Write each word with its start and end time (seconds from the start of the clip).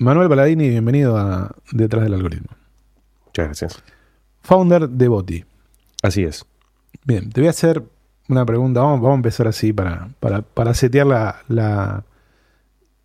Manuel 0.00 0.28
Paladini, 0.28 0.68
bienvenido 0.68 1.16
a 1.16 1.54
Detrás 1.72 2.04
del 2.04 2.14
Algoritmo. 2.14 2.48
Muchas 3.26 3.46
gracias. 3.46 3.82
Founder 4.42 4.88
de 4.88 5.08
Boti. 5.08 5.44
Así 6.02 6.22
es. 6.22 6.44
Bien, 7.04 7.30
te 7.30 7.40
voy 7.40 7.48
a 7.48 7.50
hacer 7.50 7.82
una 8.28 8.46
pregunta. 8.46 8.80
Vamos, 8.80 9.00
vamos 9.00 9.14
a 9.14 9.16
empezar 9.16 9.48
así 9.48 9.72
para, 9.72 10.08
para, 10.20 10.42
para 10.42 10.74
setear 10.74 11.06
la, 11.06 11.40
la- 11.48 12.04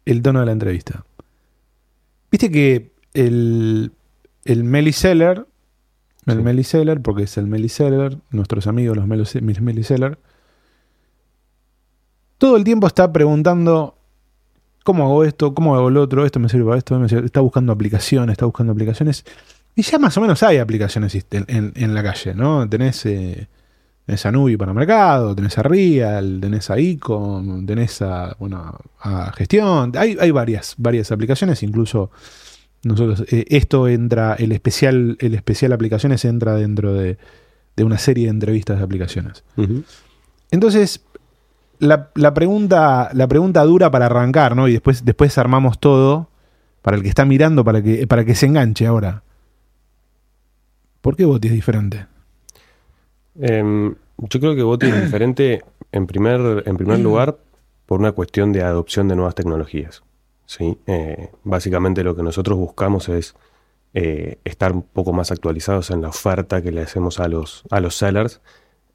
el 0.05 0.21
tono 0.21 0.41
de 0.41 0.45
la 0.45 0.52
entrevista. 0.52 1.03
Viste 2.31 2.52
que 2.52 2.91
el, 3.13 3.91
el 4.45 4.63
Meliseller, 4.63 5.45
el 6.25 6.38
Sí. 6.38 6.41
Meliseller, 6.44 7.02
porque 7.02 7.23
es 7.23 7.38
el 7.38 7.47
Meliseller, 7.47 8.17
nuestros 8.30 8.67
amigos 8.67 8.97
los 8.97 9.07
Meliseller, 9.07 10.19
todo 12.38 12.55
el 12.57 12.63
tiempo 12.63 12.88
está 12.88 13.11
preguntando 13.11 13.97
¿Cómo 14.84 15.04
hago 15.05 15.23
esto? 15.23 15.54
¿Cómo 15.54 15.76
hago 15.76 15.90
lo 15.90 16.02
otro? 16.02 16.26
Esto 16.26 16.40
me 16.40 16.50
sirve 16.50 16.66
para 16.66 16.78
esto. 16.78 17.00
me 17.00 17.08
sirve- 17.08 17.26
Está 17.26 17.39
buscando 17.42 17.72
aplicaciones, 17.73 18.34
está 18.34 18.45
buscando 18.45 18.73
aplicaciones. 18.73 19.23
Y 19.75 19.81
ya 19.81 19.98
más 20.00 20.16
o 20.17 20.22
menos 20.22 20.44
hay 20.44 20.58
aplicaciones 20.58 21.16
en, 21.31 21.45
en- 21.48 21.73
en 21.75 21.94
la 21.95 22.03
calle, 22.03 22.34
¿no? 22.36 22.67
Tenés, 22.70 23.06
eh, 23.06 23.48
tenés 24.06 24.25
a 24.25 24.31
Nubi 24.31 24.56
para 24.58 24.73
mercado, 24.73 25.34
tenés 25.36 25.58
a 25.58 25.64
Real, 25.64 26.40
tenés 26.42 26.70
a 26.70 26.78
Icon, 26.80 27.66
tenés 27.66 28.02
a, 28.02 28.36
bueno, 28.40 28.78
a 29.00 29.31
Gestión. 29.31 29.92
Hay, 29.98 30.17
hay 30.20 30.31
varias, 30.31 30.75
varias 30.78 31.12
aplicaciones, 31.12 31.64
incluso 31.64 32.12
nosotros, 32.84 33.23
eh, 33.31 33.45
esto 33.50 33.88
entra, 33.88 34.36
el 34.38 34.52
especial, 34.52 35.16
el 35.22 35.34
especial 35.36 35.72
aplicaciones 35.72 36.25
entra 36.25 36.56
dentro 36.56 36.94
de, 36.94 37.18
de 37.78 37.84
una 37.84 37.97
serie 37.97 38.25
de 38.25 38.31
entrevistas 38.31 38.78
de 38.78 38.84
aplicaciones. 38.84 39.44
Entonces, 40.52 41.02
la, 41.84 42.09
la 42.16 42.34
pregunta, 42.34 43.09
la 43.14 43.28
pregunta 43.28 43.64
dura 43.64 43.92
para 43.92 44.06
arrancar, 44.06 44.56
¿no? 44.56 44.67
Y 44.67 44.73
después, 44.73 45.06
después 45.06 45.38
armamos 45.38 45.80
todo 45.80 46.30
para 46.81 46.98
el 46.98 47.03
que 47.03 47.09
está 47.09 47.25
mirando, 47.25 47.64
para 47.64 47.81
que, 47.81 48.08
para 48.08 48.25
que 48.25 48.36
se 48.36 48.45
enganche 48.45 48.86
ahora. 48.86 49.23
¿Por 51.02 51.16
qué 51.16 51.25
Boti 51.25 51.50
es 51.50 51.53
diferente? 51.53 52.06
Em, 53.40 53.95
yo 54.17 54.40
creo 54.40 54.56
que 54.56 54.64
Boti 54.64 54.88
es 54.88 55.03
diferente 55.03 55.64
en 55.92 56.08
primer, 56.08 56.64
en 56.66 56.78
primer 56.78 57.00
lugar 57.00 57.38
por 57.86 58.00
una 58.00 58.14
cuestión 58.14 58.53
de 58.53 58.64
adopción 58.64 59.08
de 59.08 59.16
nuevas 59.16 59.36
tecnologías. 59.36 60.03
¿sí? 60.45 60.78
Eh, 60.88 61.30
básicamente 61.44 62.03
lo 62.03 62.16
que 62.16 62.23
nosotros 62.23 62.58
buscamos 62.58 63.09
es 63.09 63.36
eh, 63.94 64.40
estar 64.45 64.72
un 64.72 64.84
poco 64.84 65.12
más 65.12 65.31
actualizados 65.31 65.92
en 65.92 66.02
la 66.02 66.09
oferta 66.09 66.62
que 66.62 66.72
le 66.72 66.81
hacemos 66.81 67.20
a 67.20 67.28
los, 67.28 67.64
a 67.70 67.80
los 67.80 67.97
sellers 67.97 68.42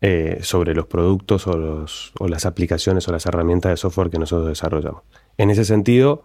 eh, 0.01 0.39
sobre 0.43 0.75
los 0.75 0.87
productos 0.87 1.47
o, 1.47 1.57
los, 1.57 2.13
o 2.19 2.29
las 2.29 2.47
aplicaciones 2.47 3.09
o 3.09 3.13
las 3.13 3.27
herramientas 3.27 3.71
de 3.71 3.77
software 3.77 4.11
que 4.11 4.19
nosotros 4.19 4.49
desarrollamos. 4.49 5.03
En 5.37 5.51
ese 5.51 5.65
sentido, 5.65 6.23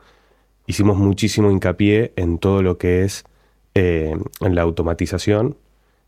hicimos 0.67 0.97
muchísimo 0.97 1.49
hincapié 1.51 2.13
en 2.15 2.37
todo 2.37 2.61
lo 2.61 2.77
que 2.77 3.03
es 3.03 3.23
eh, 3.75 4.15
en 4.41 4.55
la 4.55 4.61
automatización 4.61 5.57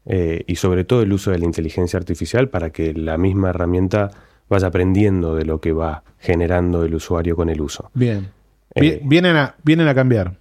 eh, 0.06 0.44
y 0.46 0.58
sobre 0.58 0.84
todo 0.84 1.02
el 1.02 1.12
uso 1.12 1.32
de 1.32 1.40
la 1.40 1.46
inteligencia 1.46 1.98
artificial 1.98 2.50
para 2.50 2.70
que 2.72 2.94
la 2.94 3.18
misma 3.18 3.50
herramienta 3.50 4.12
vaya 4.48 4.68
aprendiendo 4.68 5.36
de 5.36 5.46
lo 5.46 5.60
que 5.60 5.74
va 5.74 6.04
generando 6.20 6.84
el 6.84 6.94
usuario 6.94 7.36
con 7.36 7.50
el 7.50 7.60
uso. 7.62 7.90
Bien. 7.96 8.30
Vi- 8.76 8.88
Eh, 8.90 9.02
vienen, 9.04 9.36
a, 9.38 9.56
vienen 9.64 9.88
a 9.88 9.96
cambiar. 9.96 10.36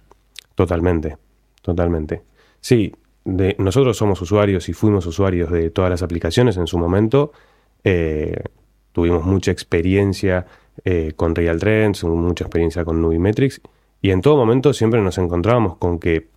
Totalmente, 0.53 1.17
totalmente. 1.63 2.21
Sí, 2.61 2.93
nosotros 3.25 3.97
somos 3.97 4.21
usuarios 4.21 4.69
y 4.69 4.73
fuimos 4.73 5.05
usuarios 5.07 5.51
de 5.51 5.71
todas 5.71 5.89
las 5.89 6.03
aplicaciones 6.03 6.57
en 6.57 6.67
su 6.67 6.77
momento. 6.77 7.31
Eh, 7.83 8.35
tuvimos 8.91 9.25
mucha 9.25 9.51
experiencia 9.51 10.45
eh, 10.83 11.13
con 11.15 11.35
Real 11.35 11.59
Trends, 11.59 12.03
mucha 12.03 12.45
experiencia 12.45 12.85
con 12.85 13.01
Nubimetrics 13.01 13.61
y 14.01 14.11
en 14.11 14.21
todo 14.21 14.37
momento 14.37 14.73
siempre 14.73 15.01
nos 15.01 15.17
encontrábamos 15.17 15.77
con 15.77 15.99
que 15.99 16.27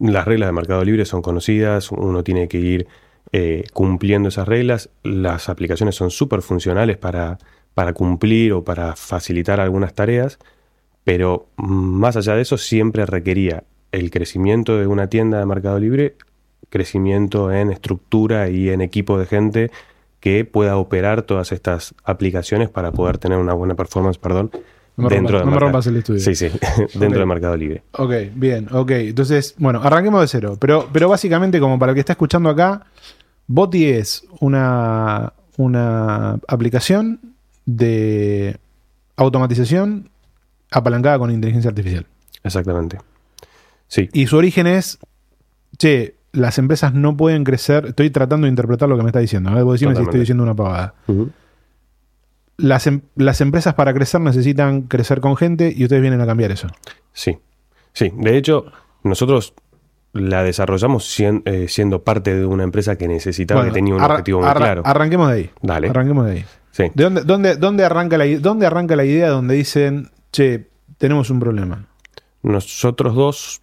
las 0.00 0.26
reglas 0.26 0.48
de 0.48 0.52
mercado 0.52 0.84
libre 0.84 1.04
son 1.04 1.22
conocidas, 1.22 1.92
uno 1.92 2.24
tiene 2.24 2.48
que 2.48 2.58
ir 2.58 2.88
eh, 3.30 3.64
cumpliendo 3.72 4.28
esas 4.28 4.48
reglas, 4.48 4.90
las 5.04 5.48
aplicaciones 5.48 5.94
son 5.94 6.10
súper 6.10 6.42
funcionales 6.42 6.96
para, 6.96 7.38
para 7.74 7.92
cumplir 7.92 8.52
o 8.54 8.64
para 8.64 8.96
facilitar 8.96 9.60
algunas 9.60 9.94
tareas, 9.94 10.38
pero 11.04 11.46
mm, 11.56 11.64
más 11.64 12.16
allá 12.16 12.34
de 12.34 12.42
eso 12.42 12.58
siempre 12.58 13.06
requería 13.06 13.62
el 13.92 14.10
crecimiento 14.10 14.76
de 14.78 14.86
una 14.86 15.08
tienda 15.08 15.38
de 15.38 15.46
mercado 15.46 15.78
libre, 15.78 16.16
crecimiento 16.70 17.50
en 17.52 17.70
estructura 17.70 18.48
y 18.50 18.68
en 18.68 18.80
equipo 18.80 19.18
de 19.18 19.26
gente 19.26 19.70
que 20.20 20.44
pueda 20.44 20.76
operar 20.76 21.22
todas 21.22 21.52
estas 21.52 21.94
aplicaciones 22.04 22.68
para 22.68 22.92
poder 22.92 23.18
tener 23.18 23.38
una 23.38 23.54
buena 23.54 23.74
performance, 23.74 24.18
perdón, 24.18 24.50
No 24.96 25.08
dentro 25.08 25.38
rompas- 25.38 25.44
de 25.44 25.50
no 25.52 25.58
rompas 25.60 25.86
el 25.86 25.96
estudio. 25.96 26.20
Sí, 26.20 26.34
sí, 26.34 26.48
dentro 26.94 27.08
Ok. 27.08 27.14
de 27.18 27.26
mercado 27.26 27.56
libre. 27.56 27.82
Ok, 27.92 28.12
bien, 28.34 28.68
ok. 28.72 28.90
Entonces, 28.90 29.54
bueno, 29.58 29.80
arranquemos 29.82 30.20
de 30.20 30.26
cero. 30.28 30.56
Pero, 30.60 30.88
pero 30.92 31.08
básicamente, 31.08 31.60
como 31.60 31.78
para 31.78 31.92
el 31.92 31.94
que 31.94 32.00
está 32.00 32.12
escuchando 32.14 32.48
acá, 32.50 32.84
Boti 33.46 33.86
es 33.86 34.26
una, 34.40 35.32
una 35.56 36.38
aplicación 36.48 37.20
de 37.64 38.56
automatización 39.16 40.10
apalancada 40.70 41.18
con 41.18 41.30
inteligencia 41.30 41.68
artificial. 41.70 42.04
Exactamente. 42.42 42.98
Sí, 43.88 44.08
Y 44.12 44.26
su 44.26 44.36
origen 44.36 44.66
es, 44.66 44.98
che, 45.78 46.14
las 46.32 46.58
empresas 46.58 46.92
no 46.94 47.16
pueden 47.16 47.42
crecer. 47.44 47.86
Estoy 47.86 48.10
tratando 48.10 48.44
de 48.46 48.50
interpretar 48.50 48.88
lo 48.88 48.96
que 48.96 49.02
me 49.02 49.08
está 49.08 49.18
diciendo. 49.18 49.50
¿no? 49.50 49.64
Vos 49.64 49.74
decime 49.80 49.96
si 49.96 50.02
estoy 50.02 50.20
diciendo 50.20 50.42
una 50.44 50.54
pavada. 50.54 50.94
Las, 52.56 52.86
em- 52.86 53.02
las 53.16 53.40
empresas 53.40 53.74
para 53.74 53.94
crecer 53.94 54.20
necesitan 54.20 54.82
crecer 54.82 55.20
con 55.20 55.36
gente 55.36 55.72
y 55.74 55.84
ustedes 55.84 56.02
vienen 56.02 56.20
a 56.20 56.26
cambiar 56.26 56.50
eso. 56.50 56.66
sí, 57.12 57.38
sí. 57.92 58.12
De 58.16 58.36
hecho, 58.36 58.66
nosotros 59.04 59.54
la 60.12 60.42
desarrollamos 60.42 61.04
sien- 61.06 61.42
eh, 61.44 61.66
siendo 61.68 62.02
parte 62.02 62.34
de 62.34 62.44
una 62.44 62.64
empresa 62.64 62.96
que 62.96 63.06
necesitaba, 63.06 63.60
Bueno, 63.60 63.72
que 63.72 63.78
tenía 63.78 63.94
un 63.94 64.02
objetivo 64.02 64.40
muy 64.40 64.50
claro. 64.52 64.82
Arranquemos 64.84 65.28
de 65.30 65.34
ahí. 65.34 65.50
Dale. 65.62 65.88
Arranquemos 65.88 66.26
de 66.26 66.32
ahí. 66.32 66.44
Sí. 66.72 66.84
¿De 66.94 67.04
dónde, 67.04 67.22
dónde, 67.22 67.56
dónde 67.56 67.84
arranca 67.84 68.18
la, 68.18 68.24
dónde 68.38 68.66
arranca 68.66 68.96
la 68.96 69.04
idea 69.04 69.28
donde 69.28 69.54
dicen, 69.54 70.10
che, 70.32 70.68
tenemos 70.98 71.30
un 71.30 71.38
problema? 71.40 71.86
Nosotros 72.42 73.14
dos, 73.14 73.60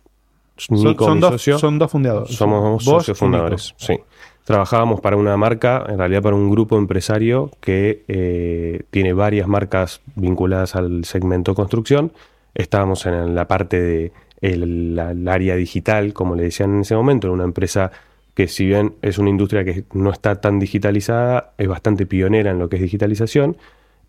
Nico, 0.69 1.05
son 1.05 1.15
mi 1.15 1.21
dos, 1.21 1.31
socio, 1.33 1.59
son 1.59 1.79
dos 1.79 1.91
fundadores. 1.91 2.35
somos 2.35 2.61
Vos 2.63 2.83
socios 2.83 3.17
fundadores. 3.17 3.73
Sí. 3.77 3.99
Trabajábamos 4.45 5.01
para 5.01 5.17
una 5.17 5.35
marca, 5.37 5.83
en 5.89 5.97
realidad 5.97 6.21
para 6.21 6.35
un 6.35 6.49
grupo 6.51 6.77
empresario 6.77 7.49
que 7.59 8.03
eh, 8.07 8.83
tiene 8.91 9.13
varias 9.13 9.47
marcas 9.47 10.01
vinculadas 10.15 10.75
al 10.75 11.03
segmento 11.05 11.55
construcción. 11.55 12.11
Estábamos 12.53 13.05
en 13.07 13.33
la 13.35 13.47
parte 13.47 13.81
de 13.81 14.11
el, 14.41 14.95
la- 14.95 15.11
el 15.11 15.27
área 15.27 15.55
digital, 15.55 16.13
como 16.13 16.35
le 16.35 16.43
decían 16.43 16.75
en 16.75 16.81
ese 16.81 16.95
momento, 16.95 17.27
en 17.27 17.33
una 17.33 17.43
empresa 17.43 17.91
que 18.35 18.47
si 18.47 18.65
bien 18.67 18.93
es 19.01 19.17
una 19.17 19.29
industria 19.29 19.63
que 19.63 19.85
no 19.93 20.11
está 20.11 20.39
tan 20.41 20.59
digitalizada, 20.59 21.53
es 21.57 21.67
bastante 21.67 22.05
pionera 22.05 22.51
en 22.51 22.59
lo 22.59 22.69
que 22.69 22.75
es 22.75 22.81
digitalización 22.81 23.57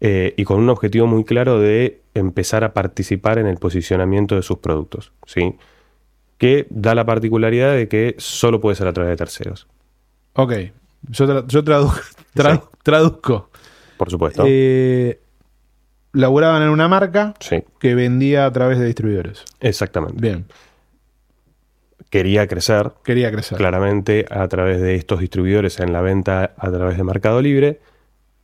eh, 0.00 0.34
y 0.36 0.44
con 0.44 0.58
un 0.58 0.68
objetivo 0.68 1.06
muy 1.06 1.24
claro 1.24 1.58
de 1.60 2.00
empezar 2.12 2.62
a 2.64 2.74
participar 2.74 3.38
en 3.38 3.46
el 3.46 3.56
posicionamiento 3.56 4.34
de 4.34 4.42
sus 4.42 4.58
productos, 4.58 5.12
¿sí? 5.26 5.54
Que 6.38 6.66
da 6.70 6.94
la 6.94 7.04
particularidad 7.06 7.72
de 7.74 7.88
que 7.88 8.14
solo 8.18 8.60
puede 8.60 8.76
ser 8.76 8.86
a 8.88 8.92
través 8.92 9.10
de 9.10 9.16
terceros, 9.16 9.66
Ok, 10.34 10.52
yo, 11.08 11.26
tra- 11.26 11.46
yo 11.46 11.64
tradu- 11.64 11.92
tra- 12.34 12.60
Sí. 12.60 12.68
traduzco. 12.82 13.50
por 13.96 14.10
supuesto. 14.10 14.44
Eh, 14.46 15.18
laburaban 16.12 16.62
en 16.62 16.68
una 16.68 16.88
marca 16.88 17.34
sí, 17.40 17.62
que 17.78 17.94
vendía 17.94 18.44
a 18.46 18.52
través 18.52 18.78
de 18.78 18.84
distribuidores. 18.86 19.44
exactamente. 19.60 20.20
Bien, 20.20 20.44
Quería 22.10 22.46
crecer 22.46 22.92
quería 23.04 23.30
crecer. 23.32 23.58
claramente 23.58 24.26
a 24.30 24.46
través 24.48 24.80
de 24.80 24.94
estos 24.94 25.20
distribuidores 25.20 25.80
en 25.80 25.92
la 25.92 26.00
venta 26.02 26.54
a 26.56 26.70
través 26.70 26.96
de 26.96 27.04
Mercado 27.04 27.42
Libre. 27.42 27.80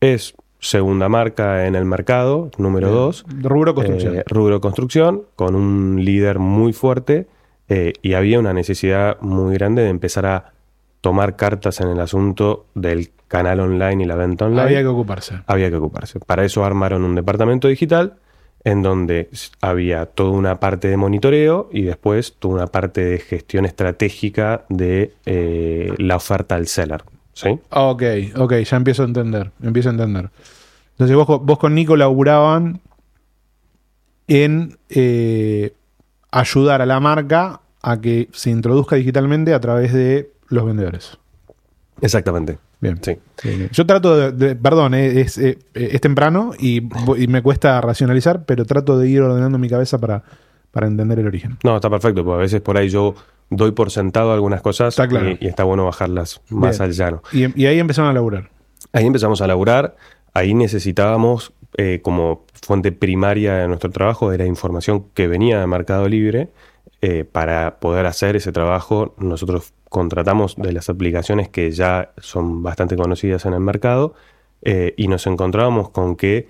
Es 0.01 0.35
segunda 0.59 1.09
marca 1.09 1.67
en 1.67 1.75
el 1.77 1.85
mercado, 1.85 2.51
número 2.59 2.91
dos. 2.91 3.25
Rubro 3.29 3.75
construcción. 3.75 4.17
Eh, 4.17 4.25
rubro 4.27 4.61
construcción, 4.61 5.25
con 5.37 5.55
un 5.55 6.05
líder 6.05 6.39
muy 6.41 6.73
fuerte 6.73 7.29
eh, 7.75 7.95
y 8.03 8.13
había 8.13 8.39
una 8.39 8.53
necesidad 8.53 9.19
muy 9.23 9.55
grande 9.55 9.81
de 9.81 9.89
empezar 9.89 10.27
a 10.27 10.53
tomar 11.01 11.37
cartas 11.37 11.81
en 11.81 11.89
el 11.89 12.01
asunto 12.01 12.67
del 12.75 13.13
canal 13.29 13.61
online 13.61 14.05
y 14.05 14.07
la 14.07 14.15
venta 14.15 14.45
online. 14.45 14.61
Había 14.61 14.81
que 14.83 14.89
ocuparse. 14.89 15.41
había 15.47 15.71
que 15.71 15.77
ocuparse. 15.77 16.21
Para 16.21 16.45
eso 16.45 16.67
armaron 16.67 17.03
un 17.03 17.15
departamento 17.15 17.69
digital 17.69 18.17
en 18.63 18.83
donde 18.83 19.31
había 19.63 20.05
toda 20.05 20.33
una 20.33 20.61
parte 20.61 20.89
de 20.89 20.99
monitoreo 20.99 21.71
y 21.73 21.81
después 21.83 22.37
toda 22.39 22.57
una 22.57 22.67
parte 22.67 23.03
de 23.07 23.19
gestión 23.19 23.65
estratégica 23.65 24.67
de 24.69 25.15
eh, 25.25 25.95
la 25.97 26.17
oferta 26.17 26.57
al 26.57 26.67
seller. 26.67 27.03
¿sí? 27.33 27.59
Ok, 27.71 28.03
ok, 28.37 28.53
ya 28.57 28.77
empiezo 28.77 29.03
a 29.03 29.07
entender, 29.07 29.51
empiezo 29.63 29.89
a 29.89 29.93
entender. 29.93 30.29
Entonces 30.91 31.17
vos, 31.17 31.27
vos 31.43 31.59
con 31.59 31.75
Nico 31.75 31.97
laburaban 31.97 32.83
en 34.29 34.77
eh, 34.91 35.73
ayudar 36.33 36.83
a 36.83 36.87
la 36.87 36.99
marca 36.99 37.61
a 37.83 38.01
que 38.01 38.29
se 38.33 38.51
introduzca 38.51 38.97
digitalmente 38.97 39.55
a 39.55 39.61
través 39.61 39.93
de 39.93 40.33
los 40.49 40.65
vendedores. 40.67 41.19
Exactamente. 42.01 42.59
Bien. 42.81 42.99
Sí. 43.01 43.17
Yo 43.71 43.87
trato 43.87 44.17
de, 44.17 44.33
de- 44.33 44.57
perdón, 44.57 44.95
eh, 44.95 45.21
es, 45.21 45.39
eh, 45.39 45.59
es 45.75 46.01
temprano 46.01 46.51
y, 46.59 46.83
y 47.17 47.27
me 47.29 47.41
cuesta 47.41 47.81
racionalizar, 47.81 48.45
pero 48.45 48.65
trato 48.65 48.99
de 48.99 49.09
ir 49.09 49.21
ordenando 49.23 49.57
mi 49.57 49.69
cabeza 49.69 49.99
para, 49.99 50.25
para 50.73 50.89
entender 50.89 51.21
el 51.21 51.29
origen. 51.29 51.59
No, 51.63 51.77
está 51.77 51.89
perfecto, 51.89 52.25
porque 52.25 52.35
a 52.39 52.43
veces 52.43 52.61
por 52.61 52.77
ahí 52.77 52.89
yo 52.89 53.15
doy 53.51 53.71
por 53.71 53.93
sentado 53.93 54.33
algunas 54.33 54.63
cosas 54.63 54.95
Está 54.95 55.07
claro. 55.07 55.31
y, 55.31 55.39
y 55.43 55.47
está 55.47 55.63
bueno 55.63 55.85
bajarlas 55.85 56.41
más 56.49 56.79
Bien. 56.79 56.89
al 56.89 56.93
llano. 56.97 57.23
Y, 57.33 57.63
y 57.63 57.67
ahí 57.67 57.79
empezaron 57.79 58.11
a 58.11 58.15
laburar. 58.15 58.51
Ahí 58.93 59.07
empezamos 59.07 59.41
a 59.43 59.47
laburar, 59.47 59.95
ahí 60.35 60.53
necesitábamos 60.53 61.53
eh, 61.79 62.01
como 62.03 62.45
fuente 62.63 62.93
primaria 62.93 63.55
de 63.55 63.69
nuestro 63.69 63.91
trabajo 63.91 64.33
era 64.33 64.45
información 64.45 65.07
que 65.15 65.27
venía 65.27 65.59
de 65.59 65.67
Mercado 65.67 66.09
Libre. 66.09 66.49
Eh, 67.01 67.25
para 67.25 67.81
poder 67.81 68.07
hacer 68.07 68.37
ese 68.37 68.53
trabajo 68.53 69.15
nosotros 69.19 69.73
contratamos 69.89 70.55
de 70.57 70.73
las 70.73 70.89
aplicaciones 70.89 71.49
que 71.49 71.71
ya 71.73 72.13
son 72.19 72.63
bastante 72.63 72.97
conocidas 72.97 73.45
en 73.45 73.55
el 73.55 73.61
mercado 73.61 74.15
eh, 74.63 74.95
y 74.97 75.09
nos 75.09 75.27
encontrábamos 75.27 75.91
con 75.91 76.15
que 76.15 76.49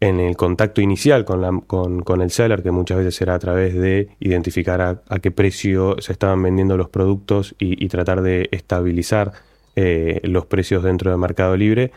en 0.00 0.20
el 0.20 0.36
contacto 0.36 0.82
inicial 0.82 1.24
con, 1.24 1.62
con- 1.62 2.20
el 2.20 2.30
seller, 2.30 2.62
que 2.62 2.70
muchas 2.70 2.98
veces 2.98 3.18
era 3.22 3.34
a 3.34 3.38
través 3.38 3.74
de 3.74 4.08
identificar 4.20 4.80
a, 4.82 5.18
qué 5.20 5.30
precio 5.30 5.96
se 6.00 6.12
estaban 6.12 6.42
vendiendo 6.42 6.76
los 6.76 6.90
productos 6.90 7.54
y, 7.58 7.88
tratar 7.88 8.20
de 8.20 8.48
estabilizar 8.52 9.32
los 9.76 10.46
precios 10.46 10.82
dentro 10.82 11.10
de 11.10 11.16
Mercado 11.16 11.56
Libre, 11.56 11.92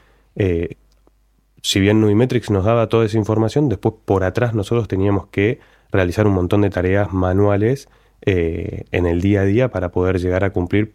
si 1.61 1.79
bien 1.79 2.01
Nubimetrics 2.01 2.49
nos 2.49 2.65
daba 2.65 2.87
toda 2.87 3.05
esa 3.05 3.17
información, 3.17 3.69
después 3.69 3.95
por 4.05 4.23
atrás 4.23 4.53
nosotros 4.53 4.87
teníamos 4.87 5.27
que 5.27 5.59
realizar 5.91 6.27
un 6.27 6.33
montón 6.33 6.61
de 6.61 6.69
tareas 6.69 7.13
manuales 7.13 7.89
eh, 8.21 8.85
en 8.91 9.05
el 9.05 9.21
día 9.21 9.41
a 9.41 9.45
día 9.45 9.71
para 9.71 9.91
poder 9.91 10.19
llegar 10.19 10.43
a 10.43 10.51
cumplir 10.51 10.93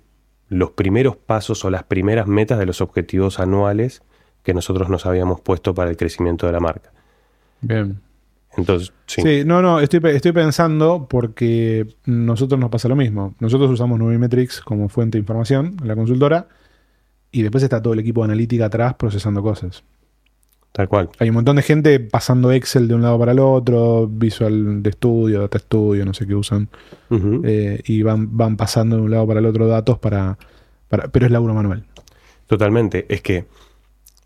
los 0.49 0.71
primeros 0.71 1.17
pasos 1.17 1.65
o 1.65 1.71
las 1.71 1.85
primeras 1.85 2.27
metas 2.27 2.59
de 2.59 2.67
los 2.67 2.81
objetivos 2.81 3.41
anuales 3.41 4.03
que 4.43 4.55
nosotros 4.55 4.89
nos 4.89 5.07
habíamos 5.07 5.41
puesto 5.41 5.75
para 5.75 5.91
el 5.91 5.97
crecimiento 5.97 6.47
de 6.47 6.53
la 6.53 6.61
marca. 6.61 6.93
Bien. 7.61 8.01
Entonces, 8.57 8.93
sí. 9.07 9.23
Sí, 9.23 9.43
no, 9.47 9.63
no, 9.63 9.81
estoy, 9.81 10.01
estoy 10.11 10.33
pensando 10.33 11.07
porque 11.09 11.87
nosotros 12.05 12.61
nos 12.61 12.71
pasa 12.71 12.89
lo 12.89 12.97
mismo. 12.97 13.35
Nosotros 13.41 13.71
usamos 13.71 13.99
Nubimetrics 13.99 14.61
como 14.61 14.89
fuente 14.91 15.17
de 15.17 15.21
información 15.21 15.77
en 15.81 15.89
la 15.89 15.97
consultora 15.97 16.49
y 17.31 17.43
después 17.43 17.65
está 17.65 17.81
todo 17.81 17.95
el 17.95 18.01
equipo 18.01 18.21
de 18.21 18.27
analítica 18.27 18.67
atrás 18.67 18.95
procesando 18.95 19.43
cosas. 19.43 19.85
Tal 20.73 20.89
cual. 20.89 21.11
Hay 21.19 21.29
un 21.29 21.35
montón 21.37 21.57
de 21.57 21.63
gente 21.63 22.01
pasando 22.01 22.51
Excel 22.51 22.89
de 22.89 22.95
un 22.95 23.03
lado 23.03 23.19
para 23.19 23.33
el 23.33 23.39
otro, 23.39 24.09
Visual 24.09 24.83
de 24.83 24.91
estudio, 24.91 25.41
Data 25.41 25.59
Studio, 25.59 26.05
no 26.05 26.15
sé 26.15 26.27
qué 26.27 26.35
usan, 26.35 26.69
eh, 27.45 27.81
y 27.85 28.03
van, 28.03 28.37
van 28.37 28.57
pasando 28.57 28.97
de 28.97 29.03
un 29.03 29.11
lado 29.11 29.27
para 29.27 29.41
el 29.41 29.47
otro 29.47 29.67
datos 29.69 29.99
para, 29.99 30.39
para 30.89 31.09
pero 31.09 31.27
es 31.27 31.33
laburo 31.33 31.55
manual. 31.55 31.85
Totalmente. 32.47 33.07
Es 33.09 33.23
que 33.23 33.45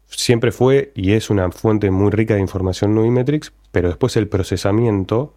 siempre 0.06 0.52
fue 0.52 0.92
y 0.94 1.12
es 1.12 1.30
una 1.30 1.50
fuente 1.50 1.90
muy 1.90 2.10
rica 2.10 2.34
de 2.34 2.40
información 2.40 2.94
Nubimetrics, 2.94 3.52
pero 3.72 3.88
después 3.88 4.16
el 4.16 4.28
procesamiento 4.28 5.34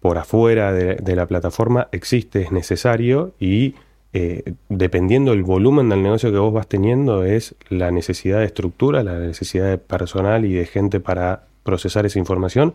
por 0.00 0.18
afuera 0.18 0.72
de, 0.72 0.96
de 0.96 1.16
la 1.16 1.26
plataforma 1.26 1.88
existe, 1.92 2.42
es 2.42 2.52
necesario 2.52 3.34
y 3.38 3.74
eh, 4.18 4.54
dependiendo 4.70 5.32
del 5.32 5.42
volumen 5.42 5.90
del 5.90 6.02
negocio 6.02 6.32
que 6.32 6.38
vos 6.38 6.52
vas 6.52 6.66
teniendo 6.68 7.22
es 7.24 7.54
la 7.68 7.90
necesidad 7.90 8.38
de 8.38 8.46
estructura, 8.46 9.02
la 9.02 9.18
necesidad 9.18 9.68
de 9.68 9.76
personal 9.78 10.44
y 10.46 10.54
de 10.54 10.64
gente 10.64 11.00
para 11.00 11.42
procesar 11.64 12.06
esa 12.06 12.18
información 12.18 12.72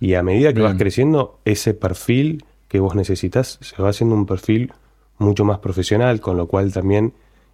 y 0.00 0.14
a 0.14 0.22
medida 0.24 0.48
que 0.52 0.60
Bien. 0.60 0.72
vas 0.72 0.78
creciendo 0.78 1.38
ese 1.44 1.74
perfil 1.74 2.44
que 2.66 2.80
vos 2.80 2.96
necesitas 2.96 3.58
se 3.60 3.80
va 3.80 3.90
haciendo 3.90 4.16
un 4.16 4.26
perfil 4.26 4.72
mucho 5.18 5.44
más 5.44 5.58
profesional, 5.60 6.20
con 6.20 6.36
lo 6.36 6.46
cual 6.48 6.72
también 6.72 7.12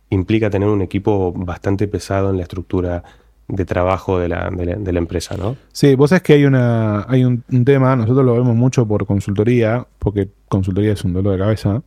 implica 0.08 0.48
tener 0.48 0.69
un 0.69 0.80
equipo 0.80 1.32
bastante 1.32 1.86
pesado 1.86 2.30
en 2.30 2.36
la 2.38 2.44
estructura 2.44 3.02
de 3.48 3.64
trabajo 3.66 4.19
de 4.19 4.28
la, 4.28 4.48
de 4.50 4.64
la- 4.64 4.76
de 4.76 4.92
la 4.92 4.98
empresa, 5.00 5.36
¿no? 5.36 5.56
Sí, 5.72 5.94
vos 5.96 6.10
sabés 6.10 6.22
que 6.22 6.32
hay, 6.34 6.44
una, 6.46 7.02
hay 7.08 7.25
un, 7.25 7.42
un 7.52 7.64
tema, 7.64 7.94
nosotros 7.96 8.25
lo 8.25 8.32
vemos 8.34 8.54
mucho 8.56 8.86
por 8.86 9.04
consultoría, 9.06 9.86
porque 9.98 10.28
consultoría 10.48 10.92
es 10.92 11.04
un 11.04 11.12
dolor 11.12 11.32
de 11.34 11.38
cabeza, 11.40 11.82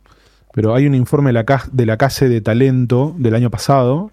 pero 0.52 0.74
hay 0.74 0.86
un 0.86 0.94
informe 0.94 1.30
de 1.30 1.32
la, 1.34 1.62
de 1.72 1.86
la 1.86 1.96
CASE 1.96 2.28
de 2.28 2.40
talento 2.40 3.14
del 3.18 3.34
año 3.34 3.50
pasado 3.50 4.12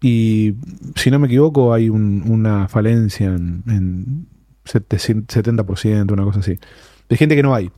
y, 0.00 0.54
si 0.94 1.10
no 1.10 1.18
me 1.18 1.26
equivoco, 1.26 1.72
hay 1.72 1.88
un- 1.88 2.24
una 2.28 2.68
falencia 2.68 3.26
en, 3.28 3.62
en 3.68 4.26
700 4.64 5.36
70%, 5.36 6.12
una 6.12 6.24
cosa 6.24 6.40
así, 6.40 6.58
de 7.08 7.16
gente 7.16 7.36
que 7.36 7.42
no 7.42 7.54
hay. 7.54 7.70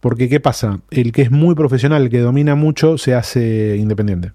Porque, 0.00 0.28
¿qué 0.28 0.40
pasa? 0.40 0.80
El 0.90 1.12
que 1.12 1.22
es 1.22 1.30
muy 1.30 1.54
profesional, 1.54 2.02
el 2.02 2.10
que 2.10 2.20
domina 2.20 2.54
mucho, 2.54 2.98
se 2.98 3.14
hace 3.14 3.76
independiente. 3.76 4.32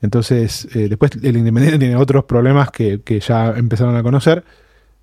Entonces, 0.00 0.68
eh, 0.74 0.88
después 0.88 1.12
el 1.22 1.36
independiente 1.36 1.78
tiene 1.84 1.96
otros 1.96 2.24
problemas 2.24 2.70
que, 2.70 3.00
que 3.02 3.20
ya 3.20 3.50
empezaron 3.56 3.96
a 3.96 4.02
conocer, 4.02 4.44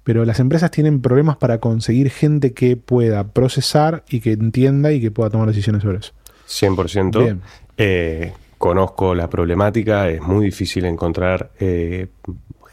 pero 0.03 0.25
las 0.25 0.39
empresas 0.39 0.71
tienen 0.71 1.01
problemas 1.01 1.37
para 1.37 1.59
conseguir 1.59 2.09
gente 2.09 2.53
que 2.53 2.75
pueda 2.77 3.27
procesar 3.33 4.03
y 4.09 4.19
que 4.19 4.31
entienda 4.31 4.91
y 4.91 4.99
que 5.01 5.11
pueda 5.11 5.29
tomar 5.29 5.47
decisiones 5.47 5.83
sobre 5.83 5.99
eso. 5.99 6.13
100%. 6.51 7.19
Bien. 7.23 7.41
Eh, 7.77 8.33
conozco 8.57 9.15
la 9.15 9.29
problemática, 9.29 10.09
es 10.09 10.21
muy 10.21 10.45
difícil 10.45 10.85
encontrar 10.85 11.51
eh, 11.59 12.07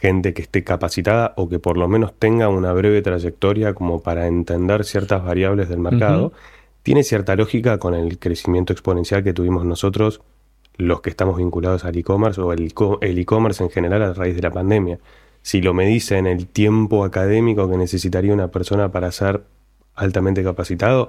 gente 0.00 0.34
que 0.34 0.42
esté 0.42 0.62
capacitada 0.64 1.32
o 1.36 1.48
que 1.48 1.58
por 1.58 1.76
lo 1.76 1.88
menos 1.88 2.12
tenga 2.18 2.48
una 2.48 2.72
breve 2.72 3.02
trayectoria 3.02 3.74
como 3.74 4.02
para 4.02 4.26
entender 4.26 4.84
ciertas 4.84 5.24
variables 5.24 5.68
del 5.68 5.78
mercado. 5.78 6.32
Tiene 6.82 7.02
cierta 7.02 7.34
lógica 7.36 7.78
con 7.78 7.94
el 7.94 8.18
crecimiento 8.18 8.72
exponencial 8.72 9.22
que 9.24 9.32
tuvimos 9.32 9.64
nosotros, 9.64 10.20
los 10.76 11.00
que 11.00 11.10
estamos 11.10 11.36
vinculados 11.38 11.84
al 11.84 11.96
e-commerce 11.96 12.40
o 12.40 12.52
el 12.52 12.72
co- 12.74 12.98
el 13.00 13.18
e-commerce 13.18 13.62
en 13.64 13.70
general 13.70 14.02
a 14.02 14.12
raíz 14.14 14.36
de 14.36 14.42
la 14.42 14.50
pandemia. 14.52 14.98
Si 15.42 15.60
lo 15.60 15.74
me 15.74 15.86
dice 15.86 16.18
en 16.18 16.26
el 16.26 16.46
tiempo 16.46 17.04
académico 17.04 17.68
que 17.68 17.76
necesitaría 17.76 18.32
una 18.32 18.48
persona 18.48 18.90
para 18.92 19.10
ser 19.10 19.42
altamente 19.94 20.44
capacitado, 20.44 21.08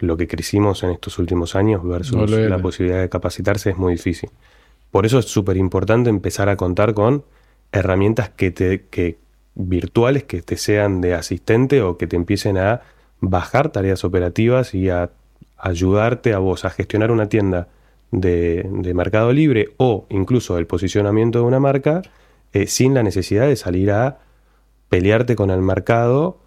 lo 0.00 0.16
que 0.16 0.26
crecimos 0.26 0.82
en 0.82 0.90
estos 0.90 1.18
últimos 1.18 1.54
años 1.54 1.82
versus 1.84 2.30
la 2.30 2.58
posibilidad 2.58 3.00
de 3.00 3.08
capacitarse 3.08 3.70
es 3.70 3.76
muy 3.76 3.94
difícil. 3.94 4.30
Por 4.90 5.06
eso 5.06 5.18
es 5.18 5.26
súper 5.26 5.56
importante 5.56 6.10
empezar 6.10 6.48
a 6.48 6.56
contar 6.56 6.94
con 6.94 7.24
herramientas 7.72 8.30
que 8.30 8.50
te, 8.50 8.86
que, 8.86 9.18
virtuales 9.54 10.24
que 10.24 10.42
te 10.42 10.56
sean 10.56 11.00
de 11.00 11.14
asistente 11.14 11.82
o 11.82 11.96
que 11.96 12.06
te 12.06 12.16
empiecen 12.16 12.58
a 12.58 12.82
bajar 13.20 13.70
tareas 13.70 14.04
operativas 14.04 14.74
y 14.74 14.88
a 14.88 15.10
ayudarte 15.58 16.32
a 16.32 16.38
vos 16.38 16.64
a 16.64 16.70
gestionar 16.70 17.10
una 17.10 17.28
tienda 17.28 17.68
de, 18.10 18.66
de 18.68 18.94
Mercado 18.94 19.32
Libre 19.32 19.68
o 19.76 20.06
incluso 20.08 20.58
el 20.58 20.66
posicionamiento 20.66 21.40
de 21.40 21.44
una 21.44 21.60
marca 21.60 22.02
eh, 22.52 22.66
sin 22.66 22.94
la 22.94 23.02
necesidad 23.02 23.46
de 23.46 23.56
salir 23.56 23.92
a 23.92 24.18
pelearte 24.88 25.36
con 25.36 25.50
el 25.50 25.60
mercado 25.60 26.40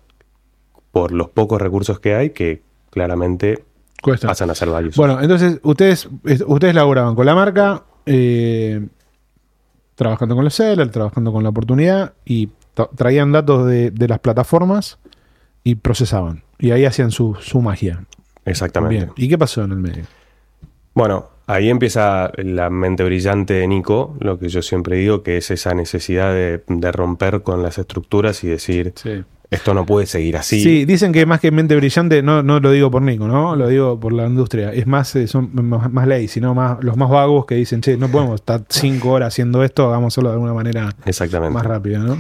por 0.91 1.12
los 1.12 1.29
pocos 1.29 1.62
recursos 1.62 2.00
que 2.00 2.15
hay 2.15 2.31
que 2.31 2.62
claramente 2.93 3.63
Cuesta. 4.01 4.27
pasan 4.27 4.50
a 4.50 4.55
ser 4.55 4.69
varios. 4.69 4.95
Bueno, 4.95 5.19
entonces 5.21 5.59
ustedes, 5.63 6.07
es- 6.25 6.43
ustedes 6.47 6.75
laboraban 6.75 7.15
con 7.15 7.25
la 7.25 7.35
marca, 7.35 7.83
eh, 8.05 8.85
trabajando 9.95 10.35
con 10.35 10.43
los 10.43 10.53
sellers, 10.53 10.91
trabajando 10.91 11.31
con 11.31 11.43
la 11.43 11.50
oportunidad 11.50 12.13
y 12.25 12.50
tra- 12.75 12.89
traían 12.95 13.31
datos 13.31 13.67
de, 13.67 13.91
de 13.91 14.07
las 14.07 14.19
plataformas 14.19 15.00
y 15.63 15.75
procesaban. 15.75 16.43
Y 16.59 16.71
ahí 16.71 16.85
hacían 16.85 17.12
su, 17.12 17.35
su 17.39 17.62
magia. 17.62 18.05
Exactamente. 18.45 18.95
Bien. 18.95 19.12
¿Y 19.15 19.29
qué 19.29 19.38
pasó 19.38 19.63
en 19.63 19.71
el 19.71 19.77
medio? 19.77 20.03
Bueno, 20.93 21.29
ahí 21.47 21.69
empieza 21.69 22.31
la 22.38 22.69
mente 22.69 23.03
brillante 23.03 23.53
de 23.53 23.67
Nico, 23.67 24.15
lo 24.19 24.38
que 24.38 24.50
yo 24.50 24.62
siempre 24.62 24.97
digo, 24.97 25.23
que 25.23 25.38
es 25.38 25.50
esa 25.51 25.73
necesidad 25.73 26.33
de, 26.33 26.63
de 26.67 26.91
romper 26.91 27.41
con 27.41 27.63
las 27.63 27.77
estructuras 27.77 28.43
y 28.43 28.47
decir, 28.47 28.93
Sí. 28.95 29.23
Esto 29.53 29.74
no 29.74 29.86
puede 29.86 30.05
seguir 30.05 30.38
así. 30.38 30.62
Sí, 30.62 30.86
dicen 30.86 31.12
que 31.13 31.25
más 31.25 31.39
que 31.39 31.51
mente 31.51 31.75
brillante, 31.75 32.22
no, 32.22 32.43
no 32.43 32.60
lo 32.60 32.72
digo 32.72 32.89
por 32.91 33.01
Nico, 33.01 33.27
¿no? 33.27 33.55
Lo 33.55 33.67
digo 33.67 34.00
por 34.00 34.12
la 34.13 34.25
industria. 34.27 34.74
Es 34.74 34.88
más, 34.88 35.15
eh, 35.15 35.27
son 35.27 35.50
más, 35.53 35.91
más 35.91 36.07
ley, 36.07 36.27
sino 36.27 36.53
más 36.53 36.83
los 36.83 36.98
más 36.98 37.10
vagos 37.10 37.45
que 37.45 37.55
dicen, 37.55 37.81
che, 37.81 37.98
no 37.98 38.10
podemos 38.10 38.36
estar 38.36 38.63
cinco 38.69 39.12
horas 39.12 39.33
haciendo 39.33 39.63
esto, 39.63 39.88
hagámoslo 39.88 40.29
de 40.29 40.33
alguna 40.33 40.53
manera 40.53 40.89
Exactamente. 41.05 41.53
más 41.53 41.65
rápida, 41.65 42.00
¿no? 42.00 42.17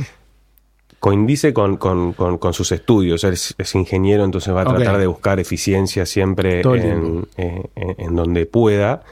Coincide 0.99 1.53
con, 1.53 1.75
con- 1.75 2.13
con- 2.13 2.37
con 2.37 2.53
sus 2.53 2.71
estudios, 2.71 3.25
es, 3.25 3.55
es 3.57 3.75
ingeniero, 3.75 4.23
entonces 4.23 4.53
va 4.55 4.61
a 4.61 4.65
tratar 4.65 4.97
de 4.97 5.07
buscar 5.07 5.37
eficiencia 5.39 6.05
siempre 6.05 6.61
en, 6.61 7.27
eh, 7.35 7.61
en- 7.75 7.95
en 7.97 8.15
donde 8.15 8.45
pueda. 8.45 9.03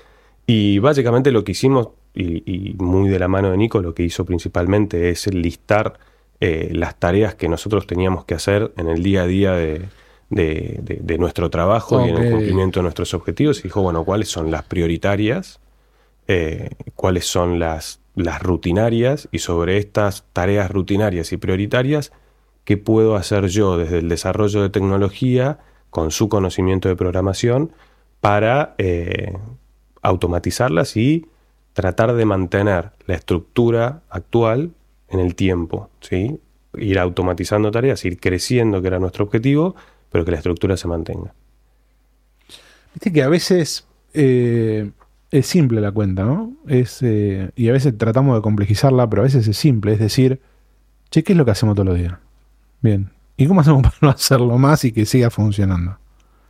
Y 0.48 0.80
básicamente 0.80 1.32
lo 1.32 1.44
que 1.44 1.52
hicimos, 1.52 1.90
y, 2.14 2.44
y 2.46 2.74
muy 2.76 3.10
de 3.10 3.20
la 3.20 3.28
mano 3.28 3.52
de 3.52 3.58
Nico, 3.58 3.82
lo 3.82 3.94
que 3.94 4.04
hizo 4.04 4.24
principalmente 4.26 5.10
es 5.10 5.28
listar 5.34 6.00
eh, 6.42 6.70
las 6.74 7.00
tareas 7.00 7.36
que 7.36 7.48
nosotros 7.48 7.88
teníamos 7.88 8.26
que 8.26 8.34
hacer 8.34 8.74
en 8.78 8.90
el 8.90 9.02
día 9.04 9.24
a 9.24 9.28
día 9.28 9.52
de, 9.54 9.84
de, 10.30 10.80
de- 10.82 11.00
de 11.02 11.18
nuestro 11.18 11.50
trabajo 11.50 12.06
y 12.06 12.10
en 12.10 12.18
el 12.18 12.32
cumplimiento 12.32 12.80
de 12.80 12.84
nuestros 12.84 13.14
objetivos 13.14 13.60
y 13.60 13.64
dijo, 13.64 13.82
bueno, 13.82 14.04
¿cuáles 14.04 14.28
son 14.30 14.52
las 14.52 14.64
prioritarias? 14.64 15.60
Eh, 16.28 16.70
¿Cuáles 16.96 17.26
son 17.28 17.60
las, 17.60 18.00
las 18.16 18.42
rutinarias? 18.42 19.30
Y 19.32 19.40
sobre 19.40 19.78
estas 19.78 20.26
tareas 20.34 20.70
rutinarias 20.72 21.32
y 21.32 21.38
prioritarias, 21.38 22.12
¿qué 22.66 22.78
puedo 22.78 23.16
hacer 23.16 23.48
yo 23.48 23.78
desde 23.78 24.00
el 24.00 24.10
desarrollo 24.10 24.62
de 24.62 24.70
tecnología 24.70 25.60
con 25.90 26.12
su 26.12 26.28
conocimiento 26.30 26.90
de 26.90 26.96
programación 26.96 27.72
para 28.22 28.76
eh, 28.78 29.34
automatizarlas 30.02 30.98
y 30.98 31.26
tratar 31.74 32.14
de 32.14 32.26
mantener 32.26 32.92
la 33.08 33.16
estructura 33.16 34.02
actual 34.10 34.72
en 35.12 35.20
el 35.20 35.36
tiempo, 35.36 35.90
¿sí? 36.00 36.40
Ir 36.74 37.00
automatizando 37.00 37.70
tareas, 37.70 38.04
ir 38.06 38.20
creciendo, 38.20 38.82
que 38.82 38.88
era 38.88 39.00
nuestro 39.00 39.26
objetivo, 39.26 39.76
pero 40.10 40.26
que 40.26 40.32
la 40.32 40.38
estructura 40.38 40.78
se 40.78 40.88
mantenga. 40.88 41.34
Viste 42.94 43.12
que 43.12 43.24
a 43.24 43.30
veces 43.30 43.88
eh, 44.14 44.90
es 45.32 45.46
simple 45.48 45.82
la 45.82 45.92
cuenta, 45.92 46.24
¿no? 46.24 46.54
Es, 46.68 47.00
eh, 47.02 47.52
y 47.56 47.70
a 47.70 47.72
veces 47.74 47.98
tratamos 47.98 48.36
de 48.36 48.42
complejizarla, 48.42 49.10
pero 49.10 49.22
a 49.22 49.26
veces 49.26 49.48
es 49.48 49.58
simple. 49.58 49.94
Es 49.94 50.00
decir, 50.00 50.42
che, 51.10 51.24
¿qué 51.24 51.34
es 51.34 51.38
lo 51.38 51.46
que 51.46 51.52
hacemos 51.52 51.76
todos 51.76 51.88
los 51.88 51.98
días? 51.98 52.16
Bien. 52.82 53.10
¿Y 53.38 53.48
cómo 53.48 53.62
hacemos 53.62 53.82
para 53.84 53.96
no 54.02 54.10
hacerlo 54.10 54.58
más 54.58 54.84
y 54.86 54.92
que 54.92 55.06
siga 55.06 55.30
funcionando? 55.30 55.98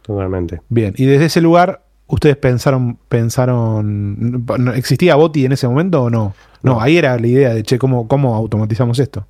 Totalmente. 0.01 0.61
Bien. 0.69 0.93
Y 0.97 1.05
desde 1.05 1.25
ese 1.25 1.41
lugar, 1.41 1.83
¿ustedes 2.11 2.37
pensaron, 2.37 2.97
pensaron, 3.09 4.45
¿existía 4.75 5.15
Boti 5.15 5.45
en 5.45 5.51
ese 5.53 5.67
momento 5.67 6.03
o 6.03 6.09
no? 6.09 6.33
No, 6.63 6.73
No. 6.75 6.81
ahí 6.81 6.97
era 6.97 7.17
la 7.17 7.27
idea 7.27 7.53
de, 7.53 7.63
che, 7.63 7.79
¿cómo, 7.79 8.07
cómo 8.07 8.35
automatizamos 8.35 8.99
esto? 8.99 9.25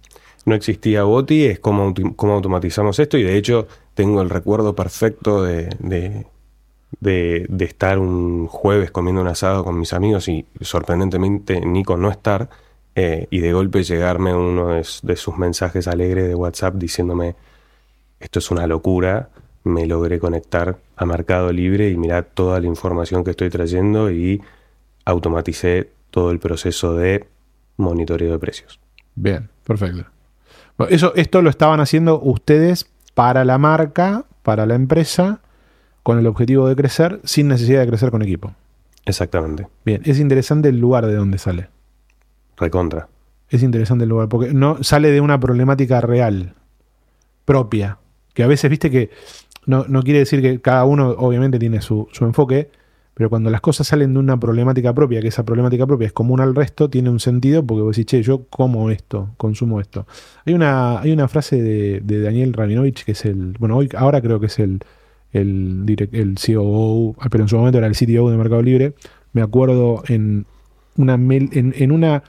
No 0.45 0.55
existía 0.55 1.03
Boti, 1.03 1.45
es 1.45 1.59
cómo, 1.59 1.93
cómo 2.15 2.33
automatizamos 2.33 3.00
esto 3.00 3.17
y 3.17 3.23
de 3.23 3.38
hecho 3.38 3.67
tengo 3.93 4.21
el 4.21 4.29
recuerdo 4.29 4.75
perfecto 4.75 5.43
de, 5.43 5.69
de, 5.79 6.25
de- 7.00 7.45
de 7.47 7.65
estar 7.65 8.00
un 8.00 8.47
jueves 8.47 8.91
comiendo 8.91 9.21
un 9.21 9.27
asado 9.27 9.63
con 9.63 9.79
mis 9.79 9.93
amigos 9.93 10.27
y 10.27 10.45
sorprendentemente 10.61 11.61
Nico 11.65 11.95
no 11.97 12.09
estar 12.09 12.50
eh, 12.95 13.27
y 13.29 13.39
de 13.39 13.53
golpe 13.53 13.83
llegarme 13.83 14.33
uno 14.33 14.69
de, 14.69 14.85
de 15.03 15.15
sus 15.15 15.38
mensajes 15.38 15.88
alegres 15.88 16.27
de 16.27 16.35
WhatsApp 16.35 16.75
diciéndome 16.75 17.35
esto 18.19 18.39
es 18.39 18.51
una 18.51 18.67
locura, 18.67 19.29
me 19.63 19.85
logré 19.88 20.19
conectar 20.19 20.77
a 21.01 21.05
Mercado 21.05 21.51
Libre 21.51 21.89
y 21.89 21.98
mirá 21.98 22.22
toda 22.22 22.60
la 22.60 22.67
información 22.67 23.24
que 23.24 23.31
estoy 23.31 23.50
trayendo 23.50 24.12
y 24.12 24.39
automaticé 25.03 25.89
todo 26.12 26.29
el 26.29 26.38
proceso 26.38 26.96
de 26.96 27.25
monitoreo 27.77 28.31
de 28.34 28.38
precios. 28.38 28.79
Bien, 29.15 29.50
perfecto. 29.63 30.05
Bueno, 30.77 30.93
eso, 30.93 31.12
esto 31.15 31.41
lo 31.41 31.50
estaban 31.50 31.79
haciendo 31.79 32.22
ustedes 32.22 32.88
para 33.15 33.43
la 33.46 33.58
marca, 33.58 34.25
para 34.43 34.67
la 34.67 34.75
empresa, 34.75 35.41
con 36.03 36.20
el 36.20 36.27
objetivo 36.27 36.67
de 36.70 36.75
crecer, 36.75 37.20
sin 37.24 37.48
necesidad 37.48 37.79
de 37.79 37.88
crecer 37.88 38.12
con 38.12 38.22
equipo. 38.22 38.53
Exactamente, 39.05 39.67
Bien, 39.84 40.03
es 40.05 40.20
interesante 40.20 40.70
el 40.70 40.79
lugar 40.79 41.08
de 41.08 41.15
donde 41.15 41.39
sale. 41.39 41.70
recontra. 42.58 43.08
Es 43.50 43.63
interesante 43.63 44.03
el 44.03 44.10
lugar, 44.12 44.29
porque 44.29 44.53
no 44.53 44.84
sale 44.84 45.10
de 45.10 45.20
una 45.20 45.39
problemática 45.39 46.00
real, 46.00 46.53
propia. 47.43 47.98
Que 48.36 48.43
a 48.43 48.48
veces, 48.48 48.70
viste 48.70 48.91
que 48.91 49.10
no, 49.65 49.86
no 49.88 50.01
quiere 50.03 50.20
decir 50.20 50.41
que 50.41 50.60
cada 50.62 50.86
uno 50.86 51.10
obviamente 51.12 51.60
tiene 51.60 51.82
su, 51.82 52.08
su 52.12 52.25
enfoque, 52.25 52.70
pero 53.13 53.30
cuando 53.30 53.50
las 53.50 53.62
cosas 53.62 53.88
salen 53.88 54.13
de 54.13 54.20
una 54.20 54.39
problemática 54.39 54.94
propia, 54.94 55.22
que 55.22 55.27
esa 55.27 55.44
problemática 55.44 55.86
propia 55.86 56.08
es 56.08 56.13
común 56.13 56.39
al 56.39 56.56
resto, 56.56 56.89
tiene 56.89 57.10
un 57.10 57.20
sentido 57.20 57.63
porque 57.63 57.82
vos 57.84 57.96
decís, 57.96 58.08
che, 58.10 58.24
yo 58.24 58.46
como 58.50 58.89
esto, 58.89 59.30
consumo 59.38 59.80
esto. 59.80 60.08
Hay 60.46 60.53
una, 60.53 61.00
hay 61.01 61.12
una 61.12 61.27
frase 61.27 61.62
de, 61.62 62.00
de 62.00 62.22
Daniel 62.22 62.53
Rabinovich, 62.53 63.03
que 63.03 63.12
es 63.12 63.25
el, 63.25 63.53
bueno, 63.60 63.77
hoy, 63.77 63.89
ahora 63.96 64.22
creo 64.22 64.39
que 64.39 64.46
es 64.48 64.58
el, 64.60 64.80
el, 65.34 65.86
direct- 65.86 66.13
el 66.13 66.36
COO, 66.36 67.15
pero 67.30 67.44
en 67.44 67.48
su 67.50 67.58
momento 67.58 67.77
era 67.77 67.88
el 67.88 67.96
CTO 67.96 68.32
de 68.32 68.38
Mercado 68.38 68.62
Libre. 68.62 68.94
Me 69.34 69.41
acuerdo 69.41 70.03
en 70.08 70.46
una, 70.96 71.13
en 71.15 71.91
una 71.91 72.24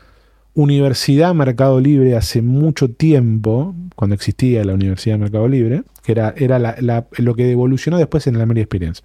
Universidad 0.54 1.34
Mercado 1.34 1.80
Libre 1.80 2.16
hace 2.16 2.42
mucho 2.42 2.90
tiempo, 2.90 3.74
cuando 3.96 4.14
existía 4.14 4.64
la 4.64 4.74
Universidad 4.74 5.18
Mercado 5.18 5.48
Libre, 5.48 5.82
que 6.04 6.12
era, 6.12 6.34
era 6.36 6.58
la- 6.58 6.76
la- 6.80 7.06
lo 7.18 7.34
que 7.34 7.50
evolucionó 7.50 7.96
después 7.98 8.26
en 8.26 8.38
la 8.38 8.44
Media 8.46 8.62
Experience. 8.62 9.02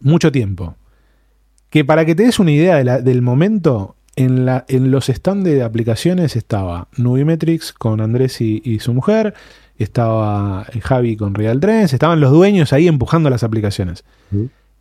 Mucho 0.00 0.32
tiempo. 0.32 0.74
Que 1.68 1.84
para 1.84 2.04
que 2.04 2.14
te 2.14 2.24
des 2.24 2.38
una 2.40 2.50
idea 2.52 2.76
de 2.76 2.84
la- 2.84 3.00
del 3.00 3.22
momento, 3.22 3.94
en, 4.16 4.44
la, 4.44 4.64
en 4.68 4.90
los 4.90 5.06
stands 5.06 5.44
de 5.44 5.62
aplicaciones 5.62 6.34
estaba 6.34 6.88
Nubimetrics 6.96 7.72
con 7.72 8.00
Andrés 8.00 8.40
y, 8.40 8.60
y 8.64 8.80
su 8.80 8.92
mujer, 8.92 9.34
estaba 9.78 10.66
Javi 10.82 11.16
con 11.16 11.34
Real 11.34 11.60
Trends, 11.60 11.92
estaban 11.92 12.20
los 12.20 12.32
dueños 12.32 12.72
ahí 12.72 12.88
empujando 12.88 13.30
las 13.30 13.44
aplicaciones. 13.44 14.04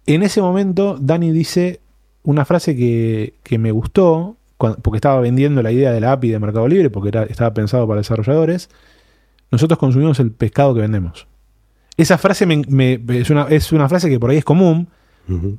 En 0.07 0.23
ese 0.23 0.41
momento, 0.41 0.97
Dani 0.99 1.31
dice 1.31 1.79
una 2.23 2.43
frase 2.45 2.75
que, 2.75 3.35
que 3.43 3.59
me 3.59 3.71
gustó, 3.71 4.35
porque 4.59 4.97
estaba 4.97 5.19
vendiendo 5.21 5.63
la 5.63 5.71
idea 5.71 5.91
de 5.91 5.99
la 6.01 6.11
API 6.11 6.29
de 6.29 6.39
Mercado 6.39 6.67
Libre, 6.67 6.89
porque 6.91 7.09
era- 7.09 7.23
estaba 7.23 7.53
pensado 7.53 7.87
para 7.87 8.01
desarrolladores. 8.01 8.69
Nosotros 9.51 9.79
consumimos 9.79 10.19
el 10.19 10.31
pescado 10.31 10.75
que 10.75 10.81
vendemos. 10.81 11.27
Esa 11.97 12.17
frase 12.17 12.45
me- 12.45 12.63
me- 12.67 12.99
es, 13.19 13.29
una, 13.29 13.43
es 13.49 13.71
una 13.71 13.89
frase 13.89 14.09
que 14.09 14.19
por 14.19 14.29
ahí 14.29 14.37
es 14.37 14.45
común, 14.45 14.89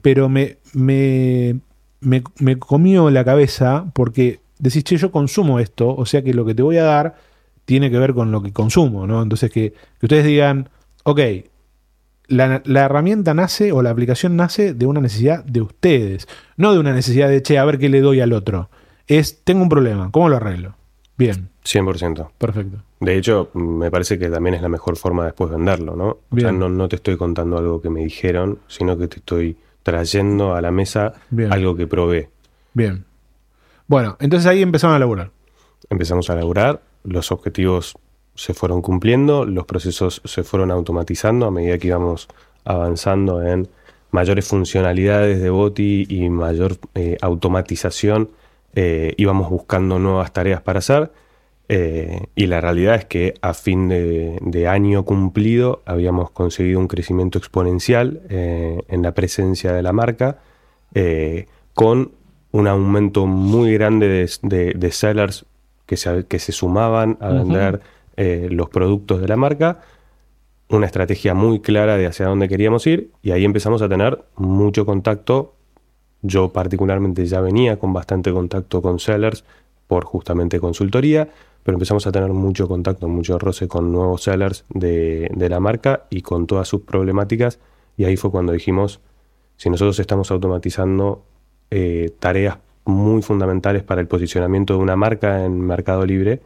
pero 0.02 0.28
me, 0.28 0.58
me, 0.74 1.60
me, 2.00 2.22
me 2.38 2.58
comió 2.58 3.08
la 3.10 3.24
cabeza 3.24 3.86
porque 3.94 4.40
decís, 4.58 4.84
che, 4.84 4.96
yo 4.96 5.10
consumo 5.12 5.58
esto, 5.60 5.94
o 5.94 6.04
sea 6.06 6.22
que 6.22 6.34
lo 6.34 6.44
que 6.44 6.54
te 6.54 6.62
voy 6.62 6.76
a 6.76 6.84
dar 6.84 7.14
tiene 7.64 7.90
que 7.90 7.98
ver 7.98 8.12
con 8.14 8.30
lo 8.32 8.42
que 8.42 8.52
consumo, 8.52 9.06
¿no? 9.06 9.22
Entonces 9.22 9.50
que, 9.50 9.72
que 10.00 10.06
ustedes 10.06 10.24
digan, 10.26 10.68
ok, 11.04 11.20
la, 12.26 12.62
la 12.64 12.84
herramienta 12.84 13.34
nace 13.34 13.72
o 13.72 13.82
la 13.82 13.90
aplicación 13.90 14.36
nace 14.36 14.74
de 14.74 14.86
una 14.86 15.00
necesidad 15.00 15.44
de 15.44 15.62
ustedes, 15.62 16.28
no 16.56 16.72
de 16.72 16.78
una 16.78 16.92
necesidad 16.92 17.28
de, 17.28 17.42
che, 17.42 17.58
a 17.58 17.64
ver 17.64 17.78
qué 17.78 17.88
le 17.88 18.00
doy 18.00 18.20
al 18.20 18.32
otro. 18.32 18.70
Es, 19.10 19.42
tengo 19.42 19.62
un 19.62 19.68
problema, 19.68 20.10
¿cómo 20.12 20.28
lo 20.28 20.36
arreglo? 20.36 20.74
Bien, 21.18 21.50
100%. 21.64 22.30
perfecto. 22.38 22.78
De 23.00 23.16
hecho, 23.16 23.50
me 23.54 23.90
parece 23.90 24.18
que 24.18 24.30
también 24.30 24.54
es 24.54 24.62
la 24.62 24.68
mejor 24.68 24.96
forma 24.96 25.24
después 25.24 25.50
venderlo, 25.50 25.96
¿no? 25.96 26.04
O 26.06 26.18
sea, 26.38 26.50
Bien. 26.50 26.58
no, 26.58 26.68
no 26.68 26.88
te 26.88 26.96
estoy 26.96 27.16
contando 27.16 27.58
algo 27.58 27.82
que 27.82 27.90
me 27.90 28.00
dijeron, 28.00 28.60
sino 28.68 28.96
que 28.96 29.08
te 29.08 29.16
estoy 29.16 29.56
trayendo 29.82 30.54
a 30.54 30.60
la 30.60 30.70
mesa 30.70 31.14
Bien. 31.30 31.52
algo 31.52 31.74
que 31.74 31.86
probé. 31.86 32.30
Bien. 32.72 33.04
Bueno, 33.88 34.16
entonces 34.20 34.46
ahí 34.46 34.62
empezaron 34.62 34.94
a 34.94 34.98
laburar. 35.00 35.30
Empezamos 35.90 36.30
a 36.30 36.36
laburar, 36.36 36.80
los 37.02 37.32
objetivos 37.32 37.96
se 38.36 38.54
fueron 38.54 38.80
cumpliendo, 38.80 39.44
los 39.44 39.66
procesos 39.66 40.22
se 40.24 40.44
fueron 40.44 40.70
automatizando 40.70 41.46
a 41.46 41.50
medida 41.50 41.78
que 41.78 41.88
íbamos 41.88 42.28
avanzando 42.64 43.42
en 43.44 43.68
mayores 44.12 44.46
funcionalidades 44.46 45.40
de 45.42 45.50
Boti 45.50 46.06
y 46.08 46.30
mayor 46.30 46.76
eh, 46.94 47.16
automatización, 47.20 48.30
eh, 48.74 49.14
íbamos 49.16 49.50
buscando 49.50 49.98
nuevas 49.98 50.32
tareas 50.32 50.62
para 50.62 50.78
hacer. 50.80 51.12
eh, 51.68 52.22
y 52.34 52.46
la 52.46 52.60
realidad 52.60 52.96
es 52.96 53.04
que 53.06 53.34
a 53.42 53.54
fin 53.54 53.88
de, 53.88 54.38
de 54.42 54.66
año 54.68 55.04
cumplido 55.04 55.82
habíamos 55.86 56.30
conseguido 56.30 56.80
un 56.80 56.88
crecimiento 56.88 57.38
exponencial 57.38 58.22
eh, 58.28 58.82
en 58.88 59.02
la 59.02 59.12
presencia 59.14 59.72
de 59.72 59.82
la 59.82 59.92
marca, 59.92 60.38
con 61.74 62.12
un 62.52 62.66
aumento 62.66 63.26
muy 63.26 63.72
grande 63.74 64.08
de, 64.08 64.30
de- 64.42 64.74
de 64.74 64.90
sellers 64.92 65.46
que 65.86 65.96
se, 65.96 66.26
que 66.26 66.38
se 66.38 66.52
sumaban 66.52 67.16
a 67.20 67.30
vender 67.30 67.80
los 68.50 68.68
productos 68.68 69.20
de 69.22 69.28
la 69.28 69.36
marca, 69.36 69.80
una 70.68 70.86
estrategia 70.86 71.34
muy 71.34 71.60
clara 71.60 71.96
de 71.96 72.06
hacia 72.06 72.26
dónde 72.26 72.48
queríamos 72.48 72.86
ir 72.86 73.10
y 73.22 73.32
ahí 73.32 73.44
empezamos 73.44 73.82
a 73.82 73.88
tener 73.88 74.22
mucho 74.36 74.86
contacto. 74.86 75.54
Yo 76.22 76.50
particularmente 76.50 77.24
ya 77.26 77.40
venía 77.40 77.78
con 77.78 77.92
bastante 77.92 78.32
contacto 78.32 78.82
con 78.82 78.98
sellers 78.98 79.44
por 79.86 80.04
justamente 80.04 80.60
consultoría, 80.60 81.28
pero 81.62 81.76
empezamos 81.76 82.06
a 82.06 82.12
tener 82.12 82.30
mucho 82.30 82.68
contacto, 82.68 83.08
mucho 83.08 83.38
roce 83.38 83.68
con 83.68 83.92
nuevos 83.92 84.22
sellers 84.22 84.64
de, 84.68 85.30
de 85.34 85.48
la 85.48 85.60
marca 85.60 86.04
y 86.10 86.22
con 86.22 86.46
todas 86.46 86.68
sus 86.68 86.82
problemáticas 86.82 87.58
y 88.00 88.04
ahí 88.04 88.16
fue 88.16 88.30
cuando 88.30 88.52
dijimos, 88.52 89.00
si 89.58 89.68
nosotros 89.68 89.98
estamos 89.98 90.30
automatizando 90.30 91.22
eh, 91.70 92.14
tareas 92.18 92.56
muy 92.86 93.20
fundamentales 93.20 93.82
para 93.82 94.00
el 94.00 94.06
posicionamiento 94.06 94.72
de 94.72 94.80
una 94.80 94.96
marca 94.96 95.44
en 95.44 95.60
Mercado 95.60 96.06
Libre, 96.06 96.40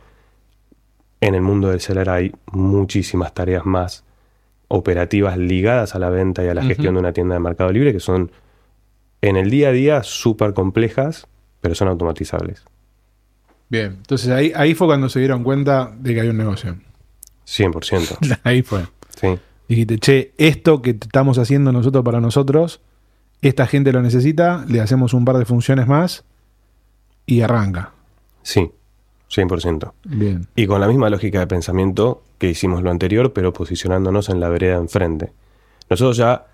en 1.21 1.37
el 1.37 1.43
mundo 1.43 1.69
del 1.69 1.81
seller 1.81 2.11
hay 2.11 2.33
muchísimas 2.51 3.33
tareas 3.33 3.65
más 3.65 4.03
operativas 4.67 5.39
ligadas 5.39 5.95
a 5.95 6.01
la 6.01 6.11
venta 6.11 6.43
y 6.45 6.49
a 6.49 6.55
la 6.55 6.63
gestión 6.65 6.95
de 6.95 7.01
una 7.01 7.13
tienda 7.13 7.35
de 7.35 7.41
Mercado 7.41 7.71
Libre 7.71 7.93
que 7.93 8.01
son 8.01 8.33
en 9.29 9.37
el 9.37 9.51
día 9.51 9.69
a 9.69 9.73
día 9.73 10.03
súper 10.03 10.53
complejas, 10.53 11.27
pero 11.61 11.75
son 11.75 11.89
automatizables. 11.89 12.63
Bien, 13.71 13.93
entonces 13.93 14.29
ahí, 14.29 14.53
ahí 14.55 14.75
fue 14.75 14.87
cuando 14.87 15.09
se 15.09 15.19
dieron 15.19 15.43
cuenta 15.43 15.95
de 15.99 16.15
que 16.15 16.21
hay 16.21 16.29
un 16.29 16.37
negocio. 16.37 16.77
100%. 17.47 18.41
ahí 18.45 18.63
fue. 18.63 18.83
sí, 19.19 19.39
Dijiste, 19.69 19.99
che, 19.99 20.35
esto 20.37 20.83
que 20.83 20.91
estamos 20.91 21.39
haciendo 21.39 21.73
nosotros 21.73 22.05
para 22.05 22.21
nosotros, 22.21 22.81
esta 23.41 23.67
gente 23.67 23.93
lo 23.93 24.03
necesita, 24.03 24.65
le 24.69 24.81
hacemos 24.83 25.15
un 25.15 25.25
par 25.25 25.39
de 25.39 25.47
funciones 25.47 25.87
más 25.87 26.25
y 27.27 27.41
arranca. 27.41 27.93
sí. 28.43 28.71
100%. 29.31 29.93
Bien. 30.05 30.47
Y 30.55 30.67
con 30.69 30.81
la 30.81 30.87
misma 30.87 31.11
lógica 31.11 31.41
de 31.41 31.49
pensamiento 31.49 32.23
que 32.39 32.51
hicimos 32.51 32.85
lo 32.85 32.91
anterior, 32.91 33.33
pero 33.33 33.53
posicionándonos 33.53 34.29
en 34.29 34.39
la 34.39 34.49
vereda 34.49 34.77
enfrente. 34.77 35.33
Nosotros 35.91 36.19
ya 36.19 36.47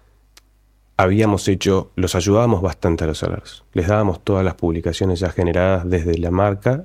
habíamos 1.03 1.47
hecho, 1.49 1.91
los 1.97 2.15
ayudábamos 2.15 2.63
bastante 2.63 3.05
a 3.05 3.07
los 3.09 3.19
sellers. 3.19 3.65
Les 3.73 3.87
dábamos 3.89 4.23
todas 4.25 4.45
las 4.45 4.55
publicaciones 4.55 5.21
ya 5.21 5.31
generadas 5.31 5.89
desde 5.89 6.19
la 6.19 6.31
marca 6.31 6.85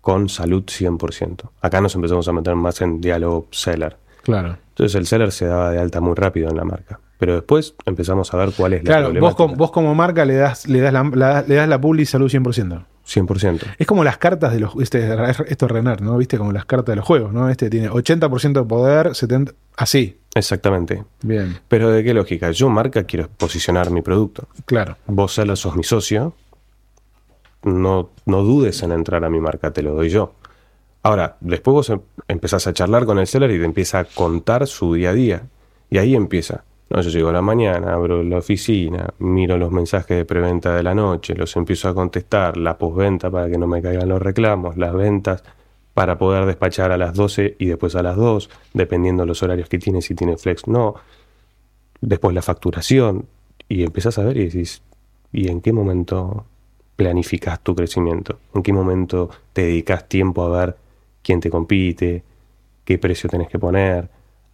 con 0.00 0.28
salud 0.28 0.64
100%. 0.64 1.50
Acá 1.60 1.80
nos 1.80 1.94
empezamos 1.94 2.26
a 2.28 2.32
meter 2.32 2.54
más 2.54 2.80
en 2.80 3.00
diálogo 3.00 3.46
seller. 3.50 3.96
Claro. 4.22 4.56
Entonces 4.70 4.94
el 4.94 5.06
seller 5.06 5.30
se 5.32 5.46
daba 5.46 5.70
de 5.70 5.78
alta 5.78 6.00
muy 6.00 6.14
rápido 6.14 6.48
en 6.50 6.56
la 6.56 6.64
marca. 6.64 7.00
Pero 7.18 7.34
después 7.34 7.74
empezamos 7.84 8.32
a 8.32 8.36
ver 8.38 8.50
cuál 8.56 8.72
es 8.72 8.84
la 8.84 8.88
Claro, 8.88 9.12
vos, 9.20 9.34
com- 9.34 9.54
vos 9.54 9.70
como 9.70 9.94
marca 9.94 10.24
le 10.24 10.36
das, 10.36 10.66
le 10.66 10.80
das 10.80 10.92
la, 10.92 11.02
la- 11.14 11.44
le 11.46 11.54
das 11.54 11.68
la 11.68 11.78
publi 11.78 12.06
salud 12.06 12.30
100%. 12.30 12.84
100%. 13.06 13.60
Es 13.78 13.86
como 13.86 14.04
las 14.04 14.16
cartas 14.18 14.52
de 14.52 14.60
los. 14.60 14.72
Este, 14.80 15.06
esto 15.48 15.66
es 15.66 15.70
Renard, 15.72 16.00
¿no? 16.00 16.16
Viste 16.16 16.38
como 16.38 16.52
las 16.52 16.64
cartas 16.64 16.92
de 16.92 16.96
los 16.96 17.04
juegos, 17.04 17.32
¿no? 17.32 17.48
Este 17.50 17.68
tiene 17.68 17.90
80% 17.90 18.52
de 18.62 18.64
poder, 18.64 19.08
70%. 19.08 19.52
Así. 19.76 20.16
Exactamente. 20.34 21.04
Bien, 21.22 21.58
Pero 21.68 21.90
¿de 21.90 22.04
qué 22.04 22.14
lógica? 22.14 22.50
Yo, 22.52 22.68
marca, 22.68 23.04
quiero 23.04 23.28
posicionar 23.28 23.90
mi 23.90 24.00
producto. 24.02 24.46
claro. 24.64 24.96
Vos, 25.06 25.34
seller, 25.34 25.56
sos 25.56 25.74
mi 25.76 25.82
socio. 25.84 26.34
No, 27.62 28.10
no 28.26 28.42
dudes 28.42 28.82
en 28.82 28.92
entrar 28.92 29.24
a 29.24 29.30
mi 29.30 29.40
marca, 29.40 29.70
te 29.72 29.82
lo 29.82 29.92
doy 29.94 30.08
yo. 30.08 30.32
Ahora, 31.02 31.36
después 31.40 31.72
vos 31.72 31.90
em- 31.90 32.00
empezás 32.28 32.66
a 32.66 32.72
charlar 32.72 33.04
con 33.06 33.18
el 33.18 33.26
seller 33.26 33.50
y 33.50 33.58
te 33.58 33.64
empieza 33.64 33.98
a 34.00 34.04
contar 34.04 34.66
su 34.66 34.94
día 34.94 35.10
a 35.10 35.14
día. 35.14 35.42
Y 35.90 35.98
ahí 35.98 36.14
empieza. 36.14 36.64
No, 36.88 37.00
yo 37.02 37.10
llego 37.10 37.28
a 37.28 37.32
la 37.32 37.42
mañana, 37.42 37.92
abro 37.92 38.22
la 38.22 38.38
oficina, 38.38 39.08
miro 39.18 39.56
los 39.58 39.70
mensajes 39.70 40.16
de 40.16 40.24
preventa 40.24 40.74
de 40.74 40.82
la 40.82 40.94
noche, 40.94 41.34
los 41.36 41.54
empiezo 41.56 41.88
a 41.88 41.94
contestar, 41.94 42.56
la 42.56 42.76
postventa 42.78 43.30
para 43.30 43.48
que 43.48 43.58
no 43.58 43.66
me 43.68 43.80
caigan 43.80 44.08
los 44.08 44.20
reclamos, 44.20 44.76
las 44.76 44.92
ventas 44.92 45.44
para 46.00 46.16
poder 46.16 46.46
despachar 46.46 46.92
a 46.92 46.96
las 46.96 47.12
12 47.12 47.56
y 47.58 47.66
después 47.66 47.94
a 47.94 48.02
las 48.02 48.16
2, 48.16 48.48
dependiendo 48.72 49.26
los 49.26 49.42
horarios 49.42 49.68
que 49.68 49.78
tiene, 49.78 50.00
si 50.00 50.14
tiene 50.14 50.38
flex, 50.38 50.66
no. 50.66 50.94
Después 52.00 52.34
la 52.34 52.40
facturación. 52.40 53.26
Y 53.68 53.82
empezás 53.82 54.18
a 54.18 54.24
ver 54.24 54.38
y 54.38 54.44
decís, 54.46 54.80
¿y 55.30 55.50
en 55.50 55.60
qué 55.60 55.74
momento 55.74 56.46
planificas 56.96 57.60
tu 57.60 57.74
crecimiento? 57.74 58.38
¿En 58.54 58.62
qué 58.62 58.72
momento 58.72 59.28
te 59.52 59.60
dedicas 59.64 60.08
tiempo 60.08 60.42
a 60.42 60.48
ver 60.58 60.76
quién 61.22 61.38
te 61.40 61.50
compite, 61.50 62.22
qué 62.86 62.96
precio 62.96 63.28
tenés 63.28 63.48
que 63.50 63.58
poner, 63.58 64.08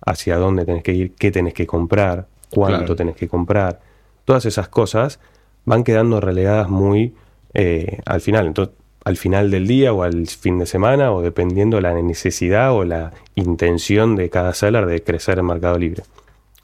hacia 0.05 0.39
dónde 0.39 0.65
tenés 0.65 0.83
que 0.83 0.95
ir, 0.95 1.13
qué 1.15 1.31
tenés 1.31 1.55
que 1.55 1.65
comprar, 1.65 2.27
cuánto 2.51 2.79
Claro. 2.79 2.97
tenés 2.97 3.15
que 3.15 3.29
comprar? 3.29 3.81
Todas 4.25 4.47
esas 4.47 4.67
cosas 4.69 5.21
van 5.65 5.85
quedando 5.85 6.21
relegadas 6.21 6.69
muy 6.69 7.15
eh, 7.55 8.01
al 8.05 8.21
final. 8.21 8.49
Entonces, 8.49 8.75
al 9.07 9.17
final 9.17 9.53
del 9.53 9.69
día 9.69 9.93
o 9.93 10.03
al 10.03 10.27
fin 10.27 10.59
de 10.59 10.67
semana 10.67 11.13
o 11.13 11.23
dependiendo 11.23 11.81
la 11.81 11.95
necesidad 11.95 12.73
o 12.73 12.83
la 12.83 13.13
intención 13.37 14.17
de 14.17 14.31
cada 14.31 14.53
seller 14.53 14.85
de 14.85 15.01
crecer 15.05 15.39
en 15.39 15.47
Mercado 15.47 15.79
Libre. 15.79 16.03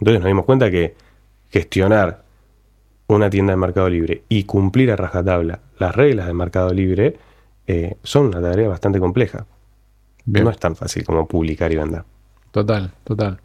Entonces 0.00 0.20
nos 0.20 0.26
dimos 0.26 0.44
cuenta 0.44 0.68
que 0.68 0.96
gestionar 1.50 2.25
una 3.06 3.30
tienda 3.30 3.52
de 3.52 3.58
Mercado 3.58 3.88
Libre 3.88 4.25
y 4.28 4.42
cumplir 4.42 4.90
a 4.90 4.96
rajatabla 4.96 5.61
las 5.78 5.94
reglas 5.94 6.26
de 6.26 6.34
Mercado 6.34 6.75
Libre 6.75 7.16
eh, 7.68 7.94
son 8.02 8.26
una 8.26 8.42
tarea 8.42 8.68
bastante 8.68 8.99
compleja. 8.99 9.46
Bien. 10.25 10.44
No 10.44 10.50
es 10.50 10.58
tan 10.58 10.75
fácil 10.75 11.04
como 11.04 11.28
publicar 11.28 11.70
y 11.70 11.76
vender. 11.76 12.02
Total, 12.50 12.90
total. 13.04 13.38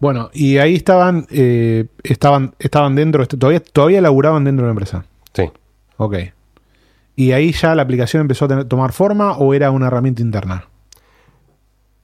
Bueno, 0.00 0.30
y 0.32 0.56
ahí 0.56 0.74
estaban, 0.74 1.26
eh, 1.30 1.84
estaban, 2.02 2.54
estaban 2.58 2.94
dentro, 2.94 3.26
todavía, 3.26 3.60
todavía 3.60 4.00
laburaban 4.00 4.44
dentro 4.44 4.64
de 4.64 4.68
la 4.68 4.72
empresa. 4.72 5.04
Sí. 5.34 5.50
Ok. 5.98 6.14
¿Y 7.18 7.32
ahí 7.32 7.50
ya 7.50 7.74
la 7.74 7.82
aplicación 7.82 8.20
empezó 8.20 8.44
a 8.44 8.68
tomar 8.68 8.92
forma 8.92 9.32
o 9.38 9.52
era 9.52 9.72
una 9.72 9.88
herramienta 9.88 10.22
interna? 10.22 10.68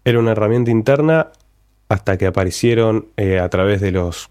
Era 0.05 0.19
una 0.19 0.33
herramienta 0.33 0.73
interna 0.73 1.29
hasta 1.89 2.19
que 2.19 2.27
aparecieron 2.27 3.07
eh, 3.17 3.39
a 3.39 3.49
través 3.49 3.81
de 3.81 3.93
los 3.93 4.29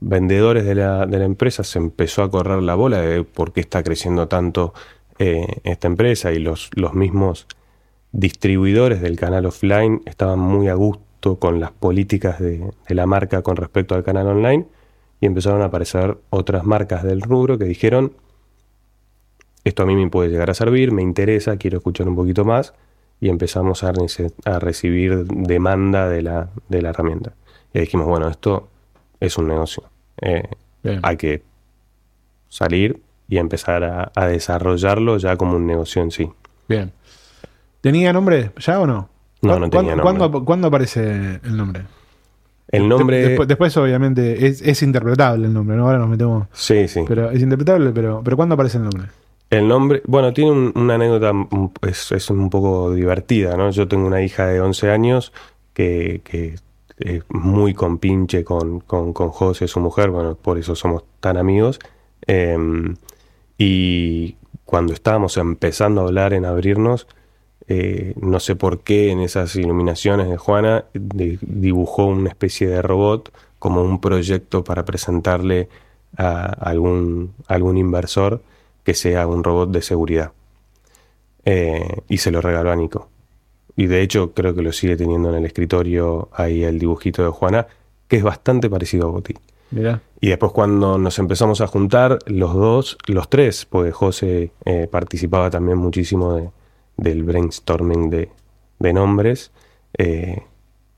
vendedores 0.00 0.64
de 0.64 0.74
la, 0.74 1.06
de 1.06 1.16
la 1.20 1.24
empresa, 1.26 1.62
se 1.62 1.78
empezó 1.78 2.24
a 2.24 2.30
correr 2.32 2.60
la 2.60 2.74
bola 2.74 3.00
de 3.00 3.22
por 3.22 3.52
qué 3.52 3.60
está 3.60 3.84
creciendo 3.84 4.26
tanto 4.26 4.74
eh, 5.20 5.46
esta 5.62 5.86
empresa 5.86 6.32
y 6.32 6.40
los, 6.40 6.70
los 6.74 6.92
mismos 6.92 7.46
distribuidores 8.10 9.00
del 9.00 9.16
canal 9.16 9.46
offline 9.46 10.02
estaban 10.06 10.40
muy 10.40 10.66
a 10.66 10.74
gusto 10.74 11.38
con 11.38 11.60
las 11.60 11.70
políticas 11.70 12.40
de, 12.40 12.68
de 12.88 12.94
la 12.96 13.06
marca 13.06 13.42
con 13.42 13.54
respecto 13.54 13.94
al 13.94 14.02
canal 14.02 14.26
online 14.26 14.66
y 15.20 15.26
empezaron 15.26 15.62
a 15.62 15.66
aparecer 15.66 16.18
otras 16.30 16.64
marcas 16.64 17.04
del 17.04 17.22
rubro 17.22 17.58
que 17.58 17.66
dijeron 17.66 18.12
esto 19.64 19.82
a 19.82 19.86
mí 19.86 19.94
me 19.96 20.08
puede 20.08 20.30
llegar 20.30 20.50
a 20.50 20.54
servir, 20.54 20.92
me 20.92 21.02
interesa, 21.02 21.56
quiero 21.56 21.78
escuchar 21.78 22.08
un 22.08 22.16
poquito 22.16 22.44
más 22.44 22.74
y 23.20 23.28
empezamos 23.28 23.84
a, 23.84 23.92
recibir 24.58 25.24
demanda 25.26 26.08
de 26.08 26.22
la, 26.22 26.48
de 26.68 26.82
la 26.82 26.90
herramienta. 26.90 27.32
Y 27.74 27.80
dijimos, 27.80 28.06
bueno, 28.06 28.28
esto 28.28 28.68
es 29.20 29.36
un 29.36 29.48
negocio. 29.48 29.84
Eh, 30.22 30.48
hay 31.02 31.16
que 31.16 31.42
salir 32.48 33.00
y 33.28 33.38
empezar 33.38 33.84
a, 33.84 34.10
a 34.14 34.26
desarrollarlo 34.26 35.18
ya 35.18 35.36
como 35.36 35.56
un 35.56 35.66
negocio 35.66 36.02
en 36.02 36.10
sí. 36.10 36.30
Bien. 36.68 36.92
¿Tenía 37.80 38.12
nombre 38.12 38.50
ya 38.58 38.80
o 38.80 38.86
no? 38.86 39.08
No, 39.42 39.54
¿Cu- 39.54 39.60
no 39.60 39.70
tenía 39.70 39.96
nombre. 39.96 40.02
¿cuándo, 40.18 40.44
cuándo 40.44 40.68
aparece 40.68 41.40
el 41.44 41.56
nombre? 41.56 41.82
El 42.68 42.88
nombre... 42.88 43.18
De- 43.20 43.28
después, 43.28 43.48
después, 43.48 43.76
obviamente, 43.76 44.46
es, 44.46 44.62
es 44.62 44.82
interpretable 44.82 45.46
el 45.46 45.52
nombre, 45.52 45.76
¿no? 45.76 45.86
Ahora 45.86 45.98
nos 45.98 46.08
metemos. 46.08 46.46
sí, 46.52 46.88
sí. 46.88 47.04
Pero 47.06 47.30
es 47.30 47.40
interpretable, 47.42 47.90
pero, 47.92 48.22
pero 48.24 48.36
¿cuándo 48.36 48.54
aparece 48.54 48.78
el 48.78 48.84
nombre? 48.84 49.08
El 49.50 49.66
nombre, 49.66 50.02
bueno, 50.06 50.32
tiene 50.32 50.52
un- 50.52 50.72
una 50.76 50.94
anécdota, 50.94 51.32
es, 51.88 52.12
es 52.12 52.30
un 52.30 52.50
poco 52.50 52.92
divertida, 52.94 53.56
¿no? 53.56 53.70
Yo 53.70 53.88
tengo 53.88 54.06
una 54.06 54.22
hija 54.22 54.46
de 54.46 54.60
11 54.60 54.90
años 54.90 55.32
que, 55.74 56.20
es 56.98 57.22
muy 57.30 57.72
compinche 57.74 58.44
con, 58.44 58.80
con, 58.80 59.12
con 59.14 59.30
José, 59.30 59.66
su 59.68 59.80
mujer, 59.80 60.10
bueno, 60.10 60.34
por 60.36 60.58
eso 60.58 60.74
somos 60.76 61.02
tan 61.20 61.36
amigos. 61.38 61.78
Em, 62.26 62.94
y 63.58 64.36
cuando 64.66 64.92
estábamos 64.92 65.36
empezando 65.38 66.02
a 66.02 66.04
hablar 66.04 66.32
en 66.34 66.44
abrirnos, 66.44 67.06
eh, 67.68 68.14
no 68.20 68.38
sé 68.40 68.54
por 68.56 68.80
qué 68.80 69.10
en 69.10 69.20
esas 69.20 69.56
iluminaciones 69.56 70.28
de 70.28 70.36
Juana 70.36 70.84
di- 70.94 71.38
dibujó 71.42 72.06
una 72.06 72.28
especie 72.30 72.68
de 72.68 72.82
robot 72.82 73.32
como 73.58 73.82
un 73.82 74.00
proyecto 74.00 74.62
para 74.64 74.84
presentarle 74.84 75.68
a 76.16 76.44
algún, 76.46 77.32
algún 77.48 77.78
inversor 77.78 78.42
que 78.84 78.94
sea 78.94 79.26
un 79.26 79.44
robot 79.44 79.70
de 79.70 79.82
seguridad. 79.82 80.32
Eh, 81.44 82.02
y 82.08 82.18
se 82.18 82.30
lo 82.30 82.40
regaló 82.40 82.70
a 82.70 82.76
Nico. 82.76 83.08
Y 83.76 83.86
de 83.86 84.02
hecho 84.02 84.32
creo 84.32 84.54
que 84.54 84.62
lo 84.62 84.72
sigue 84.72 84.96
teniendo 84.96 85.30
en 85.30 85.36
el 85.36 85.46
escritorio 85.46 86.28
ahí 86.32 86.64
el 86.64 86.78
dibujito 86.78 87.22
de 87.22 87.30
Juana, 87.30 87.66
que 88.08 88.16
es 88.16 88.22
bastante 88.22 88.68
parecido 88.68 89.08
a 89.08 89.10
Boti. 89.10 89.34
Mirá. 89.70 90.02
Y 90.20 90.28
después 90.28 90.52
cuando 90.52 90.98
nos 90.98 91.18
empezamos 91.18 91.60
a 91.60 91.66
juntar, 91.66 92.18
los 92.26 92.52
dos, 92.54 92.98
los 93.06 93.30
tres, 93.30 93.64
porque 93.64 93.92
José 93.92 94.50
eh, 94.64 94.88
participaba 94.90 95.48
también 95.48 95.78
muchísimo 95.78 96.34
de- 96.34 96.50
del 96.96 97.22
brainstorming 97.22 98.10
de, 98.10 98.28
de 98.78 98.92
nombres, 98.92 99.52
eh, 99.96 100.42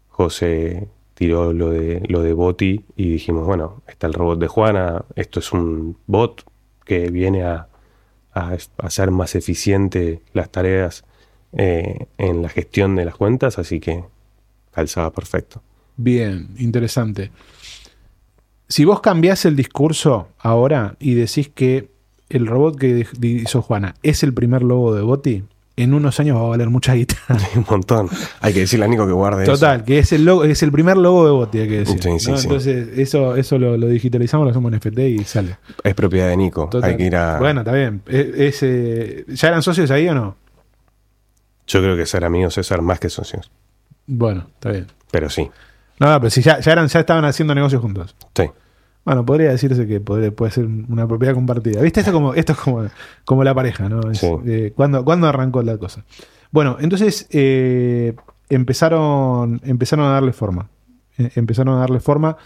José 0.09 0.89
tiró 1.15 1.53
lo 1.53 1.71
de, 1.71 2.03
lo 2.09 2.23
de 2.23 2.33
Boti 2.33 2.85
y 2.97 3.11
dijimos, 3.11 3.47
bueno, 3.47 3.83
está 3.87 4.09
el 4.09 4.15
robot 4.15 4.41
de 4.41 4.49
Juana, 4.49 5.05
esto 5.15 5.39
es 5.39 5.53
un 5.53 5.97
bot 6.07 6.43
que 6.85 7.11
viene 7.11 7.45
a, 7.45 7.69
a 8.35 8.57
hacer 8.79 9.11
más 9.11 9.35
eficiente 9.35 10.23
las 10.33 10.51
tareas 10.51 11.05
eh, 11.53 12.07
en 12.19 12.43
la 12.43 12.49
gestión 12.49 12.97
de 12.97 13.05
las 13.05 13.15
cuentas, 13.15 13.59
así 13.59 13.79
que 13.79 14.05
calzaba 14.71 15.11
perfecto. 15.11 15.63
Bien, 15.97 16.49
interesante. 16.59 17.31
Si 18.69 18.87
vos 18.87 19.01
cambiás 19.01 19.45
el 19.45 19.55
discurso 19.55 20.29
ahora 20.39 20.97
y 20.99 21.15
decís 21.15 21.51
que 21.51 21.91
el 22.31 22.47
robot 22.47 22.79
que 22.79 23.07
hizo 23.21 23.61
Juana 23.61 23.95
es 24.03 24.23
el 24.23 24.33
primer 24.33 24.63
logo 24.63 24.95
de 24.95 25.03
Boti, 25.03 25.45
en 25.83 25.95
unos 25.95 26.19
años 26.21 26.37
va 26.37 26.41
a 26.41 26.49
valer 26.49 26.69
mucha 26.71 26.95
guita. 26.95 27.17
Un 27.57 27.67
montón. 27.69 28.09
Hay 28.41 28.53
que 28.55 28.61
decirle 28.61 28.85
a 28.85 28.89
Nico 28.89 29.07
que 29.07 29.13
guarde 29.13 29.43
eso. 29.45 29.53
Total, 29.53 29.85
que 29.85 29.99
es 29.99 30.13
el 30.13 30.25
logo, 30.25 30.45
es 30.45 30.63
el 30.63 30.73
primer 30.73 30.97
logo 30.97 31.25
de 31.27 31.33
Boti, 31.33 31.59
hay 31.59 31.69
que 31.69 31.79
decir. 31.81 32.03
Sí, 32.03 32.19
sí, 32.19 32.31
¿no? 32.31 32.37
sí. 32.39 32.47
Entonces, 32.47 32.99
eso, 32.99 33.37
eso 33.37 33.59
lo, 33.59 33.77
lo 33.77 33.87
digitalizamos, 33.89 34.45
lo 34.45 34.51
hacemos 34.51 34.73
en 34.73 34.81
FT 34.81 35.09
y 35.11 35.25
sale. 35.25 35.57
Es 35.85 35.95
propiedad 35.95 36.29
de 36.29 36.37
Nico. 36.37 36.69
Total. 36.71 36.91
Hay 36.91 36.97
que 36.97 37.05
ir 37.07 37.17
a. 37.17 37.39
Bueno, 37.39 37.61
está 37.61 37.73
bien. 37.73 38.03
Es- 38.07 38.27
es, 38.35 38.63
eh, 38.63 39.25
¿Ya 39.29 39.49
eran 39.49 39.63
socios 39.63 39.91
ahí 39.91 40.09
o 40.09 40.15
no? 40.15 40.37
Yo 41.67 41.81
creo 41.81 41.97
que 41.97 42.07
ser 42.07 42.25
amigos 42.25 42.59
es 42.59 42.67
ser 42.67 42.83
más 42.83 42.99
que 43.01 43.09
socios. 43.09 43.51
Bueno, 44.07 44.47
está 44.55 44.71
bien. 44.73 44.87
Pero 45.11 45.31
sí. 45.31 45.49
No, 46.01 46.11
no, 46.11 46.21
pero 46.21 46.31
si 46.31 46.43
ya, 46.43 46.59
ya 46.61 46.73
eran, 46.73 46.89
ya 46.89 47.01
estaban 47.01 47.25
haciendo 47.25 47.55
negocios 47.55 47.81
juntos. 47.81 48.17
Sí. 48.35 48.45
Bueno, 49.05 49.25
podría 49.27 49.51
decirse 49.51 49.87
que 49.87 50.01
podría- 50.01 50.31
puede 50.31 50.53
ser 50.53 50.67
una 50.67 51.07
propiedad 51.09 51.35
compartida. 51.35 51.81
¿Viste? 51.83 52.01
Esto, 52.01 52.13
como, 52.13 52.35
esto 52.35 52.53
es 52.53 52.59
como, 52.59 52.87
como 53.25 53.43
la 53.45 53.55
pareja, 53.55 53.89
¿no? 53.89 54.11
Es, 54.11 54.19
Sí. 54.19 54.29
eh, 54.47 54.73
¿cuándo, 54.77 55.05
cuándo 55.05 55.27
arrancó 55.27 55.63
la 55.63 55.77
cosa? 55.79 56.05
Bueno, 56.53 56.77
entonces 56.81 57.27
eh, 57.31 58.15
empezaron, 58.49 59.61
empezaron 59.65 60.07
a 60.07 60.11
darle 60.13 60.33
forma. 60.33 60.69
Eh, 61.19 61.31
empezaron 61.35 61.75
a 61.75 61.81
darle 61.81 62.01
forma 62.01 62.37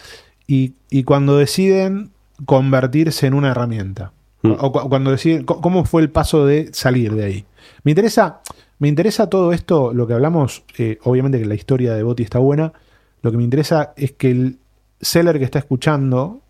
y, 0.46 0.74
y 0.90 1.04
cuando 1.04 1.36
deciden 1.36 2.10
convertirse 2.46 3.26
en 3.26 3.34
una 3.34 3.50
herramienta. 3.50 4.12
Mm. 4.42 4.52
O 4.58 4.72
cu- 4.72 4.88
cuando 4.88 5.10
deciden, 5.10 5.44
¿cómo 5.44 5.84
fue 5.84 6.02
el 6.02 6.10
paso 6.10 6.46
de 6.46 6.70
salir 6.72 7.14
de 7.14 7.24
ahí? 7.24 7.44
Me 7.84 7.92
interesa, 7.92 8.40
Me 8.78 8.88
interesa 8.88 9.30
todo 9.30 9.52
esto, 9.54 9.94
lo 9.94 10.06
que 10.06 10.12
hablamos, 10.12 10.62
eh, 10.76 10.98
obviamente 11.04 11.38
que 11.38 11.46
la 11.46 11.54
historia 11.54 11.94
de 11.94 12.02
Boti 12.02 12.22
está 12.22 12.38
buena, 12.38 12.74
lo 13.22 13.30
que 13.30 13.38
me 13.38 13.42
interesa 13.42 13.94
es 13.96 14.12
que 14.12 14.30
el 14.30 14.58
seller 15.00 15.38
que 15.38 15.46
está 15.46 15.58
escuchando 15.58 16.42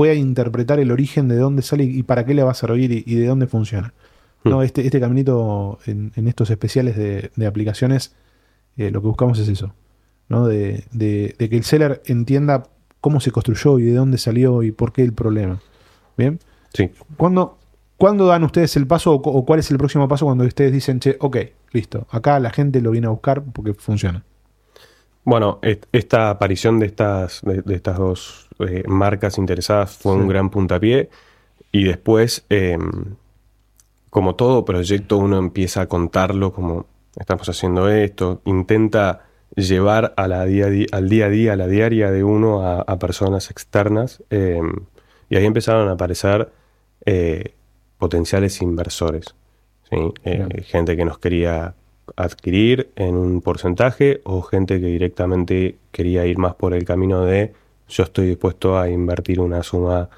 pueda 0.00 0.14
interpretar 0.14 0.80
el 0.80 0.90
origen 0.92 1.28
de 1.28 1.36
dónde 1.36 1.60
sale 1.62 1.84
y 1.84 2.02
para 2.02 2.24
qué 2.24 2.32
le 2.32 2.42
va 2.42 2.52
a 2.52 2.54
servir 2.54 2.90
y, 2.90 3.04
y 3.06 3.16
de 3.16 3.26
dónde 3.26 3.46
funciona. 3.46 3.92
¿no? 4.44 4.58
Hmm. 4.60 4.62
Este, 4.62 4.80
este 4.86 4.98
caminito 4.98 5.78
en, 5.84 6.12
en 6.16 6.26
estos 6.26 6.48
especiales 6.48 6.96
de, 6.96 7.30
de 7.36 7.46
aplicaciones, 7.46 8.14
eh, 8.78 8.90
lo 8.90 9.02
que 9.02 9.08
buscamos 9.08 9.38
es 9.38 9.48
eso, 9.48 9.74
¿no? 10.30 10.46
De, 10.46 10.84
de- 10.92 11.34
de 11.38 11.48
que 11.50 11.56
el 11.58 11.64
seller 11.64 12.00
entienda 12.06 12.62
cómo 13.02 13.20
se 13.20 13.30
construyó 13.30 13.78
y 13.78 13.82
de 13.84 13.94
dónde 13.94 14.16
salió 14.16 14.62
y 14.62 14.72
por 14.72 14.92
qué 14.94 15.02
el 15.02 15.12
problema. 15.12 15.60
¿Bien? 16.16 16.38
Sí. 16.72 16.90
¿Cuándo, 17.18 17.58
cuándo 17.98 18.26
dan 18.26 18.44
ustedes 18.44 18.74
el 18.76 18.86
paso 18.86 19.12
o, 19.12 19.16
o 19.16 19.44
cuál 19.44 19.60
es 19.60 19.70
el 19.70 19.76
próximo 19.76 20.08
paso 20.08 20.24
cuando 20.24 20.44
ustedes 20.44 20.72
dicen, 20.72 21.00
che, 21.00 21.16
ok, 21.20 21.36
listo, 21.72 22.06
acá 22.10 22.40
la 22.40 22.50
gente 22.50 22.80
lo 22.80 22.90
viene 22.92 23.06
a 23.06 23.10
buscar 23.10 23.42
porque 23.42 23.74
funciona? 23.74 24.24
Bueno, 25.24 25.58
est- 25.62 25.86
esta 25.92 26.30
aparición 26.30 26.78
de 26.78 26.86
estas, 26.86 27.42
de, 27.42 27.62
de 27.62 27.74
estas 27.74 27.98
dos 27.98 28.48
eh, 28.60 28.82
marcas 28.86 29.38
interesadas 29.38 29.96
fue 29.96 30.14
Sí. 30.14 30.18
un 30.20 30.28
gran 30.28 30.50
puntapié 30.50 31.08
y 31.72 31.84
después, 31.84 32.44
eh, 32.50 32.78
como 34.10 34.34
todo 34.34 34.64
proyecto, 34.64 35.18
uno 35.18 35.38
empieza 35.38 35.82
a 35.82 35.86
contarlo 35.86 36.52
como 36.52 36.86
estamos 37.16 37.48
haciendo 37.48 37.88
esto, 37.88 38.40
intenta 38.44 39.26
llevar 39.56 40.14
a 40.16 40.26
la 40.28 40.44
día, 40.44 40.66
al 40.92 41.08
día 41.08 41.26
a 41.26 41.28
día, 41.28 41.52
a 41.52 41.56
la 41.56 41.66
diaria 41.66 42.10
de 42.10 42.24
uno 42.24 42.62
a, 42.62 42.80
a 42.82 42.98
personas 42.98 43.50
externas 43.50 44.22
eh, 44.30 44.60
y 45.28 45.36
ahí 45.36 45.44
empezaron 45.44 45.88
a 45.88 45.92
aparecer 45.92 46.50
eh, 47.04 47.54
potenciales 47.98 48.62
inversores, 48.62 49.34
¿sí? 49.90 49.96
Eh, 50.24 50.62
gente 50.64 50.96
que 50.96 51.04
nos 51.04 51.18
quería 51.18 51.74
adquirir 52.16 52.90
en 52.96 53.16
un 53.16 53.40
porcentaje 53.40 54.20
o 54.24 54.42
gente 54.42 54.80
que 54.80 54.86
directamente 54.86 55.76
quería 55.92 56.26
ir 56.26 56.38
más 56.38 56.54
por 56.54 56.74
el 56.74 56.84
camino 56.84 57.24
de 57.24 57.52
yo 57.88 58.04
estoy 58.04 58.28
dispuesto 58.28 58.78
a 58.78 58.88
invertir 58.88 59.40
una 59.40 59.62
suma 59.62 60.08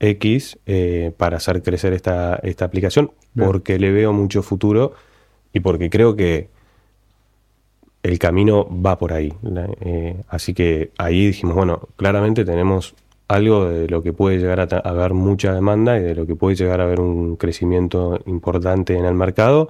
X 0.00 0.58
eh, 0.66 1.12
para 1.16 1.36
hacer 1.36 1.62
crecer 1.62 1.92
esta, 1.92 2.36
esta 2.42 2.64
aplicación 2.64 3.12
Bien. 3.34 3.46
porque 3.46 3.78
le 3.78 3.92
veo 3.92 4.12
mucho 4.12 4.42
futuro 4.42 4.94
y 5.52 5.60
porque 5.60 5.90
creo 5.90 6.16
que 6.16 6.48
el 8.02 8.18
camino 8.18 8.66
va 8.68 8.98
por 8.98 9.12
ahí. 9.12 9.32
Eh, 9.80 10.22
así 10.28 10.54
que 10.54 10.90
ahí 10.98 11.26
dijimos, 11.26 11.54
bueno, 11.54 11.88
claramente 11.96 12.44
tenemos 12.44 12.94
algo 13.28 13.66
de 13.66 13.88
lo 13.88 14.02
que 14.02 14.12
puede 14.12 14.38
llegar 14.38 14.60
a 14.60 14.78
haber 14.78 15.14
mucha 15.14 15.54
demanda 15.54 15.98
y 15.98 16.02
de 16.02 16.14
lo 16.14 16.26
que 16.26 16.34
puede 16.34 16.56
llegar 16.56 16.80
a 16.80 16.84
haber 16.84 17.00
un 17.00 17.36
crecimiento 17.36 18.18
importante 18.26 18.96
en 18.96 19.04
el 19.04 19.14
mercado. 19.14 19.68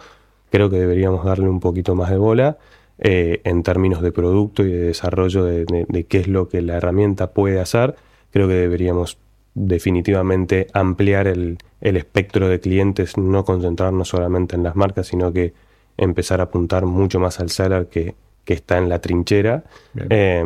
Creo 0.50 0.68
que 0.70 0.76
deberíamos 0.78 1.24
darle 1.24 1.48
un 1.48 1.60
poquito 1.60 1.94
más 1.94 2.10
de 2.10 2.18
bola 2.18 2.58
eh, 2.98 3.40
en 3.44 3.62
términos 3.62 4.02
de 4.02 4.12
producto 4.12 4.62
y 4.64 4.70
de 4.72 4.78
desarrollo 4.80 5.44
de, 5.44 5.64
de- 5.64 5.86
de 5.88 6.04
qué 6.04 6.18
es 6.18 6.28
lo 6.28 6.48
que 6.48 6.60
la 6.62 6.76
herramienta 6.76 7.32
puede 7.32 7.60
hacer. 7.60 7.94
Creo 8.30 8.46
que 8.48 8.54
deberíamos 8.54 9.18
definitivamente 9.54 10.66
ampliar 10.74 11.26
el, 11.26 11.58
el 11.80 11.96
espectro 11.96 12.48
de 12.48 12.60
clientes, 12.60 13.16
no 13.16 13.44
concentrarnos 13.44 14.08
solamente 14.08 14.54
en 14.56 14.62
las 14.62 14.76
marcas, 14.76 15.06
sino 15.08 15.32
que 15.32 15.52
empezar 15.96 16.40
a 16.40 16.44
apuntar 16.44 16.86
mucho 16.86 17.18
más 17.20 17.40
al 17.40 17.50
seller 17.50 17.88
que, 17.88 18.14
que 18.44 18.54
está 18.54 18.78
en 18.78 18.88
la 18.88 19.00
trinchera. 19.00 19.64
Eh, 20.08 20.44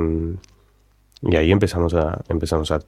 y 1.23 1.37
ahí 1.37 1.51
empezamos 1.53 1.95
a, 1.95 2.23
empezamos 2.29 2.71
a, 2.71 2.81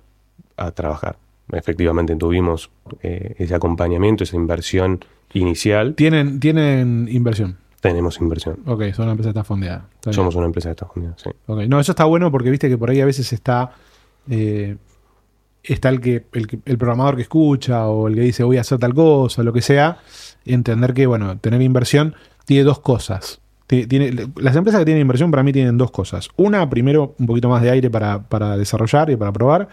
a 0.56 0.70
trabajar. 0.72 1.16
Efectivamente 1.52 2.16
tuvimos 2.16 2.70
eh, 3.02 3.34
ese 3.38 3.54
acompañamiento, 3.54 4.24
esa 4.24 4.36
inversión 4.36 5.04
inicial. 5.32 5.94
¿Tienen, 5.94 6.40
tienen 6.40 7.08
inversión? 7.10 7.56
Tenemos 7.80 8.20
inversión. 8.20 8.58
Ok, 8.66 8.82
son 8.94 9.04
una 9.04 9.12
empresa 9.12 9.28
que 9.28 9.38
está 9.38 9.44
fondeada. 9.44 9.88
Está. 9.94 10.12
Somos 10.12 10.34
una 10.34 10.46
empresa 10.46 10.68
de 10.68 10.72
Estados 10.72 10.96
Unidos, 10.96 11.20
sí. 11.22 11.30
Ok, 11.46 11.60
No, 11.68 11.78
eso 11.78 11.92
está 11.92 12.04
bueno 12.04 12.32
porque 12.32 12.50
viste 12.50 12.68
que 12.68 12.76
por 12.78 12.90
ahí 12.90 13.00
a 13.00 13.06
veces 13.06 13.32
está. 13.32 13.70
eh, 14.28 14.76
está 15.62 15.88
el 15.88 16.00
que, 16.00 16.24
el 16.32 16.46
que- 16.46 16.58
el 16.64 16.78
programador 16.78 17.16
que 17.16 17.22
escucha 17.22 17.86
o 17.88 18.08
el 18.08 18.14
que 18.14 18.20
dice 18.22 18.42
voy 18.44 18.56
a 18.56 18.60
hacer 18.62 18.78
tal 18.78 18.94
cosa, 18.94 19.42
lo 19.42 19.52
que 19.52 19.62
sea. 19.62 19.98
entender 20.44 20.94
que, 20.94 21.06
bueno, 21.06 21.38
tener 21.38 21.60
inversión 21.60 22.14
tiene 22.44 22.62
dos 22.62 22.78
cosas. 22.80 23.40
Ti- 23.66 23.86
Tiene, 23.88 24.12
las 24.36 24.54
empresas 24.54 24.78
que 24.80 24.84
tienen 24.84 25.00
inversión 25.00 25.32
para 25.32 25.42
mí 25.42 25.52
tienen 25.52 25.76
dos 25.76 25.90
cosas. 25.90 26.28
Una, 26.36 26.70
primero, 26.70 27.16
un 27.18 27.26
poquito 27.26 27.48
más 27.48 27.62
de 27.62 27.70
aire 27.70 27.90
para, 27.90 28.22
para 28.28 28.56
desarrollar 28.56 29.10
y 29.10 29.16
para 29.16 29.32
probar. 29.32 29.68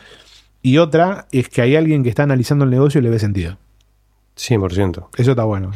Y 0.63 0.77
otra 0.77 1.27
es 1.31 1.49
que 1.49 1.61
hay 1.61 1.75
alguien 1.75 2.03
que 2.03 2.09
está 2.09 2.23
analizando 2.23 2.63
el 2.63 2.71
negocio 2.71 2.99
y 2.99 3.03
le 3.03 3.09
ve 3.09 3.19
sentido. 3.19 3.57
100%. 4.37 5.09
Eso 5.17 5.31
está 5.31 5.43
bueno. 5.43 5.71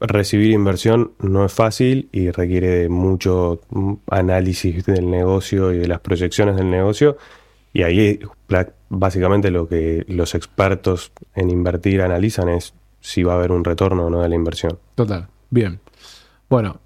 Recibir 0.00 0.52
inversión 0.52 1.10
no 1.18 1.44
es 1.44 1.52
fácil 1.52 2.08
y 2.12 2.30
requiere 2.30 2.68
de 2.68 2.88
mucho 2.88 3.60
mm, 3.70 3.94
análisis 4.10 4.86
del 4.86 5.10
negocio 5.10 5.72
y 5.72 5.78
de 5.78 5.88
las 5.88 5.98
proyecciones 5.98 6.54
del 6.54 6.70
negocio. 6.70 7.18
Y 7.72 7.82
ahí 7.82 8.20
básicamente 8.88 9.50
lo 9.50 9.68
que 9.68 10.04
los 10.06 10.36
expertos 10.36 11.12
en 11.34 11.50
invertir 11.50 12.00
analizan 12.00 12.48
es 12.48 12.74
si 13.00 13.24
va 13.24 13.32
a 13.32 13.36
haber 13.36 13.50
un 13.50 13.64
retorno 13.64 14.06
o 14.06 14.10
no 14.10 14.22
de 14.22 14.28
la 14.28 14.36
inversión. 14.36 14.78
Total. 14.94 15.26
Bien. 15.50 15.80
Bueno, 16.48 16.80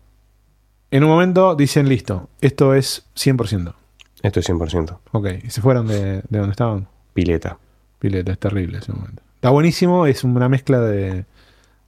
en 0.90 1.04
un 1.04 1.10
momento 1.10 1.54
dicen, 1.54 1.86
listo, 1.86 2.30
esto 2.40 2.74
es 2.74 3.06
100%. 3.14 3.74
Esto 4.22 4.40
es 4.40 4.48
100%. 4.48 4.98
Ok, 5.12 5.28
y 5.44 5.50
se 5.50 5.60
fueron 5.60 5.86
de, 5.86 6.22
de 6.28 6.38
donde 6.38 6.52
estaban. 6.52 6.88
Pileta. 7.14 7.58
Pileta, 7.98 8.32
es 8.32 8.38
terrible 8.38 8.78
ese 8.78 8.92
momento. 8.92 9.22
Está 9.36 9.50
buenísimo, 9.50 10.06
es 10.06 10.24
una 10.24 10.48
mezcla 10.48 10.80
de, 10.80 11.24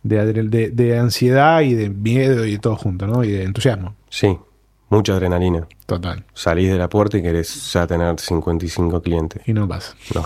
de, 0.03 0.33
de- 0.45 0.71
de 0.71 0.99
ansiedad 0.99 1.61
y 1.63 1.75
de 1.75 1.89
miedo 1.91 2.45
y 2.47 2.59
todo 2.59 2.77
junto, 2.77 3.07
¿no? 3.07 3.25
Y 3.25 3.31
de 3.31 3.45
entusiasmo. 3.45 3.95
Sí, 4.09 4.37
mucha 4.91 5.15
adrenalina. 5.15 5.67
Total. 5.87 6.25
Salís 6.35 6.71
de 6.71 6.79
la 6.79 6.89
puerta 6.89 7.19
y 7.19 7.23
querés 7.23 7.73
ya 7.73 7.87
tener 7.87 8.19
55 8.19 9.03
clientes. 9.03 9.43
Y 9.47 9.53
no 9.53 9.67
pasa. 9.69 9.95
No, 10.15 10.25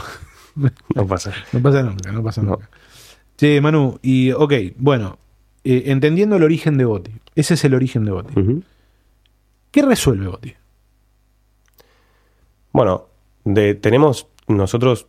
no 0.94 1.06
pasa. 1.06 1.32
No 1.52 1.60
pasa 1.62 1.82
nunca, 1.82 2.12
no 2.12 2.22
pasa 2.22 2.42
No. 2.42 2.50
nunca. 2.52 2.68
Che, 3.36 3.60
Manu, 3.60 3.98
y 4.02 4.32
ok, 4.32 4.52
bueno, 4.78 5.18
eh, 5.64 5.84
entendiendo 5.86 6.36
el 6.36 6.42
origen 6.42 6.76
de 6.76 6.84
Boti. 6.86 7.12
Ese 7.36 7.54
es 7.54 7.64
el 7.64 7.74
origen 7.74 8.04
de 8.04 8.10
Boti. 8.10 8.62
¿Qué 9.70 9.82
resuelve 9.82 10.26
Boti? 10.28 10.54
Bueno, 12.72 13.06
de, 13.44 13.74
tenemos 13.74 14.26
nosotros 14.48 15.06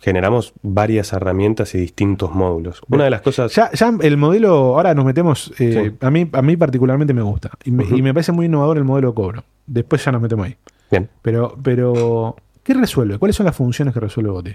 generamos 0.00 0.52
varias 0.62 1.12
herramientas 1.12 1.74
y 1.74 1.78
distintos 1.78 2.32
módulos. 2.34 2.80
Una 2.88 3.04
de 3.04 3.10
las 3.10 3.22
cosas 3.22 3.54
Ya, 3.54 3.70
ya 3.72 3.92
el 4.00 4.16
modelo, 4.16 4.50
ahora 4.76 4.94
nos 4.94 5.04
metemos, 5.04 5.52
eh, 5.58 5.90
Sí. 5.90 5.96
a, 6.06 6.10
mí, 6.10 6.28
a 6.32 6.42
mí 6.42 6.56
particularmente 6.56 7.12
me 7.14 7.22
gusta. 7.22 7.50
Y 7.64 7.70
me, 7.70 7.84
y 7.84 8.02
me 8.02 8.12
parece 8.14 8.32
muy 8.32 8.46
innovador 8.46 8.76
el 8.78 8.84
modelo 8.84 9.08
de 9.08 9.14
cobro. 9.14 9.44
Después 9.66 10.04
ya 10.04 10.12
nos 10.12 10.22
metemos 10.22 10.46
ahí. 10.46 10.56
bien. 10.90 11.08
Pero, 11.22 11.56
pero 11.62 12.36
¿qué 12.62 12.74
resuelve? 12.74 13.18
¿Cuáles 13.18 13.36
son 13.36 13.46
las 13.46 13.56
funciones 13.56 13.92
que 13.94 14.00
resuelve 14.00 14.30
Boti? 14.30 14.52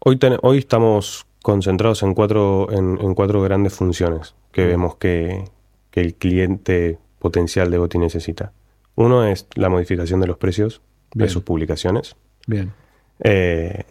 Hoy, 0.00 0.16
ten- 0.16 0.38
hoy 0.42 0.58
estamos 0.58 1.26
concentrados 1.42 2.02
en 2.02 2.14
cuatro, 2.14 2.68
en, 2.70 2.98
en 3.00 3.14
cuatro 3.14 3.42
grandes 3.42 3.74
funciones 3.74 4.34
que 4.52 4.66
vemos 4.66 4.96
que, 4.96 5.44
que 5.90 6.00
el 6.00 6.14
cliente 6.14 6.98
potencial 7.18 7.70
de 7.70 7.78
Boti 7.78 7.98
necesita. 7.98 8.52
Uno 8.96 9.24
es 9.24 9.46
la 9.54 9.68
modificación 9.68 10.20
de 10.20 10.26
los 10.26 10.36
precios 10.36 10.80
Bien. 11.14 11.26
de 11.26 11.32
sus 11.32 11.42
publicaciones. 11.42 12.16
Bien. 12.48 12.72
Eh, 13.20 13.84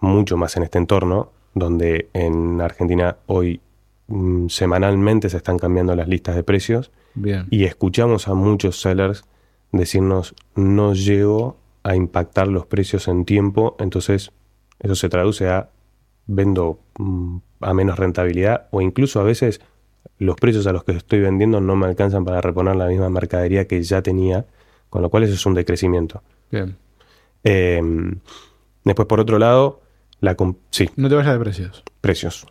mucho 0.00 0.36
más 0.36 0.56
en 0.56 0.64
este 0.64 0.78
entorno, 0.78 1.32
donde 1.54 2.10
en 2.12 2.60
Argentina 2.60 3.16
hoy 3.26 3.60
mm, 4.06 4.48
semanalmente 4.48 5.30
se 5.30 5.38
están 5.38 5.58
cambiando 5.58 5.96
las 5.96 6.08
listas 6.08 6.36
de 6.36 6.44
precios 6.44 6.92
Bien. 7.14 7.46
y 7.50 7.64
escuchamos 7.64 8.28
a 8.28 8.34
muchos 8.34 8.80
sellers 8.80 9.24
decirnos 9.72 10.34
no 10.54 10.92
llego 10.92 11.56
a 11.82 11.96
impactar 11.96 12.48
los 12.48 12.66
precios 12.66 13.08
en 13.08 13.24
tiempo, 13.24 13.76
entonces 13.80 14.30
eso 14.78 14.94
se 14.94 15.08
traduce 15.08 15.48
a 15.48 15.70
vendo 16.26 16.80
mm, 16.98 17.38
a 17.60 17.72
menos 17.72 17.98
rentabilidad 17.98 18.68
o 18.72 18.82
incluso 18.82 19.20
a 19.20 19.24
veces 19.24 19.62
los 20.18 20.36
precios 20.36 20.66
a 20.66 20.72
los 20.72 20.84
que 20.84 20.92
estoy 20.92 21.20
vendiendo 21.20 21.62
no 21.62 21.76
me 21.76 21.86
alcanzan 21.86 22.26
para 22.26 22.42
reponer 22.42 22.76
la 22.76 22.88
misma 22.88 23.08
mercadería 23.08 23.66
que 23.66 23.82
ya 23.82 24.02
tenía, 24.02 24.44
con 24.90 25.00
lo 25.00 25.08
cual 25.08 25.22
eso 25.22 25.34
es 25.34 25.46
un 25.46 25.54
decrecimiento. 25.54 26.22
Bien. 26.50 26.76
Eh, 27.44 27.80
después, 28.84 29.06
por 29.08 29.20
otro 29.20 29.38
lado, 29.38 29.80
la 30.20 30.36
sí, 30.70 30.88
No 30.96 31.08
te 31.08 31.14
vayas 31.14 31.32
de 31.34 31.38
precios. 31.40 31.82
precios. 32.00 32.46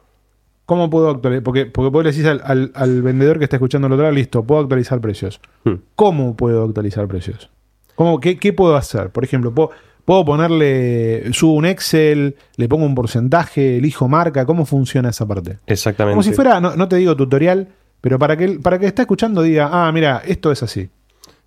¿Cómo 0.66 0.90
puedo 0.90 1.10
actualizar? 1.10 1.44
Porque, 1.44 1.66
porque 1.66 1.90
vos 1.90 2.04
le 2.04 2.12
decís 2.12 2.26
al, 2.26 2.42
al- 2.44 2.72
al 2.76 3.02
vendedor 3.02 3.38
que 3.38 3.46
está 3.46 3.56
escuchando 3.56 3.88
el 3.88 3.94
otro 3.94 4.04
lado, 4.04 4.16
listo, 4.16 4.44
puedo 4.44 4.62
actualizar 4.62 5.00
precios. 5.00 5.40
Hmm. 5.64 5.76
¿Cómo 5.96 6.36
puedo 6.36 6.64
actualizar 6.66 7.08
precios? 7.08 7.50
¿Cómo, 7.96 8.20
qué, 8.20 8.38
qué 8.38 8.52
puedo 8.54 8.76
hacer? 8.76 9.10
Por 9.12 9.24
ejemplo, 9.24 9.54
¿puedo, 9.56 9.72
puedo 10.04 10.26
ponerle, 10.26 11.32
subo 11.34 11.54
un 11.54 11.66
Excel, 11.66 12.36
le 12.58 12.68
pongo 12.68 12.86
un 12.86 12.96
porcentaje, 12.96 13.78
elijo 13.78 14.08
marca? 14.10 14.46
¿Cómo 14.46 14.66
funciona 14.66 15.10
esa 15.10 15.26
parte? 15.26 15.58
Exactamente. 15.68 16.14
Como 16.14 16.24
si 16.24 16.34
fuera, 16.34 16.60
no, 16.60 16.76
no 16.76 16.88
te 16.90 16.98
digo 16.98 17.16
tutorial, 17.16 17.70
pero 18.02 18.20
para 18.20 18.36
que, 18.36 18.60
para 18.60 18.78
que 18.78 18.88
está 18.88 19.04
escuchando 19.04 19.42
diga, 19.42 19.70
ah, 19.72 19.90
mira, 19.94 20.22
esto 20.26 20.52
es 20.52 20.62
así. 20.64 20.90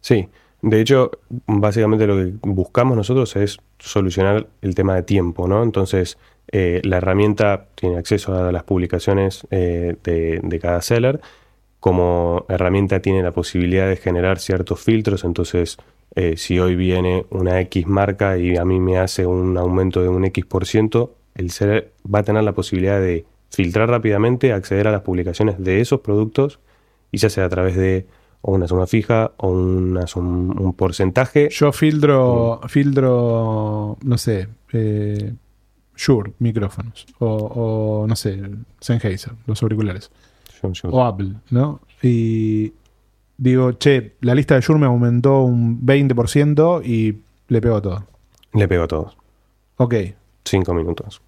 Sí, 0.01 0.29
de 0.63 0.81
hecho, 0.81 1.11
básicamente 1.47 2.07
lo 2.07 2.17
que 2.17 2.33
buscamos 2.43 2.97
nosotros 2.97 3.35
es 3.37 3.59
solucionar 3.79 4.47
el 4.61 4.75
tema 4.75 4.95
de 4.95 5.03
tiempo, 5.03 5.49
¿no? 5.49 5.63
Entonces, 5.63 6.19
eh, 6.53 6.81
la 6.85 6.99
herramienta 6.99 7.69
tiene 7.75 7.97
acceso 7.97 8.35
a 8.35 8.53
las 8.53 8.65
publicaciones 8.65 9.47
eh, 9.51 9.97
de, 10.03 10.59
cada 10.61 10.83
seller 10.83 11.21
como 11.79 12.45
herramienta 12.49 13.01
tiene 13.01 13.23
la 13.23 13.33
posibilidad 13.33 13.89
de 13.89 13.97
generar 13.97 14.39
ciertos 14.39 14.81
filtros, 14.81 15.25
entonces 15.25 15.79
eh, 16.15 16.37
si 16.37 16.59
hoy 16.59 16.77
viene 16.77 17.25
una 17.31 17.61
X 17.63 17.87
marca 17.87 18.37
y 18.37 18.57
a 18.57 18.65
mí 18.67 18.81
me 18.81 18.99
hace 18.99 19.25
un 19.25 19.57
aumento 19.57 20.03
de 20.03 20.09
un 20.09 20.25
X 20.27 20.45
por 20.45 20.67
ciento, 20.67 21.15
el 21.35 21.51
ser 21.51 21.93
va 22.13 22.19
a 22.19 22.23
tener 22.23 22.43
la 22.43 22.53
posibilidad 22.53 23.01
de 23.01 23.25
filtrar 23.51 23.89
rápidamente, 23.89 24.53
acceder 24.53 24.89
a 24.89 24.93
las 24.93 25.03
publicaciones 25.03 25.59
de 25.59 25.81
esos 25.81 26.01
productos, 26.01 26.59
y 27.13 27.19
ya 27.19 27.31
sea 27.31 27.47
a 27.47 27.49
través 27.49 27.77
de 27.77 28.07
o 28.43 28.53
una 28.53 28.67
suma 28.67 28.87
fija 28.87 29.33
o 29.37 29.49
una 29.49 30.07
un 30.17 30.75
porcentaje. 30.75 31.49
Yo 31.51 31.73
filtro, 31.73 32.61
filtro, 32.69 33.99
no 34.03 34.19
sé, 34.19 34.49
eh, 34.73 35.35
Shure, 35.97 36.33
micrófonos, 36.39 37.07
o, 37.19 38.07
no 38.09 38.17
sé, 38.17 38.41
Sennheiser, 38.81 39.35
los 39.47 39.63
auriculares, 39.63 40.11
o 40.85 41.05
Apple, 41.05 41.35
¿no? 41.51 41.81
Y 42.03 42.73
digo, 43.37 43.73
che, 43.73 44.17
la 44.21 44.35
lista 44.35 44.55
de 44.55 44.63
Shure 44.63 44.79
me 44.79 44.87
aumentó 44.87 45.43
un 45.43 45.85
20% 45.85 46.83
y 46.85 47.19
le 47.49 47.61
pego 47.61 47.77
a 47.77 47.83
todo. 47.83 48.07
Le 48.55 48.67
pego 48.67 48.85
a 48.85 48.89
todos. 48.89 49.17
Ok. 49.77 49.95
Cinco 50.45 50.73
minutos. 50.73 51.21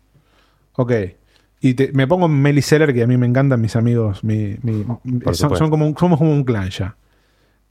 Ok. 0.75 0.92
Y 1.61 1.77
me 1.92 2.07
pongo 2.07 2.27
Meli 2.27 2.62
Seller, 2.62 2.92
que 2.92 3.03
a 3.03 3.07
mí 3.07 3.16
me 3.16 3.27
encantan 3.27 3.61
mis 3.61 3.77
amigos. 3.77 4.25
Mi, 4.25 4.57
son, 5.33 5.70
como 5.70 5.94
somos 5.98 6.18
como 6.18 6.33
un 6.33 6.44
clan 6.44 6.70
ya. 6.70 6.96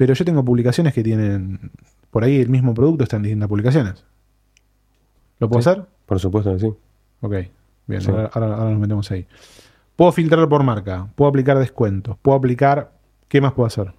Pero 0.01 0.15
yo 0.15 0.25
tengo 0.25 0.43
publicaciones 0.43 0.95
que 0.95 1.03
tienen 1.03 1.69
por 2.09 2.23
ahí 2.23 2.41
el 2.41 2.49
mismo 2.49 2.73
producto, 2.73 3.03
están 3.03 3.19
en 3.19 3.23
distintas 3.25 3.47
publicaciones. 3.47 4.03
¿Lo 5.37 5.47
puedo 5.47 5.59
hacer? 5.59 5.85
Por 6.07 6.19
supuesto 6.19 6.51
que 6.53 6.59
sí. 6.59 6.73
Ok, 7.21 7.35
bien, 7.85 8.01
ahora, 8.33 8.47
nos 8.71 8.79
metemos 8.79 9.11
ahí. 9.11 9.27
Puedo 9.95 10.11
filtrar 10.11 10.49
por 10.49 10.63
marca, 10.63 11.07
puedo 11.13 11.29
aplicar 11.29 11.59
descuentos, 11.59 12.17
puedo 12.19 12.35
aplicar. 12.35 12.93
¿Qué 13.27 13.41
más 13.41 13.53
puedo 13.53 13.67
hacer? 13.67 13.93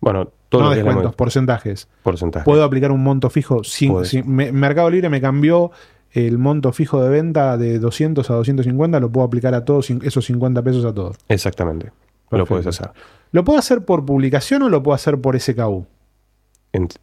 Bueno, 0.00 0.32
todo 0.48 0.62
no 0.62 0.70
descuentos, 0.70 1.14
porcentajes. 1.14 1.88
Porcentaje. 2.02 2.44
Puedo 2.44 2.64
aplicar 2.64 2.90
un 2.90 3.04
monto 3.04 3.30
fijo. 3.30 3.62
Sin, 3.62 3.94
Mercado 4.26 4.90
Libre 4.90 5.08
me 5.08 5.20
cambió 5.20 5.70
el 6.10 6.36
monto 6.36 6.72
fijo 6.72 7.00
de 7.00 7.10
venta 7.10 7.56
de 7.56 7.78
200 7.78 8.28
a 8.28 8.34
250, 8.34 8.98
lo 8.98 9.12
puedo 9.12 9.24
aplicar 9.24 9.54
a 9.54 9.64
todos 9.64 9.88
esos 9.88 10.24
50 10.24 10.62
pesos 10.62 10.84
a 10.84 10.92
todos. 10.92 11.16
Exactamente. 11.28 11.92
Lo 12.30 12.46
puedes 12.46 12.66
hacer. 12.66 12.90
¿Lo 13.32 13.44
puedo 13.44 13.58
hacer 13.58 13.84
por 13.84 14.04
publicación 14.04 14.62
o 14.62 14.68
lo 14.68 14.82
puedo 14.82 14.94
hacer 14.94 15.20
por 15.20 15.38
SKU? 15.38 15.86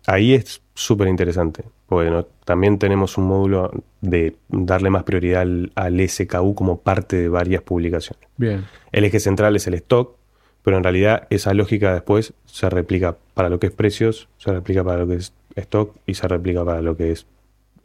ahí 0.08 0.34
es 0.34 0.62
súper 0.74 1.08
interesante. 1.08 1.64
Bueno, 1.90 2.26
también 2.46 2.80
tenemos 2.80 3.18
un 3.18 3.26
módulo 3.26 3.72
de 4.02 4.36
darle 4.50 4.90
más 4.90 5.04
prioridad 5.04 5.42
al, 5.76 6.10
SKU 6.10 6.56
como 6.56 6.80
parte 6.80 7.16
de 7.18 7.30
varias 7.30 7.62
publicaciones. 7.62 8.28
Bien. 8.38 8.66
El 8.92 9.06
eje 9.06 9.20
central 9.20 9.56
es 9.56 9.68
el 9.68 9.76
stock, 9.76 10.16
pero 10.64 10.78
en 10.78 10.84
realidad 10.84 11.28
esa 11.30 11.54
lógica 11.54 11.94
después 11.94 12.34
se 12.46 12.70
replica 12.70 13.18
para 13.34 13.50
lo 13.50 13.60
que 13.60 13.68
es 13.68 13.74
precios, 13.74 14.30
se 14.38 14.52
replica 14.52 14.84
para 14.84 15.00
lo 15.00 15.08
que 15.08 15.16
es 15.16 15.34
stock 15.56 15.96
y 16.06 16.14
se 16.14 16.28
replica 16.28 16.64
para 16.64 16.82
lo 16.82 16.96
que 16.96 17.12
es 17.12 17.26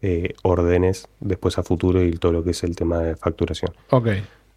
eh, 0.02 0.34
órdenes 0.42 1.08
después 1.20 1.58
a 1.58 1.62
futuro 1.62 2.02
y 2.02 2.12
todo 2.12 2.32
lo 2.32 2.44
que 2.44 2.50
es 2.50 2.62
el 2.64 2.76
tema 2.76 2.98
de 2.98 3.16
facturación. 3.16 3.72
Ok. 3.90 4.08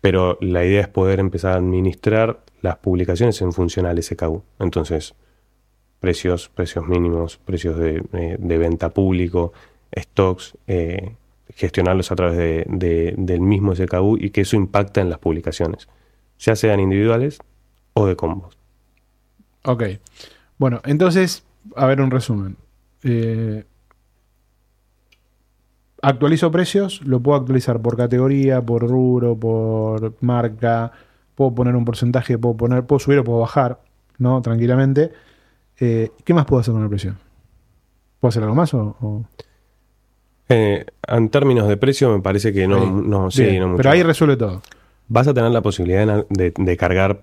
Pero 0.02 0.38
la 0.42 0.66
idea 0.66 0.82
es 0.82 0.88
poder 0.88 1.20
empezar 1.20 1.54
a 1.54 1.58
administrar 1.58 2.40
las 2.62 2.78
publicaciones 2.78 3.42
en 3.42 3.54
función 3.54 3.86
al 3.86 4.02
SKU. 4.02 4.44
Entonces, 4.60 5.16
precios, 6.00 6.50
precios 6.50 6.88
mínimos, 6.88 7.38
precios 7.38 7.78
de, 7.78 8.04
eh, 8.14 8.38
venta 8.40 8.90
público, 8.90 9.54
stocks, 9.98 10.58
eh, 10.68 11.16
gestionarlos 11.56 12.12
a 12.12 12.16
través 12.16 12.38
de, 12.38 13.14
del 13.18 13.42
mismo 13.42 13.76
SKU 13.76 14.18
y 14.20 14.30
que 14.30 14.42
eso 14.42 14.56
impacta 14.56 15.02
en 15.02 15.10
las 15.10 15.20
publicaciones, 15.20 15.88
ya 16.38 16.56
sean 16.56 16.80
individuales 16.80 17.40
o 17.94 18.06
de 18.06 18.16
combos. 18.16 18.58
Ok. 19.66 19.84
Bueno, 20.58 20.82
entonces, 20.86 21.44
a 21.76 21.86
ver 21.86 22.02
un 22.02 22.12
resumen. 22.12 22.56
Eh, 23.04 23.64
actualizo 26.02 26.52
precios, 26.52 27.02
lo 27.06 27.20
puedo 27.20 27.40
actualizar 27.40 27.82
por 27.82 27.98
categoría, 27.98 28.62
por 28.62 28.88
rubro, 28.88 29.38
por 29.38 30.16
marca, 30.22 30.92
puedo 31.36 31.54
poner 31.54 31.76
un 31.76 31.86
porcentaje, 31.86 32.38
puedo 32.38 32.58
poner, 32.58 32.86
puedo 32.86 33.00
subir 33.00 33.20
o 33.20 33.24
puedo 33.24 33.40
bajar, 33.40 33.80
¿no? 34.18 34.42
Tranquilamente. 34.42 35.12
Eh, 35.80 36.12
¿Qué 36.24 36.34
más 36.34 36.46
puedo 36.46 36.60
hacer 36.60 36.74
con 36.74 36.84
el 36.84 36.90
precio? 36.90 37.16
¿Puedo 38.20 38.30
hacer 38.30 38.44
algo 38.44 38.56
más 38.56 38.74
o...? 38.74 39.26
Eh, 40.52 40.84
en 41.08 41.30
términos 41.30 41.68
de 41.68 41.78
precio 41.78 42.12
me 42.12 42.22
parece 42.22 42.52
que 42.52 42.68
no, 42.68 42.84
no, 42.90 43.30
sí, 43.30 43.60
no 43.60 43.68
mucho. 43.68 43.78
Pero 43.78 43.92
ahí 43.92 44.02
resuelve 44.02 44.36
todo. 44.36 44.64
Vas 45.08 45.28
a 45.28 45.34
tener 45.34 45.52
la 45.52 45.62
posibilidad 45.62 46.26
de, 46.28 46.78
cargar 46.78 47.22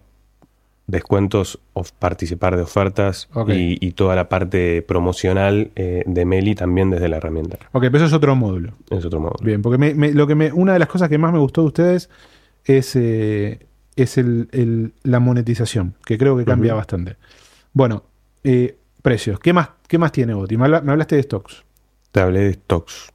descuentos 0.87 1.59
o 1.73 1.85
participar 1.99 2.57
de 2.57 2.63
ofertas 2.63 3.29
y, 3.49 3.91
toda 3.93 4.15
la 4.15 4.29
parte 4.29 4.83
promocional 4.83 5.71
eh, 5.75 6.05
de 6.07 6.25
Meli 6.25 6.55
también 6.55 6.91
desde 6.91 7.09
la 7.09 7.17
herramienta. 7.17 7.59
Ok, 7.73 7.85
pero 7.85 7.97
eso 7.97 8.07
es 8.07 8.13
otro 8.13 8.37
módulo. 8.37 8.75
Es 8.91 9.05
otro 9.05 9.21
módulo. 9.21 9.45
Bien, 9.45 9.63
porque 9.63 9.95
lo 10.15 10.27
que 10.27 10.35
me, 10.35 10.53
una 10.53 10.75
de 10.75 10.79
las 10.79 10.89
cosas 10.89 11.09
que 11.09 11.19
más 11.19 11.33
me 11.33 11.39
gustó 11.39 11.63
de 11.63 11.67
ustedes 11.67 12.11
es, 12.65 12.95
es 12.95 14.19
el, 14.19 14.93
la 15.03 15.19
monetización, 15.19 15.95
que 16.05 16.19
creo 16.19 16.37
que 16.37 16.45
cambia 16.45 16.75
bastante. 16.75 17.17
Bueno, 17.73 18.05
eh, 18.45 18.79
precios. 19.03 19.39
¿Qué 19.41 19.53
más, 19.53 19.71
¿Qué 19.89 19.99
más 19.99 20.13
tiene 20.13 20.35
Oti? 20.35 20.57
Me, 20.57 20.65
hablaste 20.65 21.17
de 21.17 21.23
stocks. 21.23 21.65
Te 22.13 22.21
hablé 22.21 22.41
de 22.41 22.53
stocks. 22.55 23.13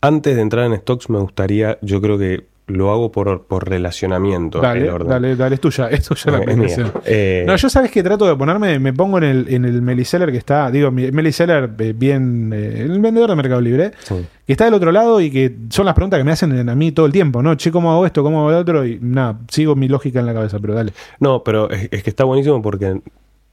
Antes 0.00 0.36
de 0.36 0.42
entrar 0.42 0.66
en 0.66 0.76
stocks, 0.78 1.10
me 1.10 1.18
gustaría, 1.18 1.78
yo 1.82 2.00
creo 2.00 2.18
que 2.18 2.46
lo 2.70 2.90
hago 2.90 3.12
por, 3.12 3.46
por 3.46 3.68
relacionamiento. 3.68 4.60
Dale, 4.60 4.90
dale, 5.06 5.36
dale, 5.36 5.54
es 5.54 5.60
tuya, 5.60 5.88
es 5.88 6.06
tuya 6.06 6.32
la. 6.32 6.40
Eh, 7.04 7.44
no, 7.46 7.56
yo 7.56 7.68
sabes 7.68 7.90
que 7.90 8.02
trato 8.02 8.26
de 8.26 8.36
ponerme, 8.36 8.78
me 8.78 8.92
pongo 8.92 9.18
en 9.18 9.24
el, 9.24 9.48
en 9.48 9.64
el 9.64 9.82
Meliseller 9.82 10.30
que 10.30 10.38
está, 10.38 10.70
digo, 10.70 10.90
Meliseller 10.90 11.70
eh, 11.78 11.92
bien, 11.96 12.52
el 12.52 12.98
vendedor 13.00 13.30
de 13.30 13.36
Mercado 13.36 13.60
Libre, 13.60 13.92
que 14.46 14.52
está 14.52 14.64
del 14.64 14.74
otro 14.74 14.92
lado 14.92 15.20
y 15.20 15.30
que 15.30 15.54
son 15.70 15.86
las 15.86 15.94
preguntas 15.94 16.18
que 16.18 16.24
me 16.24 16.32
hacen 16.32 16.68
a 16.68 16.74
mí 16.74 16.92
todo 16.92 17.06
el 17.06 17.12
tiempo, 17.12 17.42
¿no? 17.42 17.54
Che, 17.54 17.70
¿cómo 17.70 17.92
hago 17.92 18.06
esto? 18.06 18.22
¿Cómo 18.22 18.40
hago 18.40 18.50
lo 18.50 18.58
otro? 18.58 18.86
Y 18.86 18.98
nada, 19.00 19.38
sigo 19.48 19.74
mi 19.76 19.88
lógica 19.88 20.20
en 20.20 20.26
la 20.26 20.34
cabeza, 20.34 20.58
pero 20.58 20.74
dale. 20.74 20.92
No, 21.18 21.42
pero 21.42 21.70
es, 21.70 21.88
es 21.90 22.02
que 22.02 22.10
está 22.10 22.24
buenísimo 22.24 22.62
porque 22.62 23.00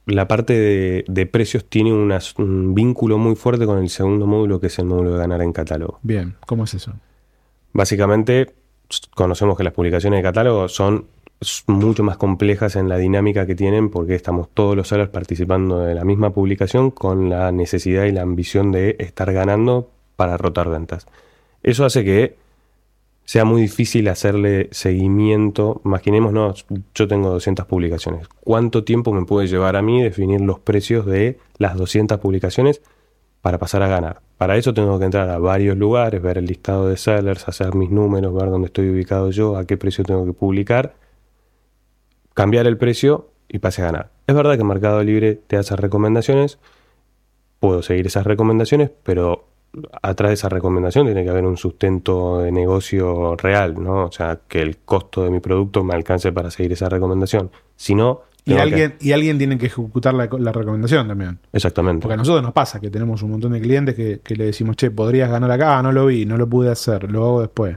la 0.08 0.26
parte 0.26 1.04
de, 1.06 1.26
precios 1.26 1.66
tiene 1.66 1.92
un 1.92 2.74
vínculo 2.74 3.18
muy 3.18 3.36
fuerte 3.36 3.66
con 3.66 3.78
el 3.78 3.88
segundo 3.90 4.26
módulo, 4.26 4.58
que 4.58 4.68
es 4.68 4.78
el 4.78 4.86
módulo 4.86 5.12
de 5.12 5.18
ganar 5.18 5.42
en 5.42 5.52
catálogo. 5.52 6.00
Bien, 6.02 6.34
¿cómo 6.46 6.64
es 6.64 6.74
eso? 6.74 6.94
Básicamente, 7.72 8.54
conocemos 9.14 9.56
que 9.56 9.64
las 9.64 9.72
publicaciones 9.72 10.18
de 10.18 10.22
catálogo 10.22 10.68
son 10.68 11.06
mucho 11.66 12.02
más 12.02 12.16
complejas 12.16 12.76
en 12.76 12.88
la 12.88 12.96
dinámica 12.96 13.46
que 13.46 13.54
tienen 13.54 13.90
porque 13.90 14.14
estamos 14.14 14.48
todos 14.52 14.76
los 14.76 14.88
sellers 14.88 15.10
participando 15.10 15.80
de 15.80 15.94
la 15.94 16.04
misma 16.04 16.30
publicación 16.30 16.90
con 16.90 17.30
la 17.30 17.52
necesidad 17.52 18.04
y 18.04 18.12
la 18.12 18.22
ambición 18.22 18.72
de 18.72 18.96
estar 18.98 19.32
ganando 19.32 19.88
para 20.16 20.36
rotar 20.36 20.68
ventas. 20.68 21.06
Eso 21.62 21.84
hace 21.84 22.04
que 22.04 22.36
sea 23.24 23.44
muy 23.44 23.62
difícil 23.62 24.08
hacerle 24.08 24.68
seguimiento. 24.72 25.80
Imaginémonos, 25.84 26.66
yo 26.94 27.06
tengo 27.06 27.30
200 27.30 27.66
publicaciones. 27.66 28.26
¿Cuánto 28.40 28.84
tiempo 28.84 29.12
me 29.12 29.26
puede 29.26 29.46
llevar 29.46 29.76
a 29.76 29.82
mí 29.82 30.02
definir 30.02 30.40
los 30.40 30.58
precios 30.58 31.06
de 31.06 31.38
las 31.58 31.76
200 31.76 32.18
publicaciones 32.18 32.80
para 33.40 33.58
pasar 33.58 33.82
a 33.82 33.88
ganar? 33.88 34.20
Para 34.36 34.56
eso 34.56 34.72
tengo 34.72 34.98
que 34.98 35.04
entrar 35.04 35.28
a 35.30 35.38
varios 35.38 35.76
lugares, 35.76 36.22
ver 36.22 36.38
el 36.38 36.46
listado 36.46 36.88
de 36.88 36.96
sellers, 36.96 37.48
hacer 37.48 37.74
mis 37.74 37.90
números, 37.90 38.32
ver 38.34 38.50
dónde 38.50 38.66
estoy 38.66 38.88
ubicado 38.90 39.30
yo, 39.30 39.56
a 39.56 39.64
qué 39.64 39.76
precio 39.76 40.04
tengo 40.04 40.24
que 40.24 40.32
publicar, 40.32 40.94
cambiar 42.34 42.66
el 42.66 42.76
precio 42.76 43.30
y 43.48 43.58
pase 43.58 43.82
a 43.82 43.86
ganar. 43.86 44.10
Es 44.26 44.34
verdad 44.34 44.56
que 44.56 44.64
Mercado 44.64 45.02
Libre 45.02 45.34
te 45.34 45.56
hace 45.56 45.74
recomendaciones, 45.74 46.58
puedo 47.58 47.82
seguir 47.82 48.06
esas 48.06 48.26
recomendaciones, 48.26 48.90
pero 49.02 49.46
atrás 50.02 50.30
de 50.30 50.34
esa 50.34 50.48
recomendación 50.48 51.06
tiene 51.06 51.24
que 51.24 51.30
haber 51.30 51.44
un 51.44 51.56
sustento 51.56 52.38
de 52.38 52.52
negocio 52.52 53.36
real, 53.36 53.82
¿no? 53.82 54.04
O 54.04 54.12
sea, 54.12 54.40
que 54.46 54.62
el 54.62 54.78
costo 54.78 55.24
de 55.24 55.30
mi 55.30 55.40
producto 55.40 55.82
me 55.82 55.94
alcance 55.94 56.32
para 56.32 56.50
seguir 56.50 56.72
esa 56.72 56.88
recomendación. 56.88 57.50
Si 57.76 57.94
no... 57.94 58.27
Y 58.54 58.58
alguien, 58.58 58.94
y 59.00 59.12
alguien 59.12 59.38
tiene 59.38 59.58
que 59.58 59.66
ejecutar 59.66 60.14
la, 60.14 60.26
recomendación 60.26 61.06
también. 61.08 61.38
Exactamente. 61.52 62.02
Porque 62.02 62.14
a 62.14 62.16
nosotros 62.16 62.42
nos 62.42 62.52
pasa 62.52 62.80
que 62.80 62.90
tenemos 62.90 63.22
un 63.22 63.32
montón 63.32 63.52
de 63.52 63.60
clientes 63.60 63.94
que, 63.94 64.34
le 64.34 64.44
decimos, 64.44 64.76
che, 64.76 64.90
podrías 64.90 65.30
ganar 65.30 65.50
acá, 65.50 65.78
ah, 65.78 65.82
no 65.82 65.92
lo 65.92 66.06
vi, 66.06 66.24
no 66.24 66.36
lo 66.36 66.48
pude 66.48 66.70
hacer, 66.70 67.10
lo 67.10 67.24
hago 67.24 67.40
después. 67.40 67.76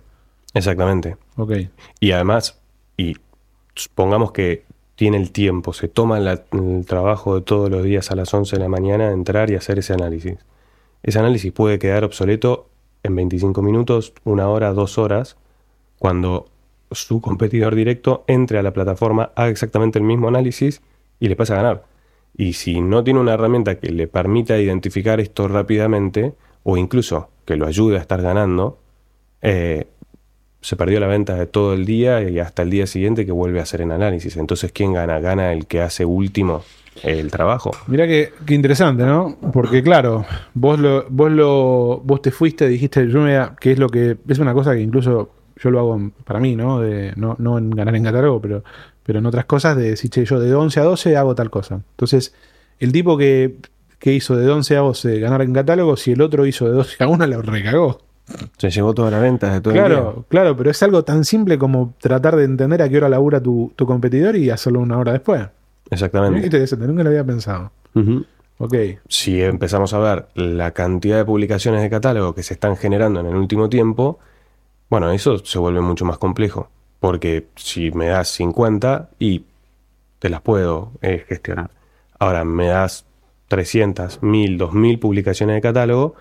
Exactamente. 0.53 1.17
Ok. 1.35 1.53
Y 1.99 2.11
además, 2.11 2.59
y 2.97 3.17
supongamos 3.75 4.31
que 4.31 4.65
tiene 4.95 5.17
el 5.17 5.31
tiempo, 5.31 5.73
se 5.73 5.87
toma 5.87 6.19
el 6.19 6.85
trabajo 6.85 7.35
de 7.35 7.41
todos 7.41 7.69
los 7.69 7.83
días 7.83 8.11
a 8.11 8.15
las 8.15 8.33
11 8.33 8.55
de 8.55 8.61
la 8.61 8.69
mañana 8.69 9.11
entrar 9.11 9.49
y 9.51 9.55
hacer 9.55 9.79
ese 9.79 9.93
análisis 9.93 10.37
ese 11.03 11.19
análisis 11.19 11.51
puede 11.51 11.79
quedar 11.79 12.03
obsoleto 12.03 12.69
en 13.03 13.15
25 13.15 13.61
minutos, 13.61 14.13
una 14.23 14.47
hora, 14.47 14.73
dos 14.73 14.97
horas, 14.97 15.37
cuando 15.97 16.47
su 16.91 17.21
competidor 17.21 17.75
directo 17.75 18.23
entre 18.27 18.59
a 18.59 18.63
la 18.63 18.73
plataforma, 18.73 19.31
haga 19.35 19.49
exactamente 19.49 19.99
el 19.99 20.05
mismo 20.05 20.27
análisis 20.27 20.81
y 21.19 21.27
le 21.27 21.35
pasa 21.35 21.53
a 21.53 21.57
ganar. 21.57 21.83
Y 22.35 22.53
si 22.53 22.81
no 22.81 23.03
tiene 23.03 23.19
una 23.19 23.33
herramienta 23.33 23.75
que 23.75 23.91
le 23.91 24.07
permita 24.07 24.57
identificar 24.57 25.19
esto 25.19 25.47
rápidamente, 25.47 26.33
o 26.63 26.77
incluso 26.77 27.29
que 27.45 27.55
lo 27.55 27.67
ayude 27.67 27.97
a 27.97 28.01
estar 28.01 28.21
ganando, 28.21 28.79
eh, 29.41 29.87
se 30.61 30.75
perdió 30.75 30.99
la 30.99 31.07
venta 31.07 31.35
de 31.35 31.47
todo 31.47 31.73
el 31.73 31.85
día 31.85 32.21
y 32.29 32.39
hasta 32.39 32.61
el 32.61 32.69
día 32.69 32.85
siguiente 32.85 33.25
que 33.25 33.31
vuelve 33.31 33.59
a 33.59 33.63
hacer 33.63 33.81
el 33.81 33.91
análisis. 33.91 34.37
Entonces, 34.37 34.71
¿quién 34.71 34.93
gana? 34.93 35.19
Gana 35.19 35.53
el 35.53 35.65
que 35.65 35.81
hace 35.81 36.05
último 36.05 36.63
el 37.03 37.31
trabajo. 37.31 37.71
Mira 37.87 38.05
qué, 38.05 38.31
qué 38.45 38.53
interesante, 38.53 39.03
¿no? 39.03 39.37
Porque 39.53 39.81
claro, 39.81 40.25
vos 40.53 40.79
lo, 40.79 41.05
vos 41.09 41.31
lo, 41.31 42.01
vos 42.03 42.21
te 42.21 42.31
fuiste, 42.31 42.67
dijiste, 42.67 43.07
yo 43.07 43.21
me, 43.21 43.39
que 43.59 43.71
es 43.71 43.79
lo 43.79 43.89
que, 43.89 44.17
es 44.27 44.39
una 44.39 44.53
cosa 44.53 44.73
que 44.73 44.81
incluso 44.81 45.29
yo 45.61 45.71
lo 45.71 45.79
hago 45.79 46.11
para 46.23 46.39
mí, 46.39 46.55
¿no? 46.55 46.79
De, 46.79 47.13
no, 47.15 47.35
no 47.39 47.57
en 47.57 47.69
ganar 47.69 47.95
en 47.95 48.03
catálogo, 48.03 48.41
pero, 48.41 48.63
pero 49.03 49.19
en 49.19 49.25
otras 49.25 49.45
cosas, 49.45 49.77
de 49.77 49.91
decir, 49.91 50.09
che, 50.09 50.25
yo 50.25 50.39
de 50.39 50.53
11 50.53 50.79
a 50.79 50.83
12 50.83 51.17
hago 51.17 51.35
tal 51.35 51.49
cosa. 51.49 51.81
Entonces, 51.91 52.33
el 52.79 52.91
tipo 52.91 53.17
que, 53.17 53.57
que 53.99 54.13
hizo 54.13 54.35
de 54.35 54.49
11 54.49 54.77
a 54.77 54.79
12 54.79 55.19
ganar 55.19 55.41
en 55.41 55.53
catálogo, 55.53 55.95
si 55.97 56.11
el 56.11 56.21
otro 56.21 56.45
hizo 56.45 56.65
de 56.65 56.71
12 56.71 57.03
a 57.03 57.07
1, 57.07 57.27
lo 57.27 57.41
recagó. 57.41 57.99
Se 58.57 58.69
llevó 58.69 58.93
toda 58.93 59.11
la 59.11 59.19
venta 59.19 59.53
de 59.53 59.61
todo 59.61 59.73
el 59.73 59.79
día. 59.79 59.85
Claro, 59.87 60.25
claro, 60.29 60.55
pero 60.55 60.71
es 60.71 60.81
algo 60.83 61.03
tan 61.03 61.25
simple 61.25 61.57
como 61.57 61.95
tratar 61.99 62.35
de 62.35 62.45
entender 62.45 62.81
a 62.81 62.89
qué 62.89 62.97
hora 62.97 63.09
labura 63.09 63.41
tu, 63.41 63.73
tu 63.75 63.85
competidor 63.85 64.35
y 64.35 64.49
hacerlo 64.49 64.79
una 64.79 64.97
hora 64.97 65.11
después. 65.11 65.47
Exactamente. 65.89 66.45
Interesante, 66.45 66.87
nunca 66.87 67.03
lo 67.03 67.09
había 67.09 67.25
pensado. 67.25 67.71
Ujú. 67.93 68.25
Ok. 68.59 68.75
Si 69.07 69.41
empezamos 69.41 69.93
a 69.93 69.99
ver 69.99 70.27
la 70.35 70.71
cantidad 70.71 71.17
de 71.17 71.25
publicaciones 71.25 71.81
de 71.81 71.89
catálogo 71.89 72.33
que 72.33 72.43
se 72.43 72.53
están 72.53 72.77
generando 72.77 73.19
en 73.19 73.25
el 73.25 73.35
último 73.35 73.69
tiempo, 73.69 74.19
bueno, 74.91 75.09
eso 75.11 75.37
se 75.39 75.57
vuelve 75.57 75.79
mucho 75.79 76.03
más 76.03 76.17
complejo. 76.17 76.69
Porque 76.99 77.47
si 77.55 77.91
me 77.91 78.07
das 78.07 78.27
50 78.27 79.09
y 79.17 79.45
te 80.19 80.29
las 80.29 80.41
puedo 80.41 80.91
eh, 81.01 81.25
gestionar. 81.27 81.71
Ahora 82.19 82.43
me 82.43 82.67
das 82.67 83.05
300, 83.47 84.21
1000, 84.21 84.57
2000 84.57 84.99
publicaciones 84.99 85.55
de 85.55 85.61
catálogo 85.61 86.13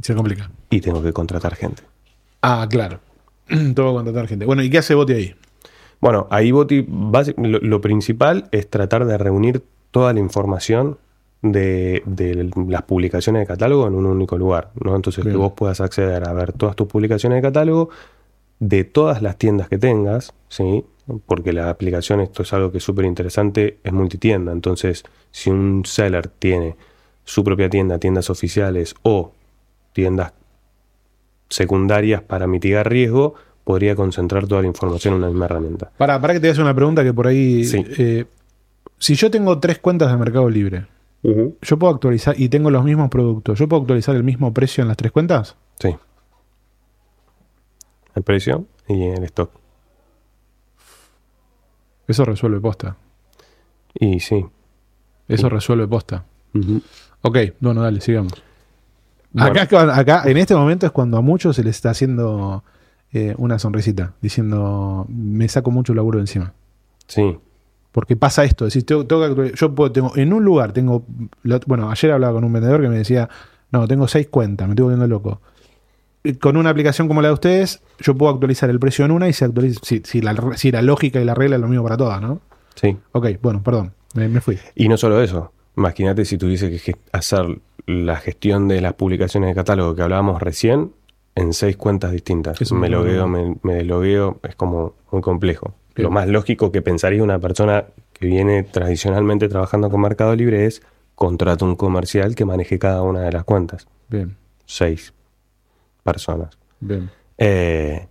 Se 0.00 0.14
complica. 0.14 0.50
y 0.70 0.80
tengo 0.80 1.02
que 1.02 1.12
contratar 1.12 1.54
gente. 1.56 1.82
Ah, 2.40 2.66
claro. 2.68 3.00
Todo 3.74 3.92
contratar 3.92 4.26
gente. 4.28 4.46
Bueno, 4.46 4.62
¿y 4.62 4.70
qué 4.70 4.78
hace 4.78 4.94
Boti 4.94 5.12
ahí? 5.12 5.34
Bueno, 6.00 6.26
ahí 6.30 6.50
Boti, 6.52 6.86
lo, 7.36 7.58
lo 7.60 7.80
principal 7.82 8.48
es 8.50 8.68
tratar 8.68 9.04
de 9.04 9.18
reunir 9.18 9.62
toda 9.90 10.12
la 10.14 10.20
información 10.20 10.98
de, 11.44 12.02
de 12.06 12.50
las 12.68 12.82
publicaciones 12.82 13.40
de 13.40 13.46
catálogo 13.46 13.86
en 13.86 13.94
un 13.94 14.06
único 14.06 14.38
lugar, 14.38 14.70
¿no? 14.82 14.96
Entonces 14.96 15.22
Bien. 15.24 15.34
que 15.36 15.38
vos 15.38 15.52
puedas 15.52 15.80
acceder 15.80 16.26
a 16.26 16.32
ver 16.32 16.52
todas 16.54 16.74
tus 16.74 16.86
publicaciones 16.86 17.36
de 17.36 17.42
catálogo 17.42 17.90
de 18.60 18.84
todas 18.84 19.20
las 19.20 19.36
tiendas 19.36 19.68
que 19.68 19.76
tengas, 19.78 20.32
¿sí? 20.48 20.84
Porque 21.26 21.52
la 21.52 21.68
aplicación, 21.68 22.20
esto 22.20 22.42
es 22.42 22.52
algo 22.54 22.72
que 22.72 22.78
es 22.78 22.84
súper 22.84 23.04
interesante, 23.04 23.78
es 23.84 23.92
multitienda. 23.92 24.52
Entonces, 24.52 25.04
si 25.30 25.50
un 25.50 25.82
seller 25.84 26.28
tiene 26.28 26.76
su 27.24 27.44
propia 27.44 27.68
tienda, 27.68 27.98
tiendas 27.98 28.30
oficiales 28.30 28.94
o 29.02 29.32
tiendas 29.92 30.32
secundarias 31.50 32.22
para 32.22 32.46
mitigar 32.46 32.88
riesgo, 32.88 33.34
podría 33.64 33.94
concentrar 33.94 34.46
toda 34.46 34.62
la 34.62 34.68
información 34.68 35.14
en 35.14 35.18
una 35.18 35.28
misma 35.28 35.44
herramienta. 35.44 35.90
Para, 35.98 36.18
para 36.20 36.32
que 36.32 36.40
te 36.40 36.46
hagas 36.46 36.58
una 36.58 36.74
pregunta 36.74 37.04
que 37.04 37.12
por 37.12 37.26
ahí. 37.26 37.64
Sí. 37.64 37.84
eh, 37.98 38.24
si 38.98 39.14
yo 39.14 39.30
tengo 39.30 39.58
tres 39.58 39.78
cuentas 39.78 40.10
de 40.10 40.16
Mercado 40.16 40.48
Libre, 40.48 40.86
yo 41.62 41.78
puedo 41.78 41.94
actualizar 41.94 42.34
y 42.38 42.48
tengo 42.48 42.70
los 42.70 42.84
mismos 42.84 43.08
productos, 43.08 43.58
¿yo 43.58 43.68
puedo 43.68 43.82
actualizar 43.82 44.14
el 44.14 44.24
mismo 44.24 44.52
precio 44.52 44.82
en 44.82 44.88
las 44.88 44.96
tres 44.96 45.10
cuentas? 45.10 45.56
Sí. 45.78 45.96
El 48.14 48.22
precio 48.22 48.66
y 48.88 49.04
el 49.04 49.24
stock. 49.24 49.50
Eso 52.06 52.24
resuelve 52.24 52.60
posta. 52.60 52.96
Y 53.94 54.20
sí. 54.20 54.44
Eso 55.26 55.48
resuelve 55.48 55.88
posta. 55.88 56.24
Ujú. 56.52 56.82
Ok, 57.22 57.38
bueno, 57.60 57.80
dale, 57.80 58.00
sigamos. 58.00 58.34
Bueno. 59.32 59.60
Acá, 59.60 59.98
acá, 59.98 60.22
en 60.26 60.36
este 60.36 60.54
momento 60.54 60.84
es 60.84 60.92
cuando 60.92 61.16
a 61.16 61.22
muchos 61.22 61.56
se 61.56 61.64
les 61.64 61.76
está 61.76 61.90
haciendo 61.90 62.62
eh, 63.12 63.34
una 63.38 63.58
sonrisita, 63.58 64.12
diciendo, 64.20 65.06
me 65.08 65.48
saco 65.48 65.70
mucho 65.70 65.94
laburo 65.94 66.20
encima. 66.20 66.52
Sí. 67.08 67.38
Porque 67.94 68.16
pasa 68.16 68.42
esto, 68.42 68.64
decís, 68.64 68.84
tengo, 68.84 69.06
tengo 69.06 69.22
que 69.22 69.28
actualizar- 69.28 69.56
yo 69.56 69.72
puedo, 69.72 69.92
tengo, 69.92 70.12
en 70.16 70.32
un 70.32 70.44
lugar 70.44 70.72
tengo, 70.72 71.04
bueno, 71.66 71.90
ayer 71.92 72.10
hablaba 72.10 72.32
con 72.34 72.42
un 72.42 72.52
vendedor 72.52 72.82
que 72.82 72.88
me 72.88 72.96
decía, 72.98 73.28
no, 73.70 73.86
tengo 73.86 74.08
seis 74.08 74.26
cuentas, 74.28 74.66
me 74.66 74.72
estoy 74.72 74.82
volviendo 74.82 75.06
loco. 75.06 75.40
Con 76.40 76.56
una 76.56 76.70
aplicación 76.70 77.06
como 77.06 77.20
la 77.22 77.28
de 77.28 77.34
ustedes, 77.34 77.82
yo 78.00 78.16
puedo 78.16 78.32
actualizar 78.32 78.68
el 78.68 78.80
precio 78.80 79.04
en 79.04 79.10
una 79.12 79.28
y 79.28 79.32
se 79.32 79.44
actualiza, 79.44 79.78
si, 79.84 80.00
si 80.04 80.20
la, 80.22 80.34
si 80.56 80.72
la 80.72 80.82
lógica 80.82 81.20
y 81.20 81.24
la 81.24 81.34
regla 81.34 81.54
es 81.56 81.62
lo 81.62 81.68
mismo 81.68 81.84
para 81.84 81.96
todas, 81.96 82.20
¿no? 82.20 82.40
Sí. 82.74 82.96
Ok, 83.12 83.28
bueno, 83.42 83.62
perdón, 83.62 83.92
me, 84.14 84.28
me 84.28 84.40
fui. 84.40 84.58
Y 84.74 84.88
no 84.88 84.96
solo 84.96 85.22
eso. 85.22 85.52
Imagínate 85.76 86.24
si 86.24 86.36
tuviese 86.36 86.70
que 86.76 86.96
hacer 87.12 87.60
la 87.86 88.16
gestión 88.16 88.66
de 88.68 88.80
las 88.80 88.94
publicaciones 88.94 89.50
de 89.50 89.54
catálogo 89.54 89.94
que 89.94 90.02
hablábamos 90.02 90.40
recién 90.42 90.92
en 91.36 91.52
seis 91.52 91.76
cuentas 91.76 92.10
distintas. 92.10 92.60
Eso 92.60 92.74
me 92.74 92.82
me 92.82 92.88
lo- 92.88 92.98
logueo, 93.04 93.28
me, 93.28 93.56
me 93.62 93.74
deslogueo, 93.74 94.40
es 94.42 94.56
como 94.56 94.94
muy 95.12 95.20
complejo. 95.20 95.74
Lo 95.96 96.10
más 96.10 96.28
lógico 96.28 96.72
que 96.72 96.82
pensaría 96.82 97.22
una 97.22 97.38
persona 97.38 97.84
que 98.12 98.26
viene 98.26 98.62
tradicionalmente 98.64 99.48
trabajando 99.48 99.90
con 99.90 100.00
Mercado 100.00 100.34
Libre 100.34 100.66
es 100.66 100.82
contrato 101.14 101.64
un 101.64 101.76
comercial 101.76 102.34
que 102.34 102.44
maneje 102.44 102.78
cada 102.78 103.02
una 103.02 103.20
de 103.20 103.32
las 103.32 103.44
cuentas. 103.44 103.86
Bien, 104.08 104.36
Seis 104.66 105.12
personas. 106.02 106.58
bien. 106.80 107.10
Eh, 107.38 108.06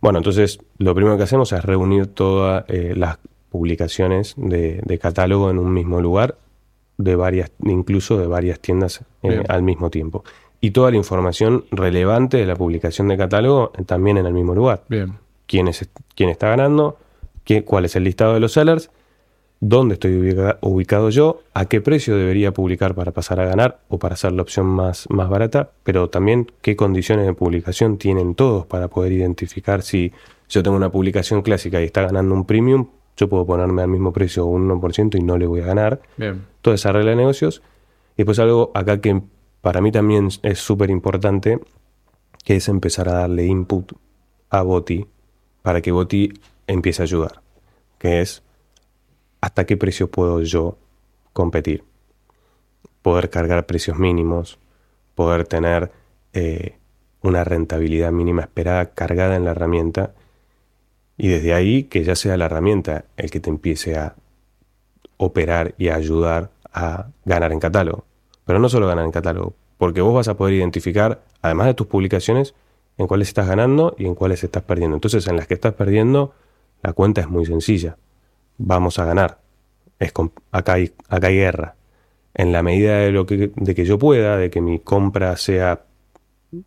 bueno, 0.00 0.18
entonces 0.18 0.58
lo 0.78 0.94
primero 0.94 1.16
que 1.16 1.22
hacemos 1.24 1.52
es 1.52 1.64
reunir 1.64 2.06
todas 2.06 2.64
eh, 2.68 2.94
las 2.96 3.18
publicaciones 3.50 4.34
de, 4.36 4.80
de 4.84 4.98
catálogo 4.98 5.50
en 5.50 5.58
un 5.58 5.72
mismo 5.72 6.00
lugar, 6.00 6.36
de 6.98 7.16
varias, 7.16 7.50
incluso 7.62 8.18
de 8.18 8.26
varias 8.26 8.60
tiendas 8.60 9.04
eh, 9.22 9.42
al 9.48 9.62
mismo 9.62 9.90
tiempo. 9.90 10.24
Y 10.60 10.70
toda 10.70 10.90
la 10.90 10.96
información 10.96 11.64
relevante 11.70 12.38
de 12.38 12.46
la 12.46 12.56
publicación 12.56 13.08
de 13.08 13.16
catálogo 13.16 13.72
también 13.84 14.16
en 14.18 14.26
el 14.26 14.32
mismo 14.32 14.54
lugar. 14.54 14.82
Bien. 14.88 15.14
Quién, 15.46 15.68
es, 15.68 15.88
quién 16.14 16.30
está 16.30 16.48
ganando, 16.48 16.98
qué, 17.46 17.64
cuál 17.64 17.86
es 17.86 17.96
el 17.96 18.04
listado 18.04 18.34
de 18.34 18.40
los 18.40 18.52
sellers, 18.52 18.90
dónde 19.60 19.94
estoy 19.94 20.12
ubica- 20.12 20.58
ubicado 20.60 21.08
yo, 21.08 21.40
a 21.54 21.64
qué 21.64 21.80
precio 21.80 22.14
debería 22.14 22.52
publicar 22.52 22.94
para 22.94 23.12
pasar 23.12 23.40
a 23.40 23.46
ganar 23.46 23.78
o 23.88 23.98
para 23.98 24.12
hacer 24.12 24.32
la 24.32 24.42
opción 24.42 24.66
más, 24.66 25.06
más 25.08 25.30
barata, 25.30 25.70
pero 25.82 26.10
también 26.10 26.52
qué 26.60 26.76
condiciones 26.76 27.24
de 27.24 27.32
publicación 27.32 27.96
tienen 27.96 28.34
todos 28.34 28.66
para 28.66 28.88
poder 28.88 29.12
identificar 29.12 29.80
si 29.80 30.12
yo 30.50 30.62
tengo 30.62 30.76
una 30.76 30.90
publicación 30.90 31.40
clásica 31.40 31.80
y 31.80 31.84
está 31.84 32.02
ganando 32.02 32.34
un 32.34 32.44
premium, 32.44 32.88
yo 33.16 33.30
puedo 33.30 33.46
ponerme 33.46 33.80
al 33.80 33.88
mismo 33.88 34.12
precio 34.12 34.44
un 34.44 34.68
1% 34.68 35.16
y 35.18 35.22
no 35.22 35.38
le 35.38 35.46
voy 35.46 35.60
a 35.60 35.66
ganar. 35.66 36.02
Bien. 36.18 36.44
Toda 36.60 36.74
esa 36.74 36.92
regla 36.92 37.10
de 37.12 37.16
negocios. 37.16 37.62
Y 38.18 38.24
pues 38.24 38.38
algo 38.38 38.70
acá 38.74 39.00
que 39.00 39.22
para 39.62 39.80
mí 39.80 39.90
también 39.90 40.28
es 40.42 40.58
súper 40.58 40.90
importante, 40.90 41.58
que 42.44 42.56
es 42.56 42.68
empezar 42.68 43.08
a 43.08 43.12
darle 43.14 43.46
input 43.46 43.92
a 44.50 44.60
Boti 44.62 45.06
para 45.62 45.80
que 45.80 45.92
Boti 45.92 46.32
empiece 46.66 47.02
a 47.02 47.04
ayudar, 47.04 47.42
que 47.98 48.20
es 48.20 48.42
hasta 49.40 49.66
qué 49.66 49.76
precio 49.76 50.10
puedo 50.10 50.40
yo 50.42 50.78
competir. 51.32 51.84
Poder 53.02 53.30
cargar 53.30 53.66
precios 53.66 53.98
mínimos, 53.98 54.58
poder 55.14 55.46
tener 55.46 55.92
eh, 56.32 56.78
una 57.22 57.44
rentabilidad 57.44 58.12
mínima 58.12 58.42
esperada 58.42 58.90
cargada 58.90 59.36
en 59.36 59.44
la 59.44 59.52
herramienta 59.52 60.14
y 61.16 61.28
desde 61.28 61.54
ahí 61.54 61.84
que 61.84 62.04
ya 62.04 62.14
sea 62.14 62.36
la 62.36 62.46
herramienta 62.46 63.06
el 63.16 63.30
que 63.30 63.40
te 63.40 63.50
empiece 63.50 63.96
a 63.96 64.16
operar 65.16 65.74
y 65.78 65.88
a 65.88 65.94
ayudar 65.96 66.50
a 66.72 67.06
ganar 67.24 67.52
en 67.52 67.60
catálogo. 67.60 68.04
Pero 68.44 68.58
no 68.58 68.68
solo 68.68 68.86
ganar 68.86 69.04
en 69.04 69.12
catálogo, 69.12 69.54
porque 69.78 70.00
vos 70.00 70.14
vas 70.14 70.28
a 70.28 70.36
poder 70.36 70.54
identificar, 70.54 71.22
además 71.42 71.66
de 71.68 71.74
tus 71.74 71.86
publicaciones, 71.86 72.54
en 72.98 73.06
cuáles 73.06 73.28
estás 73.28 73.48
ganando 73.48 73.94
y 73.98 74.06
en 74.06 74.14
cuáles 74.14 74.44
estás 74.44 74.62
perdiendo. 74.62 74.96
Entonces, 74.96 75.26
en 75.26 75.36
las 75.36 75.46
que 75.46 75.54
estás 75.54 75.74
perdiendo, 75.74 76.34
la 76.86 76.92
cuenta 76.92 77.20
es 77.20 77.28
muy 77.28 77.44
sencilla. 77.44 77.96
Vamos 78.58 79.00
a 79.00 79.04
ganar. 79.04 79.40
Es 79.98 80.12
acá, 80.52 80.74
hay, 80.74 80.92
acá 81.08 81.26
hay 81.26 81.34
guerra. 81.34 81.74
En 82.32 82.52
la 82.52 82.62
medida 82.62 82.98
de, 82.98 83.10
lo 83.10 83.26
que, 83.26 83.50
de 83.56 83.74
que 83.74 83.84
yo 83.84 83.98
pueda, 83.98 84.36
de 84.36 84.50
que 84.50 84.60
mi 84.60 84.78
compra 84.78 85.36
sea 85.36 85.82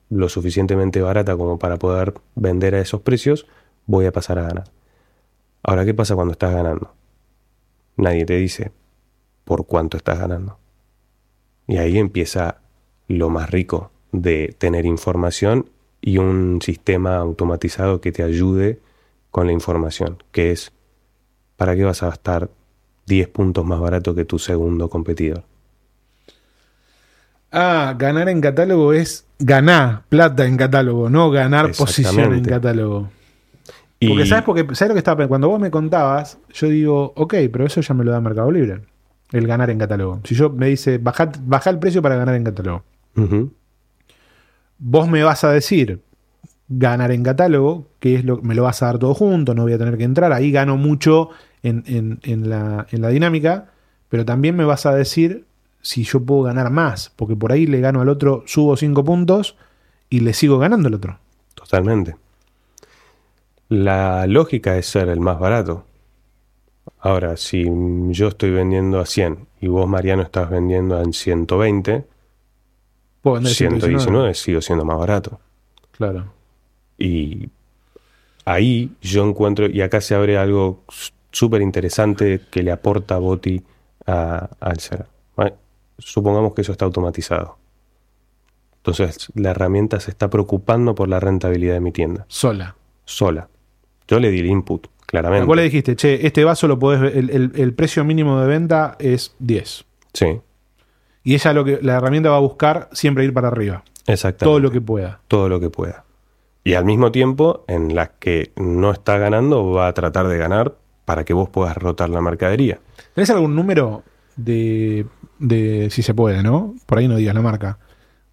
lo 0.10 0.28
suficientemente 0.28 1.02
barata 1.02 1.38
como 1.38 1.58
para 1.58 1.80
poder 1.80 2.16
vender 2.36 2.76
a 2.76 2.82
esos 2.82 3.00
precios, 3.00 3.48
voy 3.86 4.08
a 4.08 4.12
pasar 4.12 4.40
a 4.40 4.42
ganar. 4.42 4.66
Ahora, 5.64 5.86
¿qué 5.86 5.94
pasa 5.94 6.16
cuando 6.16 6.34
estás 6.34 6.54
ganando? 6.54 6.94
Nadie 7.96 8.26
te 8.26 8.36
dice 8.36 8.74
por 9.46 9.68
cuánto 9.68 9.96
estás 9.96 10.20
ganando. 10.20 10.58
Y 11.66 11.78
ahí 11.78 11.98
empieza 11.98 12.58
lo 13.08 13.30
más 13.30 13.50
rico 13.52 13.92
de 14.12 14.54
tener 14.58 14.86
información 14.86 15.70
y 16.02 16.18
un 16.18 16.62
sistema 16.62 17.16
automatizado 17.16 18.02
que 18.02 18.12
te 18.12 18.22
ayude 18.22 18.82
con 19.32 19.48
la 19.48 19.54
información, 19.54 20.24
que 20.32 20.52
es, 20.52 20.72
¿para 21.56 21.76
qué 21.76 21.84
vas 21.84 22.04
a 22.04 22.08
gastar 22.08 22.50
10 23.06 23.28
puntos 23.30 23.66
más 23.66 23.80
barato 23.80 24.16
que 24.16 24.26
tu 24.26 24.40
segundo 24.40 24.90
competidor? 24.90 25.44
Ah, 27.52 27.96
ganar 27.98 28.30
en 28.30 28.42
catálogo 28.42 28.94
es 28.94 29.26
ganar 29.40 30.04
plata 30.10 30.46
en 30.46 30.56
catálogo, 30.58 31.10
no 31.10 31.32
ganar 31.32 31.72
posición 31.72 32.34
en 32.34 32.44
catálogo. 32.44 33.10
Y 34.00 34.08
Porque 34.08 34.26
sabes 34.26 34.46
porque 34.46 34.64
sabes 34.76 34.90
lo 34.90 34.94
que 34.94 35.00
estaba 35.00 35.18
pensando? 35.18 35.30
cuando 35.30 35.50
vos 35.50 35.60
me 35.60 35.72
contabas, 35.72 36.38
yo 36.54 36.68
digo, 36.68 37.12
ok, 37.16 37.34
pero 37.52 37.66
eso 37.66 37.82
ya 37.82 37.94
me 37.94 38.04
lo 38.06 38.12
da 38.12 38.22
Mercado 38.22 38.52
Libre. 38.52 38.82
El 39.32 39.46
ganar 39.46 39.70
en 39.70 39.78
catálogo. 39.78 40.22
Si 40.24 40.36
yo 40.36 40.50
me 40.50 40.68
dice, 40.68 40.98
baja, 41.00 41.32
baja 41.42 41.70
el 41.70 41.80
precio 41.80 42.02
para 42.02 42.16
ganar 42.16 42.36
en 42.36 42.44
catálogo. 42.44 42.84
Vos 44.78 45.10
me 45.10 45.24
vas 45.24 45.44
a 45.44 45.52
decir, 45.52 46.02
ganar 46.70 47.12
en 47.12 47.24
catálogo, 47.24 47.88
que 48.00 48.16
es 48.16 48.24
lo 48.26 48.38
me 48.42 48.56
lo 48.56 48.64
vas 48.64 48.82
a 48.84 48.88
dar 48.88 49.00
todo 49.00 49.14
junto, 49.14 49.54
no 49.56 49.64
voy 49.64 49.74
a 49.74 49.78
tener 49.78 49.98
que 49.98 50.04
entrar. 50.04 50.32
Ahí 50.34 50.52
gano 50.52 50.78
mucho 50.78 51.30
en, 51.64 51.84
en- 51.88 52.20
en 52.24 52.50
la, 52.50 52.88
en 52.92 53.02
la 53.02 53.10
dinámica, 53.10 53.72
pero 54.10 54.24
también 54.26 54.56
me 54.56 54.66
vas 54.66 54.86
a 54.86 54.94
decir 54.94 55.46
si 55.82 56.04
yo 56.04 56.22
puedo 56.22 56.44
ganar 56.44 56.70
más, 56.72 57.12
porque 57.16 57.36
por 57.36 57.52
ahí 57.52 57.66
le 57.66 57.80
gano 57.82 58.02
al 58.02 58.10
otro, 58.10 58.44
subo 58.48 58.76
5 58.78 59.04
puntos 59.04 59.56
y 60.10 60.20
le 60.22 60.34
sigo 60.34 60.58
ganando 60.60 60.88
al 60.88 60.96
otro. 60.96 61.18
Totalmente. 61.56 62.16
La 63.70 64.26
lógica 64.28 64.78
es 64.78 64.88
ser 64.88 65.10
el 65.10 65.20
más 65.20 65.40
barato. 65.40 65.86
Ahora, 67.00 67.38
si 67.38 67.66
yo 68.10 68.30
estoy 68.30 68.50
vendiendo 68.52 69.00
a 69.00 69.06
100 69.06 69.48
y 69.62 69.68
vos, 69.68 69.88
Mariano, 69.88 70.24
estás 70.24 70.50
vendiendo 70.50 71.00
en 71.02 71.14
120, 71.14 72.06
Puedo 73.22 73.36
vender 73.36 73.54
119 73.54 74.34
sigo 74.34 74.62
siendo 74.62 74.86
más 74.86 74.98
barato. 74.98 75.40
Claro. 75.92 76.34
Y 77.00 77.50
ahí 78.46 78.92
yo 79.02 79.28
encuentro, 79.28 79.68
y 79.68 79.82
acá 79.82 80.02
se 80.02 80.16
abre 80.16 80.38
algo 80.38 80.84
súper 81.32 81.62
interesante 81.62 82.42
que 82.52 82.62
le 82.64 82.72
aporta 82.72 83.18
Boti 83.18 83.62
a- 84.06 84.50
al 84.60 84.80
ser. 84.80 85.06
¿vale? 85.36 85.54
Supongamos 85.98 86.54
que 86.54 86.62
eso 86.62 86.72
está 86.74 86.86
automatizado. 86.86 87.58
Entonces 88.78 89.28
la 89.36 89.52
herramienta 89.52 90.00
se 90.00 90.10
está 90.12 90.30
preocupando 90.30 90.96
por 90.96 91.10
la 91.10 91.20
rentabilidad 91.20 91.74
de 91.76 91.80
mi 91.82 91.92
tienda, 91.92 92.26
Sola. 92.28 92.76
sola. 93.06 93.50
Yo 94.08 94.20
le 94.20 94.32
di 94.32 94.40
el 94.40 94.48
input, 94.48 94.88
claramente. 95.06 95.46
Vos 95.46 95.56
le 95.56 95.64
dijiste, 95.64 95.96
che, 95.96 96.26
este 96.26 96.44
vaso 96.44 96.68
lo 96.68 96.80
podés, 96.80 97.14
el, 97.16 97.30
el- 97.30 97.52
el 97.56 97.74
precio 97.74 98.04
mínimo 98.04 98.40
de 98.42 98.48
venta 98.48 98.96
es 99.00 99.36
10. 99.40 99.86
Sí, 100.14 100.40
Y 101.24 101.36
ella 101.36 101.54
lo 101.54 101.64
que 101.66 101.80
la 101.82 101.98
herramienta 101.98 102.30
va 102.32 102.38
a 102.38 102.42
buscar 102.42 102.90
siempre 102.94 103.24
ir 103.26 103.34
para 103.34 103.50
arriba. 103.50 103.84
exactamente. 104.08 104.46
Todo 104.46 104.60
lo 104.60 104.72
que 104.72 104.82
pueda. 104.82 105.20
todo 105.28 105.50
lo 105.50 105.60
que 105.60 105.70
pueda. 105.70 106.06
Y 106.64 106.74
al 106.74 106.86
mismo 106.86 107.12
tiempo, 107.12 107.64
en 107.68 107.96
las 107.96 108.10
que 108.20 108.52
no 108.56 108.92
está 108.92 109.18
ganando, 109.18 109.72
va 109.72 109.88
a 109.88 109.94
tratar 109.94 110.28
de 110.28 110.38
ganar 110.38 110.76
para 111.06 111.24
que 111.24 111.34
vos 111.34 111.50
puedas 111.50 111.76
rotar 111.78 112.10
la 112.10 112.22
mercadería. 112.22 112.80
¿Tenés 113.16 113.30
algún 113.30 113.56
número 113.56 114.04
de, 114.36 115.06
de, 115.40 115.90
si 115.90 116.04
se 116.04 116.14
puede, 116.14 116.44
¿no? 116.44 116.76
Por 116.86 117.00
ahí 117.00 117.08
no 117.08 117.16
digas 117.16 117.34
la 117.34 117.42
marca, 117.42 117.80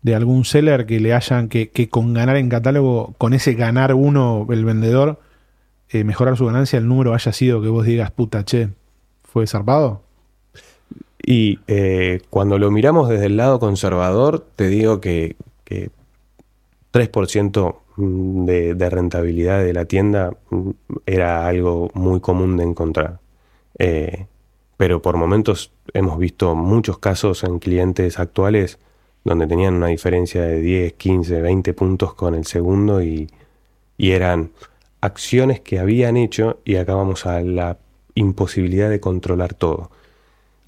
de 0.02 0.14
algún 0.14 0.44
seller 0.44 0.86
que 0.86 1.00
le 1.00 1.14
hayan, 1.14 1.48
que, 1.48 1.70
que 1.70 1.88
con 1.88 2.12
ganar 2.12 2.36
en 2.36 2.48
catálogo, 2.48 3.14
con 3.18 3.32
ese 3.32 3.54
ganar 3.54 3.94
uno, 3.94 4.46
el 4.50 4.64
vendedor, 4.64 5.20
eh, 5.88 6.04
mejorar 6.04 6.36
su 6.36 6.46
ganancia, 6.46 6.78
el 6.78 6.88
número 6.88 7.14
haya 7.14 7.32
sido 7.32 7.62
que 7.62 7.68
vos 7.68 7.86
digas, 7.86 8.10
puta, 8.10 8.44
che, 8.44 8.68
¿fue 9.22 9.46
zarpado? 9.46 10.02
Y 11.24 11.60
eh, 11.66 12.20
cuando 12.30 12.58
lo 12.58 12.70
miramos 12.70 13.08
desde 13.08 13.26
el 13.26 13.36
lado 13.36 13.58
conservador, 13.58 14.46
te 14.54 14.68
digo 14.68 15.00
que, 15.00 15.36
que 15.64 15.90
3% 16.92 17.76
de, 17.96 18.74
de 18.74 18.90
rentabilidad 18.90 19.62
de 19.62 19.72
la 19.72 19.84
tienda 19.84 20.36
mm, 20.50 20.70
era 21.06 21.46
algo 21.46 21.90
muy 21.94 22.20
común 22.20 22.56
de 22.56 22.64
encontrar. 22.64 23.20
Eh, 23.78 24.26
pero 24.76 25.02
por 25.02 25.16
momentos 25.16 25.72
hemos 25.94 26.18
visto 26.18 26.54
muchos 26.54 26.98
casos 26.98 27.44
en 27.44 27.58
clientes 27.58 28.18
actuales 28.18 28.78
donde 29.24 29.46
tenían 29.46 29.74
una 29.74 29.88
diferencia 29.88 30.42
de 30.42 30.60
10, 30.60 30.92
15, 30.94 31.40
20 31.40 31.74
puntos 31.74 32.14
con 32.14 32.34
el 32.34 32.46
segundo 32.46 33.02
y, 33.02 33.28
y 33.98 34.12
eran 34.12 34.50
acciones 35.00 35.60
que 35.60 35.78
habían 35.78 36.16
hecho 36.16 36.60
y 36.64 36.76
acá 36.76 36.94
vamos 36.94 37.26
a 37.26 37.40
la 37.40 37.78
imposibilidad 38.14 38.88
de 38.88 39.00
controlar 39.00 39.54
todo 39.54 39.90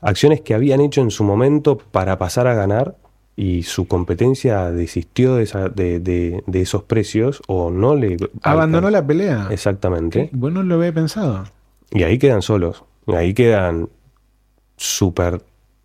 acciones 0.01 0.41
que 0.41 0.55
habían 0.55 0.81
hecho 0.81 1.01
en 1.01 1.11
su 1.11 1.25
momento 1.25 1.79
para 1.79 2.19
pasar 2.19 2.47
a 2.47 2.55
ganar 2.55 2.97
y 3.41 3.63
su 3.63 3.87
competencia 3.87 4.73
desistió 4.73 5.37
de, 5.37 5.45
esa- 5.45 5.69
de- 5.69 6.01
de- 6.01 6.43
de 6.45 6.61
esos 6.61 6.83
precios 6.83 7.41
o 7.47 7.71
no 7.71 7.95
le... 7.95 8.17
Abandonó 8.43 8.89
alcanzó. 8.89 8.91
la 9.03 9.07
pelea. 9.07 9.49
Exactamente. 9.53 10.29
Vos 10.33 10.51
no 10.53 10.65
lo 10.65 10.75
había 10.75 10.93
pensado. 10.93 11.45
Y 11.93 12.03
ahí 12.03 12.19
quedan 12.19 12.43
solos. 12.43 12.83
Y 13.07 13.15
ahí 13.15 13.35
quedan 13.35 13.89
súper 14.77 15.43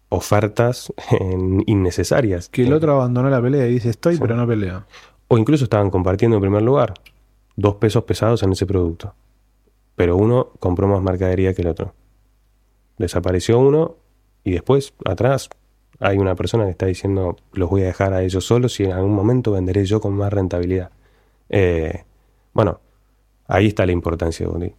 ofertas 0.10 0.92
en- 1.20 1.64
innecesarias. 1.68 2.50
Que 2.50 2.64
el 2.64 2.74
otro 2.74 2.94
abandonó 2.94 3.30
la 3.30 3.40
pelea 3.42 3.68
y 3.68 3.74
dice, 3.74 3.90
estoy, 3.92 4.16
Sí. 4.16 4.22
pero 4.22 4.36
no 4.36 4.48
peleo. 4.48 4.86
O 5.28 5.38
incluso 5.38 5.66
estaban 5.66 5.92
compartiendo 5.92 6.38
en 6.38 6.42
primer 6.42 6.64
lugar. 6.64 6.96
Dos 7.56 7.76
pesos 7.76 8.04
pesados 8.06 8.42
en 8.42 8.52
ese 8.54 8.66
producto. 8.66 9.14
Pero 9.96 10.18
uno 10.18 10.50
compró 10.60 10.88
más 10.88 11.04
mercadería 11.04 11.54
que 11.54 11.62
el 11.62 11.68
otro. 11.68 11.94
Desapareció 12.98 13.60
uno 13.60 13.96
y 14.44 14.52
después, 14.54 14.94
atrás, 15.06 15.50
hay 16.04 16.18
una 16.18 16.36
persona 16.36 16.66
que 16.66 16.72
está 16.72 16.86
diciendo, 16.86 17.38
los 17.54 17.70
voy 17.70 17.84
a 17.84 17.86
dejar 17.86 18.14
a 18.14 18.24
ellos 18.24 18.46
solos 18.46 18.78
y 18.82 18.84
en 18.84 18.92
algún 18.92 19.16
momento 19.16 19.54
venderé 19.54 19.86
yo 19.86 20.02
con 20.02 20.14
más 20.14 20.34
rentabilidad. 20.34 20.92
Eh, 21.48 22.04
bueno, 22.54 22.82
ahí 23.48 23.68
está 23.68 23.86
la 23.86 23.94
importancia 23.94 24.46
de 24.46 24.52
Bondi. 24.52 24.76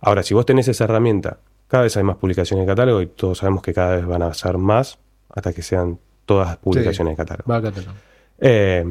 Ahora, 0.00 0.22
si 0.22 0.34
vos 0.34 0.46
tenés 0.46 0.68
esa 0.68 0.84
herramienta, 0.84 1.40
cada 1.66 1.82
vez 1.82 1.96
hay 1.96 2.04
más 2.04 2.16
publicaciones 2.16 2.64
de 2.64 2.72
catálogo 2.72 3.02
y 3.02 3.08
todos 3.08 3.38
sabemos 3.38 3.60
que 3.60 3.74
cada 3.74 3.96
vez 3.96 4.06
van 4.06 4.22
a 4.22 4.32
ser 4.34 4.56
más 4.56 5.00
hasta 5.30 5.52
que 5.52 5.62
sean 5.62 5.98
todas 6.26 6.56
publicaciones 6.58 7.12
de 7.12 7.16
catálogo. 7.16 7.50
Va 7.50 7.56
a 7.56 7.62
catálogo. 7.62 7.94
Eh, 8.38 8.84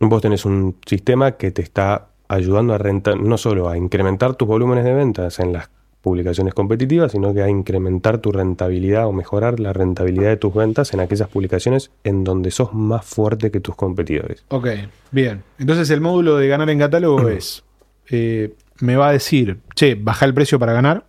vos 0.00 0.20
tenés 0.20 0.44
un 0.44 0.76
sistema 0.84 1.32
que 1.32 1.50
te 1.50 1.62
está 1.62 2.08
ayudando 2.28 2.74
a 2.74 2.78
rentar, 2.78 3.18
no 3.18 3.38
solo 3.38 3.70
a 3.70 3.78
incrementar 3.78 4.34
tus 4.34 4.46
volúmenes 4.46 4.84
de 4.84 4.92
ventas 4.92 5.38
en 5.38 5.54
las 5.54 5.70
publicaciones 6.02 6.52
competitivas, 6.52 7.12
sino 7.12 7.32
que 7.32 7.42
a 7.42 7.48
incrementar 7.48 8.18
tu 8.18 8.32
rentabilidad 8.32 9.06
o 9.06 9.12
mejorar 9.12 9.60
la 9.60 9.72
rentabilidad 9.72 10.28
de 10.30 10.36
tus 10.36 10.52
ventas 10.52 10.92
en 10.92 11.00
aquellas 11.00 11.28
publicaciones 11.28 11.90
en 12.04 12.24
donde 12.24 12.50
sos 12.50 12.74
más 12.74 13.04
fuerte 13.06 13.50
que 13.50 13.60
tus 13.60 13.76
competidores. 13.76 14.44
Ok, 14.48 14.66
bien. 15.12 15.42
Entonces 15.58 15.88
el 15.90 16.00
módulo 16.00 16.36
de 16.36 16.48
ganar 16.48 16.68
en 16.70 16.80
catálogo 16.80 17.28
es, 17.28 17.62
eh, 18.10 18.52
me 18.80 18.96
va 18.96 19.08
a 19.08 19.12
decir, 19.12 19.58
che, 19.76 19.94
baja 19.94 20.26
el 20.26 20.34
precio 20.34 20.58
para 20.58 20.72
ganar, 20.72 21.06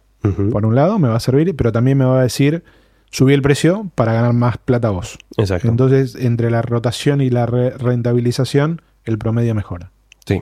por 0.52 0.66
un 0.66 0.74
lado, 0.76 1.00
me 1.00 1.10
va 1.10 1.16
a 1.18 1.20
servir, 1.20 1.54
pero 1.56 1.72
también 1.74 1.98
me 1.98 2.06
va 2.06 2.20
a 2.20 2.24
decir, 2.24 2.64
subí 3.12 3.34
el 3.34 3.42
precio 3.42 3.90
para 3.96 4.14
ganar 4.14 4.32
más 4.34 4.58
plata 4.58 4.90
vos. 4.90 5.18
Exacto. 5.36 5.68
Entonces, 5.68 6.16
entre 6.16 6.50
la 6.50 6.62
rotación 6.62 7.20
y 7.20 7.30
la 7.30 7.46
re- 7.46 7.72
rentabilización, 7.72 8.82
el 9.06 9.18
promedio 9.18 9.54
mejora. 9.56 9.92
sí. 10.26 10.42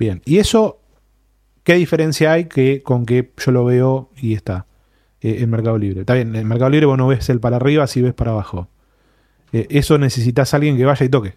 Bien, 0.00 0.22
y 0.24 0.38
eso, 0.38 0.79
¿qué 1.64 1.74
diferencia 1.74 2.32
hay 2.32 2.44
que 2.46 2.82
con 2.82 3.06
que 3.06 3.30
yo 3.36 3.52
lo 3.52 3.64
veo 3.64 4.10
y 4.16 4.34
está 4.34 4.66
eh, 5.20 5.38
en 5.40 5.50
Mercado 5.50 5.78
Libre? 5.78 6.00
Está 6.00 6.14
bien, 6.14 6.34
en 6.34 6.46
Mercado 6.48 6.70
Libre 6.70 6.86
vos 6.86 6.98
no 6.98 7.06
ves 7.08 7.28
el 7.28 7.40
para 7.40 7.56
arriba, 7.56 7.86
si 7.86 8.02
ves 8.02 8.14
para 8.14 8.30
abajo. 8.32 8.68
Eh, 9.52 9.66
eso 9.70 9.98
necesitas 9.98 10.52
a 10.54 10.56
alguien 10.58 10.76
que 10.76 10.84
vaya 10.84 11.04
y 11.04 11.08
toque. 11.08 11.34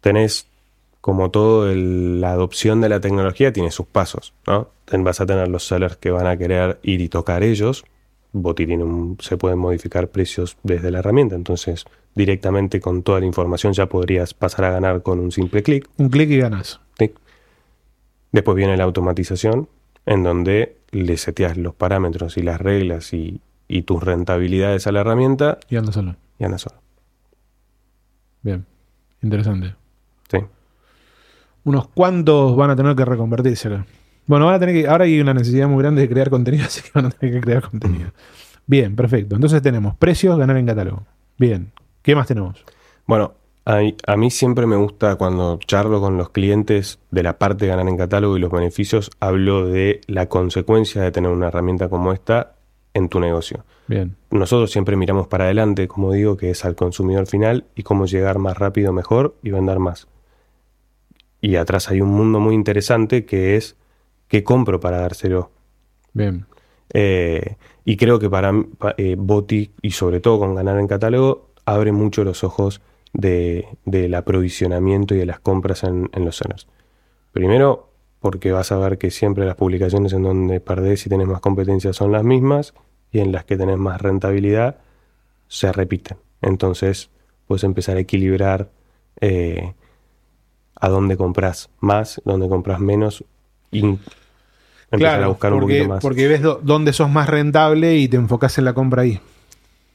tenés, 0.00 0.46
como 1.00 1.30
todo, 1.30 1.70
el- 1.70 2.20
la 2.20 2.32
adopción 2.32 2.80
de 2.80 2.88
la 2.88 3.00
tecnología 3.00 3.52
tiene 3.52 3.70
sus 3.70 3.86
pasos, 3.86 4.34
¿no? 4.46 4.68
Vas 5.02 5.20
a 5.20 5.26
tener 5.26 5.48
los 5.48 5.66
sellers 5.66 5.96
que 5.96 6.10
van 6.10 6.26
a 6.26 6.36
querer 6.36 6.78
ir 6.82 7.00
y 7.00 7.08
tocar 7.08 7.42
ellos. 7.42 7.84
Boti 8.32 8.66
tiene 8.66 8.84
un- 8.84 9.16
se 9.20 9.36
pueden 9.36 9.58
modificar 9.58 10.08
precios 10.08 10.56
desde 10.62 10.90
la 10.90 10.98
herramienta, 10.98 11.36
entonces 11.36 11.84
directamente 12.14 12.80
con 12.80 13.02
toda 13.02 13.20
la 13.20 13.26
información 13.26 13.72
ya 13.72 13.86
podrías 13.86 14.34
pasar 14.34 14.66
a 14.66 14.70
ganar 14.72 15.02
con 15.02 15.20
un 15.20 15.32
simple 15.32 15.62
clic. 15.62 15.88
Un 15.96 16.08
clic 16.10 16.28
y 16.30 16.38
ganas. 16.38 16.80
¿sí? 16.98 17.12
Después 18.34 18.56
viene 18.56 18.76
la 18.76 18.82
automatización, 18.82 19.68
en 20.06 20.24
donde 20.24 20.76
le 20.90 21.16
seteas 21.18 21.56
los 21.56 21.72
parámetros 21.72 22.36
y 22.36 22.42
las 22.42 22.60
reglas 22.60 23.12
y, 23.14 23.40
y 23.68 23.82
tus 23.82 24.02
rentabilidades 24.02 24.88
a 24.88 24.92
la 24.92 25.02
herramienta 25.02 25.58
Y 25.70 25.76
anda 25.76 25.92
solo. 25.92 26.16
y 26.40 26.44
anda 26.44 26.58
solo. 26.58 26.74
Bien, 28.42 28.66
interesante. 29.22 29.76
Sí. 30.28 30.38
Unos 31.62 31.86
cuantos 31.86 32.56
van 32.56 32.70
a 32.70 32.76
tener 32.76 32.96
que 32.96 33.04
reconvertirse 33.04 33.68
acá. 33.68 33.86
Bueno, 34.26 34.46
van 34.46 34.56
a 34.56 34.58
tener 34.58 34.74
que. 34.74 34.88
Ahora 34.88 35.04
hay 35.04 35.20
una 35.20 35.32
necesidad 35.32 35.68
muy 35.68 35.80
grande 35.80 36.02
de 36.02 36.08
crear 36.08 36.28
contenido, 36.28 36.64
así 36.66 36.82
que 36.82 36.90
van 36.92 37.06
a 37.06 37.10
tener 37.10 37.36
que 37.36 37.40
crear 37.40 37.62
contenido. 37.62 38.10
Bien, 38.66 38.96
perfecto. 38.96 39.36
Entonces 39.36 39.62
tenemos 39.62 39.94
precios, 39.94 40.36
ganar 40.36 40.56
en 40.56 40.66
catálogo. 40.66 41.06
Bien. 41.38 41.70
¿Qué 42.02 42.16
más 42.16 42.26
tenemos? 42.26 42.64
Bueno, 43.06 43.34
a, 43.64 43.80
a 44.06 44.16
mí 44.16 44.30
siempre 44.30 44.66
me 44.66 44.76
gusta 44.76 45.16
cuando 45.16 45.58
charlo 45.66 46.00
con 46.00 46.16
los 46.16 46.30
clientes 46.30 46.98
de 47.10 47.22
la 47.22 47.38
parte 47.38 47.64
de 47.64 47.70
ganar 47.70 47.88
en 47.88 47.96
catálogo 47.96 48.36
y 48.36 48.40
los 48.40 48.50
beneficios, 48.50 49.10
hablo 49.20 49.66
de 49.66 50.00
la 50.06 50.28
consecuencia 50.28 51.02
de 51.02 51.12
tener 51.12 51.30
una 51.30 51.48
herramienta 51.48 51.88
como 51.88 52.12
esta 52.12 52.54
en 52.94 53.08
tu 53.08 53.20
negocio. 53.20 53.64
Bien. 53.86 54.16
Nosotros 54.30 54.70
siempre 54.70 54.96
miramos 54.96 55.26
para 55.26 55.44
adelante, 55.44 55.88
como 55.88 56.12
digo, 56.12 56.36
que 56.36 56.50
es 56.50 56.64
al 56.64 56.76
consumidor 56.76 57.26
final 57.26 57.64
y 57.74 57.82
cómo 57.82 58.06
llegar 58.06 58.38
más 58.38 58.56
rápido, 58.56 58.92
mejor 58.92 59.34
y 59.42 59.50
vender 59.50 59.78
más. 59.80 60.06
Y 61.40 61.56
atrás 61.56 61.90
hay 61.90 62.00
un 62.00 62.08
mundo 62.08 62.40
muy 62.40 62.54
interesante 62.54 63.26
que 63.26 63.56
es 63.56 63.76
qué 64.28 64.44
compro 64.44 64.80
para 64.80 64.98
dárselo. 64.98 65.50
Bien. 66.14 66.46
Eh, 66.92 67.56
y 67.84 67.96
creo 67.96 68.18
que 68.18 68.30
para 68.30 68.52
eh, 68.96 69.16
Boti, 69.18 69.72
y 69.82 69.90
sobre 69.90 70.20
todo 70.20 70.38
con 70.38 70.54
ganar 70.54 70.78
en 70.78 70.86
catálogo, 70.86 71.50
abre 71.66 71.92
mucho 71.92 72.24
los 72.24 72.44
ojos 72.44 72.80
de, 73.14 73.66
del 73.86 74.14
aprovisionamiento 74.14 75.14
y 75.14 75.18
de 75.18 75.26
las 75.26 75.40
compras 75.40 75.82
en, 75.84 76.10
en 76.12 76.24
los 76.26 76.36
sellers. 76.36 76.68
Primero, 77.32 77.88
porque 78.20 78.52
vas 78.52 78.70
a 78.72 78.76
ver 78.76 78.98
que 78.98 79.10
siempre 79.10 79.46
las 79.46 79.56
publicaciones 79.56 80.12
en 80.12 80.22
donde 80.22 80.60
perdés 80.60 81.06
y 81.06 81.08
tenés 81.08 81.26
más 81.26 81.40
competencia 81.40 81.92
son 81.94 82.12
las 82.12 82.24
mismas, 82.24 82.74
y 83.14 83.20
en 83.20 83.30
las 83.30 83.44
que 83.44 83.56
tenés 83.56 83.78
más 83.78 84.02
rentabilidad 84.02 84.78
se 85.46 85.72
repiten. 85.72 86.18
Entonces, 86.42 87.10
puedes 87.46 87.62
empezar 87.62 87.96
a 87.96 88.00
equilibrar 88.00 88.70
eh, 89.20 89.72
a 90.74 90.88
dónde 90.88 91.16
compras 91.16 91.70
más, 91.78 92.20
dónde 92.24 92.48
compras 92.48 92.80
menos 92.80 93.24
y 93.70 93.98
empezar 94.90 95.22
a 95.22 95.28
buscar 95.28 95.52
un 95.52 95.60
porque, 95.60 95.74
poquito 95.76 95.88
más. 95.88 96.02
porque 96.02 96.26
ves 96.28 96.42
dónde 96.62 96.92
sos 96.92 97.08
más 97.08 97.28
rentable 97.28 97.96
y 97.96 98.08
te 98.08 98.16
enfocás 98.16 98.58
en 98.58 98.64
la 98.64 98.74
compra 98.74 99.02
ahí. 99.02 99.20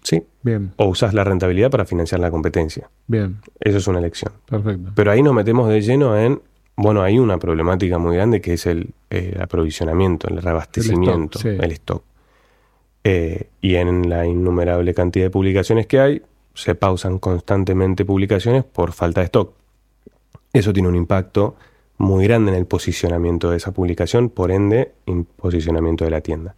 Sí. 0.04 0.24
Bien, 0.44 0.72
O 0.78 0.88
usas 0.88 1.14
la 1.14 1.24
rentabilidad 1.24 1.70
para 1.70 1.86
financiar 1.86 2.20
la 2.22 2.32
competencia. 2.32 2.90
bien, 3.08 3.42
Eso 3.60 3.78
es 3.78 3.88
una 3.88 4.00
elección. 4.00 4.34
perfecto. 4.46 4.92
Pero 4.96 5.12
ahí 5.12 5.22
nos 5.22 5.34
metemos 5.34 5.70
de 5.70 5.82
lleno 5.82 6.18
en, 6.18 6.42
bueno, 6.76 7.02
hay 7.02 7.20
una 7.20 7.38
problemática 7.38 7.98
muy 7.98 8.16
grande 8.16 8.42
que 8.42 8.54
es 8.54 8.66
el, 8.66 8.92
eh, 9.10 9.38
aprovisionamiento, 9.42 10.28
el 10.30 10.42
reabastecimiento, 10.42 11.40
El 11.40 11.46
stock, 11.46 11.60
sí. 11.60 11.66
el 11.66 11.72
stock. 11.72 12.04
Eh, 13.04 13.50
y 13.62 13.76
en 13.76 14.10
la 14.10 14.26
innumerable 14.26 14.94
cantidad 14.94 15.26
de 15.26 15.30
publicaciones 15.30 15.88
que 15.88 16.00
hay, 16.00 16.22
se 16.54 16.76
pausan 16.76 17.20
constantemente 17.20 18.06
publicaciones 18.06 18.64
por 18.64 18.92
falta 18.92 19.22
de 19.22 19.26
stock. 19.26 19.54
Eso 20.52 20.74
tiene 20.74 20.90
un 20.90 20.96
impacto 20.96 21.56
muy 21.98 22.26
grande 22.26 22.52
en 22.52 22.58
el 22.58 22.66
posicionamiento 22.66 23.52
de 23.52 23.58
esa 23.58 23.72
publicación, 23.72 24.30
por 24.30 24.52
ende, 24.52 24.94
en 25.06 25.26
posicionamiento 25.26 26.06
de 26.06 26.12
la 26.12 26.22
tienda. 26.22 26.56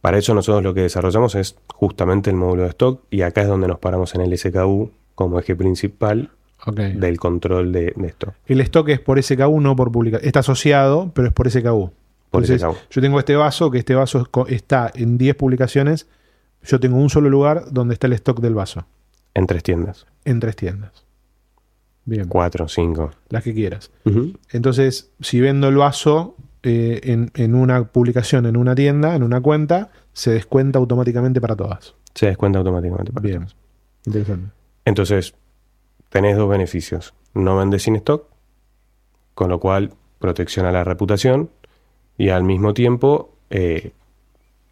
Para 0.00 0.18
eso 0.18 0.34
nosotros 0.34 0.62
lo 0.62 0.72
que 0.74 0.82
desarrollamos 0.82 1.34
es 1.34 1.56
justamente 1.68 2.30
el 2.30 2.36
módulo 2.36 2.62
de 2.62 2.68
stock 2.70 3.02
y 3.10 3.22
acá 3.22 3.42
es 3.42 3.48
donde 3.48 3.68
nos 3.68 3.78
paramos 3.78 4.14
en 4.14 4.22
el 4.22 4.36
SKU 4.38 4.90
como 5.14 5.38
eje 5.38 5.54
principal 5.54 6.30
del 6.74 7.18
control 7.18 7.72
de, 7.72 7.92
de 7.96 8.06
stock. 8.08 8.34
El 8.46 8.60
stock 8.62 8.88
es 8.88 9.00
por 9.00 9.22
SKU, 9.22 9.60
no 9.60 9.76
por 9.76 9.90
publicación. 9.92 10.26
Está 10.26 10.40
asociado, 10.40 11.10
pero 11.14 11.28
es 11.28 11.34
por 11.34 11.50
SKU. 11.50 11.90
Por 12.30 12.42
Entonces, 12.44 12.60
SKU. 12.62 12.76
yo 12.90 13.00
tengo 13.02 13.18
este 13.18 13.36
vaso, 13.36 13.70
que 13.70 13.78
este 13.78 13.94
vaso 13.94 14.26
está 14.48 14.90
en 14.94 15.18
10 15.18 15.36
publicaciones. 15.36 16.06
Yo 16.62 16.78
tengo 16.80 16.96
un 16.98 17.10
solo 17.10 17.28
lugar 17.30 17.64
donde 17.70 17.94
está 17.94 18.06
el 18.06 18.12
stock 18.14 18.40
del 18.40 18.54
vaso, 18.54 18.84
En 19.34 19.46
tres 19.46 19.62
tiendas. 19.62 20.06
en 20.24 20.40
tres 20.40 20.56
tiendas. 20.56 21.04
Bien, 22.04 22.26
Cuatro, 22.28 22.68
cinco. 22.68 23.10
las 23.28 23.42
que 23.42 23.54
quieras. 23.54 23.90
Entonces, 24.50 25.10
si 25.20 25.40
vendo 25.40 25.68
el 25.68 25.76
vaso 25.76 26.36
eh, 26.62 27.00
en, 27.04 27.30
en 27.34 27.54
una 27.54 27.84
publicación, 27.84 28.46
en 28.46 28.56
una 28.56 28.74
tienda, 28.74 29.14
en 29.14 29.22
una 29.22 29.40
cuenta, 29.40 29.90
se 30.12 30.30
descuenta 30.30 30.78
automáticamente 30.78 31.40
para 31.40 31.56
todas. 31.56 31.94
Se 32.14 32.26
descuenta 32.26 32.58
automáticamente. 32.58 33.12
para 33.12 33.26
Bien, 33.26 33.46
interesante. 34.04 34.52
Entonces, 34.84 35.34
tenés 36.08 36.36
dos 36.36 36.48
beneficios. 36.48 37.14
No 37.34 37.56
vendes 37.56 37.84
sin 37.84 37.96
stock, 37.96 38.26
con 39.34 39.48
lo 39.48 39.60
cual 39.60 39.92
protecciona 40.18 40.70
la 40.72 40.84
reputación 40.84 41.50
y 42.18 42.28
al 42.28 42.44
mismo 42.44 42.74
tiempo 42.74 43.34
eh, 43.48 43.92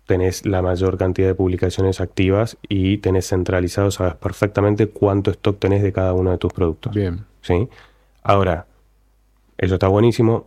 tenés 0.07 0.45
la 0.45 0.61
mayor 0.63 0.99
cantidad 0.99 1.29
de 1.29 1.35
publicaciones 1.35 2.01
activas 2.01 2.59
y 2.69 2.99
tenés 2.99 3.29
centralizado, 3.29 3.91
sabes 3.91 4.15
perfectamente 4.17 4.89
cuánto 4.89 5.31
stock 5.31 5.59
tenés 5.59 5.83
de 5.83 5.93
cada 5.93 6.13
uno 6.13 6.31
de 6.31 6.39
tus 6.39 6.53
productos. 6.53 6.95
Bien, 6.95 7.25
¿sí? 7.41 7.69
Ahora, 8.23 8.67
eso 9.57 9.75
está 9.75 9.89
buenísimo. 9.89 10.47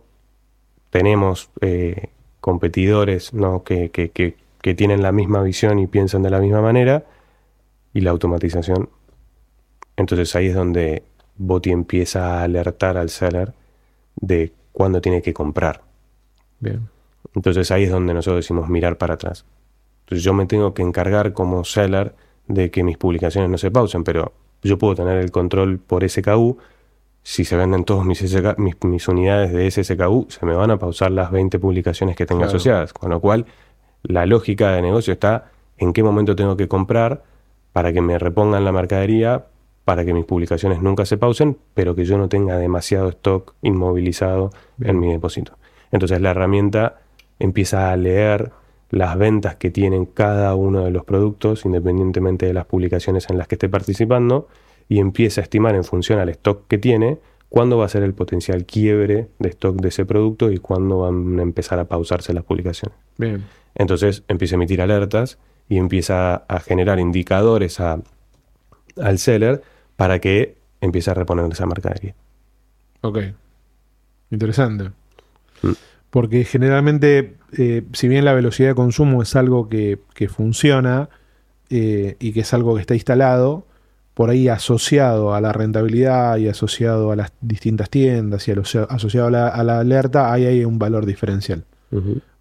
Tenemos 0.92 1.50
eh, 1.62 2.10
competidores 2.40 3.32
¿no? 3.34 3.64
que, 3.64 3.90
que- 3.90 4.10
que- 4.10 4.36
que 4.62 4.74
tienen 4.74 5.02
la 5.02 5.10
misma 5.10 5.42
visión 5.42 5.80
y 5.80 5.88
piensan 5.88 6.22
de 6.22 6.30
la 6.30 6.38
misma 6.38 6.62
manera. 6.62 7.04
Y 7.94 8.02
la 8.02 8.10
automatización. 8.12 8.88
Entonces 9.96 10.36
ahí 10.36 10.46
es 10.46 10.54
donde 10.54 11.02
Boti 11.36 11.70
empieza 11.72 12.38
a 12.38 12.42
alertar 12.44 12.96
al 12.96 13.10
seller 13.10 13.54
de 14.16 14.52
cuándo 14.72 15.00
tiene 15.00 15.20
que 15.22 15.34
comprar. 15.34 15.82
bien. 16.60 16.88
Entonces 17.34 17.70
ahí 17.70 17.84
es 17.84 17.90
donde 17.90 18.12
nosotros 18.14 18.44
decimos 18.44 18.68
mirar 18.68 18.98
para 18.98 19.14
atrás. 19.14 19.44
Entonces 20.04 20.22
yo 20.22 20.34
me 20.34 20.46
tengo 20.46 20.74
que 20.74 20.82
encargar 20.82 21.32
como 21.32 21.64
seller 21.64 22.14
de 22.46 22.70
que 22.70 22.84
mis 22.84 22.98
publicaciones 22.98 23.50
no 23.50 23.56
se 23.58 23.70
pausen, 23.70 24.04
pero 24.04 24.32
yo 24.62 24.76
puedo 24.78 24.94
tener 24.94 25.16
el 25.18 25.30
control 25.30 25.78
por 25.78 26.04
SKU. 26.08 26.58
Si 27.22 27.44
se 27.44 27.56
venden 27.56 27.84
todos 27.84 28.04
mis, 28.04 28.18
SK 28.20 28.58
mis, 28.58 28.76
mis 28.84 29.06
unidades 29.08 29.52
de 29.52 29.66
ese 29.66 29.84
SKU, 29.84 30.26
se 30.28 30.44
me 30.44 30.54
van 30.54 30.70
a 30.70 30.78
pausar 30.78 31.10
las 31.12 31.30
20 31.30 31.58
publicaciones 31.58 32.16
que 32.16 32.26
tengo 32.26 32.40
Claro. 32.40 32.50
asociadas. 32.50 32.92
Con 32.92 33.10
lo 33.10 33.20
cual, 33.20 33.46
la 34.02 34.26
lógica 34.26 34.72
de 34.72 34.82
negocio 34.82 35.12
está 35.12 35.50
en 35.78 35.92
qué 35.92 36.02
momento 36.02 36.34
tengo 36.34 36.56
que 36.56 36.66
comprar 36.68 37.22
para 37.72 37.92
que 37.92 38.00
me 38.00 38.18
repongan 38.18 38.64
la 38.64 38.72
mercadería, 38.72 39.46
para 39.84 40.04
que 40.04 40.12
mis 40.12 40.24
publicaciones 40.24 40.82
nunca 40.82 41.04
se 41.04 41.16
pausen, 41.16 41.56
pero 41.74 41.94
que 41.94 42.04
yo 42.04 42.18
no 42.18 42.28
tenga 42.28 42.56
demasiado 42.58 43.08
stock 43.08 43.54
inmovilizado 43.62 44.50
Bien. 44.76 44.90
en 44.96 45.00
mi 45.00 45.12
depósito. 45.12 45.52
Entonces 45.90 46.20
la 46.20 46.30
herramienta 46.30 47.00
empieza 47.38 47.90
a 47.90 47.96
leer 47.96 48.50
las 48.90 49.16
ventas 49.16 49.56
que 49.56 49.70
tienen 49.70 50.06
cada 50.06 50.54
uno 50.54 50.84
de 50.84 50.90
los 50.90 51.04
productos, 51.04 51.64
independientemente 51.64 52.46
de 52.46 52.52
las 52.52 52.66
publicaciones 52.66 53.28
en 53.30 53.38
las 53.38 53.48
que 53.48 53.54
esté 53.54 53.68
participando, 53.68 54.48
y 54.88 54.98
empieza 54.98 55.40
a 55.40 55.44
estimar 55.44 55.74
en 55.74 55.84
función 55.84 56.18
al 56.18 56.28
stock 56.30 56.66
que 56.68 56.78
tiene 56.78 57.18
cuándo 57.48 57.76
va 57.78 57.84
a 57.86 57.88
ser 57.88 58.02
el 58.02 58.14
potencial 58.14 58.64
quiebre 58.64 59.28
de 59.38 59.48
stock 59.50 59.76
de 59.80 59.88
ese 59.88 60.04
producto 60.06 60.50
y 60.50 60.58
cuándo 60.58 61.00
van 61.00 61.38
a 61.38 61.42
empezar 61.42 61.78
a 61.78 61.84
pausarse 61.84 62.32
las 62.32 62.44
publicaciones. 62.44 62.96
Bien. 63.18 63.44
Entonces 63.74 64.22
empieza 64.28 64.54
a 64.54 64.56
emitir 64.56 64.80
alertas 64.80 65.38
y 65.68 65.76
empieza 65.78 66.34
a 66.34 66.60
generar 66.60 66.98
indicadores 66.98 67.78
a- 67.80 68.00
al 69.00 69.18
seller 69.18 69.62
para 69.96 70.18
que 70.18 70.56
empiece 70.80 71.10
a 71.10 71.14
reponer 71.14 71.50
esa 71.50 71.66
mercadería. 71.66 72.14
Ok. 73.02 73.18
Interesante. 74.30 74.90
Mm. 75.62 75.72
Porque 76.10 76.44
generalmente, 76.44 77.36
eh, 77.56 77.82
si 77.92 78.08
bien 78.08 78.24
la 78.24 78.34
velocidad 78.34 78.70
de 78.70 78.74
consumo 78.74 79.22
es 79.22 79.34
algo 79.36 79.68
que, 79.68 79.98
que 80.14 80.28
funciona 80.28 81.08
eh, 81.70 82.16
y 82.20 82.32
que 82.32 82.40
es 82.40 82.52
algo 82.52 82.74
que 82.74 82.80
está 82.82 82.94
instalado, 82.94 83.66
por 84.14 84.30
ahí 84.30 84.48
asociado 84.48 85.34
a 85.34 85.40
la 85.40 85.52
rentabilidad 85.52 86.36
y 86.36 86.48
asociado 86.48 87.12
a 87.12 87.16
las 87.16 87.32
distintas 87.40 87.88
tiendas 87.90 88.46
y 88.48 88.52
a 88.52 88.54
lo- 88.56 88.62
asociado 88.90 89.28
a 89.28 89.30
la, 89.30 89.48
a 89.48 89.64
la 89.64 89.78
alerta, 89.80 90.32
ahí 90.32 90.44
hay 90.46 90.64
un 90.64 90.78
valor 90.78 91.06
diferencial. 91.06 91.64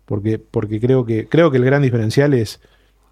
Porque, 0.06 0.40
porque 0.40 0.80
creo 0.82 1.06
que 1.06 1.28
creo 1.30 1.52
que 1.52 1.58
el 1.58 1.66
gran 1.66 1.82
diferencial 1.82 2.34
es. 2.34 2.60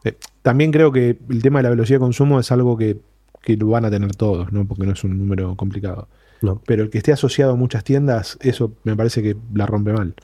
eh, 0.04 0.16
también 0.42 0.72
creo 0.72 0.92
que 0.92 1.18
el 1.30 1.42
tema 1.42 1.60
de 1.60 1.64
la 1.64 1.70
velocidad 1.70 1.98
de 2.00 2.02
consumo 2.06 2.40
es 2.40 2.52
algo 2.52 2.78
que, 2.78 2.98
que 3.42 3.56
lo 3.56 3.68
van 3.70 3.86
a 3.86 3.90
tener 3.92 4.16
todos, 4.16 4.52
¿no? 4.52 4.66
Porque 4.66 4.86
no 4.86 4.92
es 4.94 5.04
un 5.04 5.18
número 5.18 5.56
complicado. 5.56 6.08
No. 6.42 6.62
Pero 6.66 6.84
el 6.84 6.90
que 6.90 6.98
esté 6.98 7.12
asociado 7.14 7.54
a 7.54 7.56
muchas 7.56 7.84
tiendas, 7.84 8.38
eso 8.42 8.74
me 8.84 8.96
parece 8.96 9.22
que 9.22 9.36
la 9.54 9.66
rompe 9.66 9.94
mal. 9.94 10.16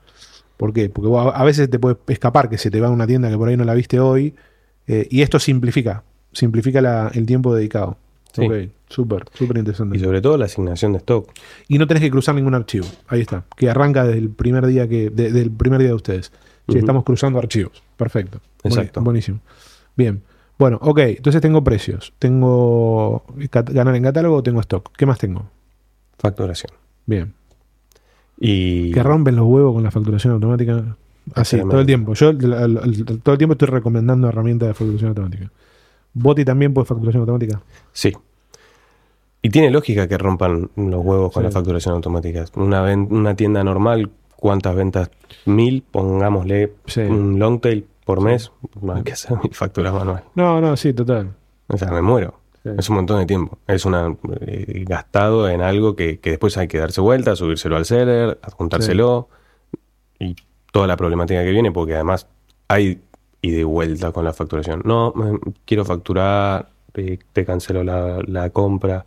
¿Por 0.58 0.72
qué? 0.74 0.90
Porque 0.90 1.08
vos 1.10 1.34
a 1.34 1.38
a 1.38 1.44
veces 1.44 1.70
te 1.70 1.80
puede 1.80 1.98
escapar 2.08 2.50
que 2.50 2.58
se 2.58 2.72
te 2.72 2.80
va 2.82 2.88
a 2.88 2.92
una 2.92 3.06
tienda 3.08 3.30
que 3.30 3.38
por 3.38 3.48
ahí 3.50 3.58
no 3.58 3.64
la 3.66 3.74
viste 3.74 4.00
hoy. 4.00 4.34
eh, 4.88 5.08
y 5.10 5.22
esto 5.22 5.40
simplifica. 5.40 6.04
Simplifica 6.34 6.82
la- 6.82 7.10
el 7.14 7.26
tiempo 7.26 7.54
dedicado. 7.56 7.98
Sí. 8.36 8.46
Ok, 8.46 8.54
súper, 8.90 9.26
súper 9.34 9.58
interesante. 9.58 9.98
Y 9.98 10.00
sobre 10.02 10.22
todo 10.22 10.38
la 10.38 10.46
asignación 10.46 10.92
de 10.92 10.98
stock. 11.00 11.32
Y 11.68 11.78
no 11.78 11.88
tenés 11.88 12.04
que 12.04 12.12
cruzar 12.12 12.36
ningún 12.36 12.54
archivo. 12.54 12.86
Ahí 13.08 13.22
está. 13.22 13.46
Que 13.56 13.70
arranca 13.70 14.04
desde 14.06 14.20
el 14.20 14.30
primer 14.30 14.66
día 14.68 14.88
que, 14.88 15.10
de- 15.10 15.32
del 15.32 15.52
primer 15.52 15.80
día 15.80 15.90
de 15.90 15.96
ustedes. 15.96 16.32
Ujú. 16.68 16.80
estamos 16.80 17.04
cruzando 17.04 17.38
archivos. 17.40 17.84
Perfecto. 17.96 18.40
Exacto. 18.64 19.00
buenísimo. 19.02 19.40
Bien. 19.96 20.22
Bueno, 20.58 20.80
ok. 20.82 21.00
Entonces 21.00 21.42
tengo 21.42 21.64
precios. 21.64 22.14
Tengo 22.20 23.24
ganar 23.72 23.96
en 23.96 24.04
catálogo, 24.04 24.42
tengo 24.44 24.60
stock. 24.62 24.90
¿Qué 24.98 25.06
más 25.06 25.20
tengo? 25.20 25.46
Facturación. 26.18 26.72
Bien. 27.06 27.34
Y 28.40 28.92
Que 28.92 29.04
rompen 29.04 29.36
los 29.36 29.46
huevos 29.46 29.74
con 29.76 29.84
la 29.84 29.92
facturación 29.92 30.34
automática. 30.34 30.98
Así, 31.36 31.58
todo 31.60 31.80
el 31.80 31.86
tiempo. 31.86 32.14
Yo 32.14 32.36
todo 32.38 33.34
el 33.34 33.38
tiempo 33.38 33.54
estoy 33.54 33.68
recomendando 33.70 34.28
herramientas 34.28 34.68
de 34.70 34.74
facturación 34.74 35.10
automática. 35.10 35.52
¿Boti 36.16 36.44
también 36.44 36.74
puede 36.74 36.86
facturación 36.86 37.22
automática? 37.22 37.62
sí. 37.94 38.14
Y 39.42 39.50
tiene 39.50 39.70
lógica 39.70 40.08
que 40.08 40.18
rompan 40.18 40.72
los 40.76 41.06
huevos 41.06 41.32
con 41.32 41.44
Sí. 41.44 41.46
la 41.46 41.52
facturación 41.52 41.94
automática. 41.94 42.46
Una, 42.56 42.82
una 42.96 43.36
tienda 43.36 43.64
normal, 43.64 44.10
¿cuántas 44.38 44.76
ventas? 44.76 45.12
Mil, 45.46 45.84
pongámosle 45.84 46.74
Sí. 46.88 47.02
un 47.02 47.38
long 47.38 47.62
tail 47.62 47.86
por 48.06 48.22
mes. 48.22 48.52
No 48.82 48.94
hay 48.96 49.04
que 49.04 49.12
hacer 49.12 49.38
mil 49.44 49.54
facturas 49.54 49.94
manual. 49.94 50.24
No, 50.34 50.60
no, 50.62 50.76
sí, 50.76 50.94
total. 50.94 51.32
O 51.68 51.78
sea, 51.78 51.92
me 51.92 52.02
muero. 52.02 52.40
Sí. 52.64 52.70
Es 52.76 52.90
un 52.90 52.96
montón 52.96 53.20
de 53.20 53.28
tiempo. 53.28 53.60
Es 53.68 53.86
una 53.86 54.16
eh, 54.42 54.84
gastado 54.88 55.48
en 55.48 55.62
algo 55.62 55.96
que, 55.96 56.20
que 56.20 56.32
después 56.32 56.58
hay 56.58 56.68
que 56.68 56.80
darse 56.80 57.00
vuelta, 57.02 57.36
subírselo 57.36 57.76
al 57.78 57.86
seller, 57.86 58.40
adjuntárselo 58.42 59.30
y 60.18 60.36
toda 60.72 60.88
la 60.88 60.98
problemática 60.98 61.44
que 61.44 61.52
viene, 61.52 61.72
porque 61.72 61.94
además 61.94 62.28
hay 62.68 63.00
y 63.42 63.62
vuelta 63.64 64.12
con 64.12 64.26
la 64.26 64.34
facturación. 64.34 64.82
No, 64.86 65.14
me- 65.16 65.40
quiero 65.66 65.86
facturar, 65.86 66.70
te, 66.92 67.46
cancelo 67.46 67.84
la, 67.84 68.22
la 68.28 68.50
compra, 68.50 69.06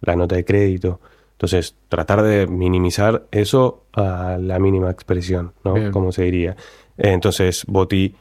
la 0.00 0.16
nota 0.16 0.36
de 0.36 0.44
crédito. 0.44 1.00
Entonces, 1.32 1.74
tratar 1.88 2.22
de 2.22 2.46
minimizar 2.46 3.26
eso 3.30 3.84
a 3.92 4.38
la 4.40 4.58
mínima 4.58 4.90
expresión, 4.90 5.52
¿no? 5.64 5.74
Bien. 5.74 5.90
Como 5.92 6.12
se 6.12 6.22
diría. 6.22 6.56
Entonces, 6.96 7.64
Boti 7.66 8.14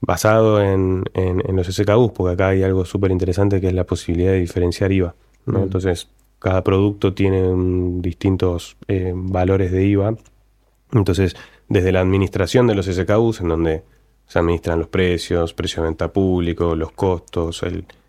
basado 0.00 0.62
en, 0.62 1.04
en- 1.14 1.42
en 1.46 1.56
los 1.56 1.66
SKUs, 1.68 2.12
porque 2.12 2.34
acá 2.34 2.48
hay 2.48 2.62
algo 2.62 2.84
súper 2.84 3.10
interesante 3.10 3.60
que 3.60 3.66
es 3.68 3.74
la 3.74 3.84
posibilidad 3.84 4.30
de 4.32 4.38
diferenciar 4.40 4.92
IVA. 4.92 5.14
¿no? 5.46 5.52
Bien. 5.54 5.64
Entonces, 5.64 6.08
cada 6.38 6.62
producto 6.62 7.14
tiene 7.14 7.42
distintos 8.00 8.76
eh, 8.86 9.12
valores 9.14 9.72
de 9.72 9.84
IVA. 9.86 10.14
Entonces, 10.92 11.34
desde 11.68 11.90
la 11.92 12.00
administración 12.00 12.66
de 12.68 12.76
los 12.76 12.86
SKUs, 12.86 13.40
en 13.40 13.48
donde 13.48 13.82
se 14.28 14.38
administran 14.38 14.78
los 14.78 14.88
precios, 14.88 15.54
precio 15.54 15.82
de 15.82 15.88
venta 15.88 16.12
público, 16.12 16.76
los 16.76 16.92
costos, 16.92 17.62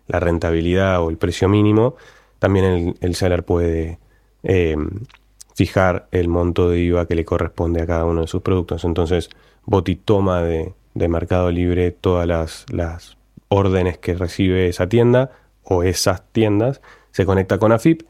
la 0.06 0.20
rentabilidad 0.20 1.02
o 1.02 1.10
el 1.10 1.16
precio 1.16 1.48
mínimo, 1.48 1.96
también 2.38 2.64
el, 2.64 2.94
el 3.00 3.14
seller 3.14 3.44
puede 3.44 3.98
eh, 4.42 4.76
fijar 5.54 6.08
el 6.12 6.28
monto 6.28 6.70
de 6.70 6.80
IVA 6.80 7.06
que 7.06 7.14
le 7.14 7.24
corresponde 7.24 7.82
a 7.82 7.86
cada 7.86 8.04
uno 8.04 8.22
de 8.22 8.26
sus 8.26 8.42
productos. 8.42 8.84
Entonces, 8.84 9.30
Boti 9.64 9.96
toma 9.96 10.42
de, 10.42 10.72
de 10.94 11.08
Mercado 11.08 11.50
Libre 11.50 11.90
todas 11.90 12.26
las, 12.26 12.66
las 12.70 13.16
órdenes 13.48 13.98
que 13.98 14.14
recibe 14.14 14.68
esa 14.68 14.88
tienda 14.88 15.32
o 15.62 15.82
esas 15.82 16.22
tiendas, 16.32 16.80
se 17.12 17.26
conecta 17.26 17.58
con 17.58 17.72
AFIP 17.72 18.02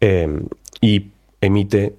eh, 0.00 0.40
y 0.80 1.08
emite 1.40 1.96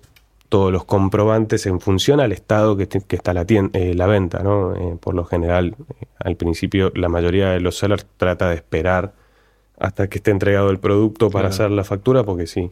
todos 0.50 0.72
los 0.72 0.86
comprobantes 0.86 1.66
en 1.66 1.80
función 1.80 2.20
al 2.20 2.32
estado 2.32 2.78
que, 2.78 2.88
que 2.88 3.16
está 3.16 3.34
la, 3.34 3.46
tienda, 3.46 3.78
eh, 3.78 3.93
la 3.93 4.06
venta. 4.08 4.43
¿no? 4.43 4.76
Eh, 4.76 4.98
por 5.00 5.16
lo 5.16 5.26
general, 5.26 5.76
al 6.20 6.36
principio, 6.36 6.91
la 6.96 7.10
mayoría 7.10 7.50
de 7.50 7.60
los 7.60 7.78
sellers 7.78 8.06
trata 8.18 8.50
de 8.50 8.56
esperar 8.56 9.14
hasta 9.80 10.08
que 10.08 10.20
esté 10.20 10.32
entregado 10.32 10.70
el 10.70 10.80
producto 10.80 11.30
para 11.30 11.50
Claro. 11.50 11.54
hacer 11.66 11.72
la 11.72 11.84
factura, 11.84 12.24
porque 12.24 12.48
si 12.48 12.72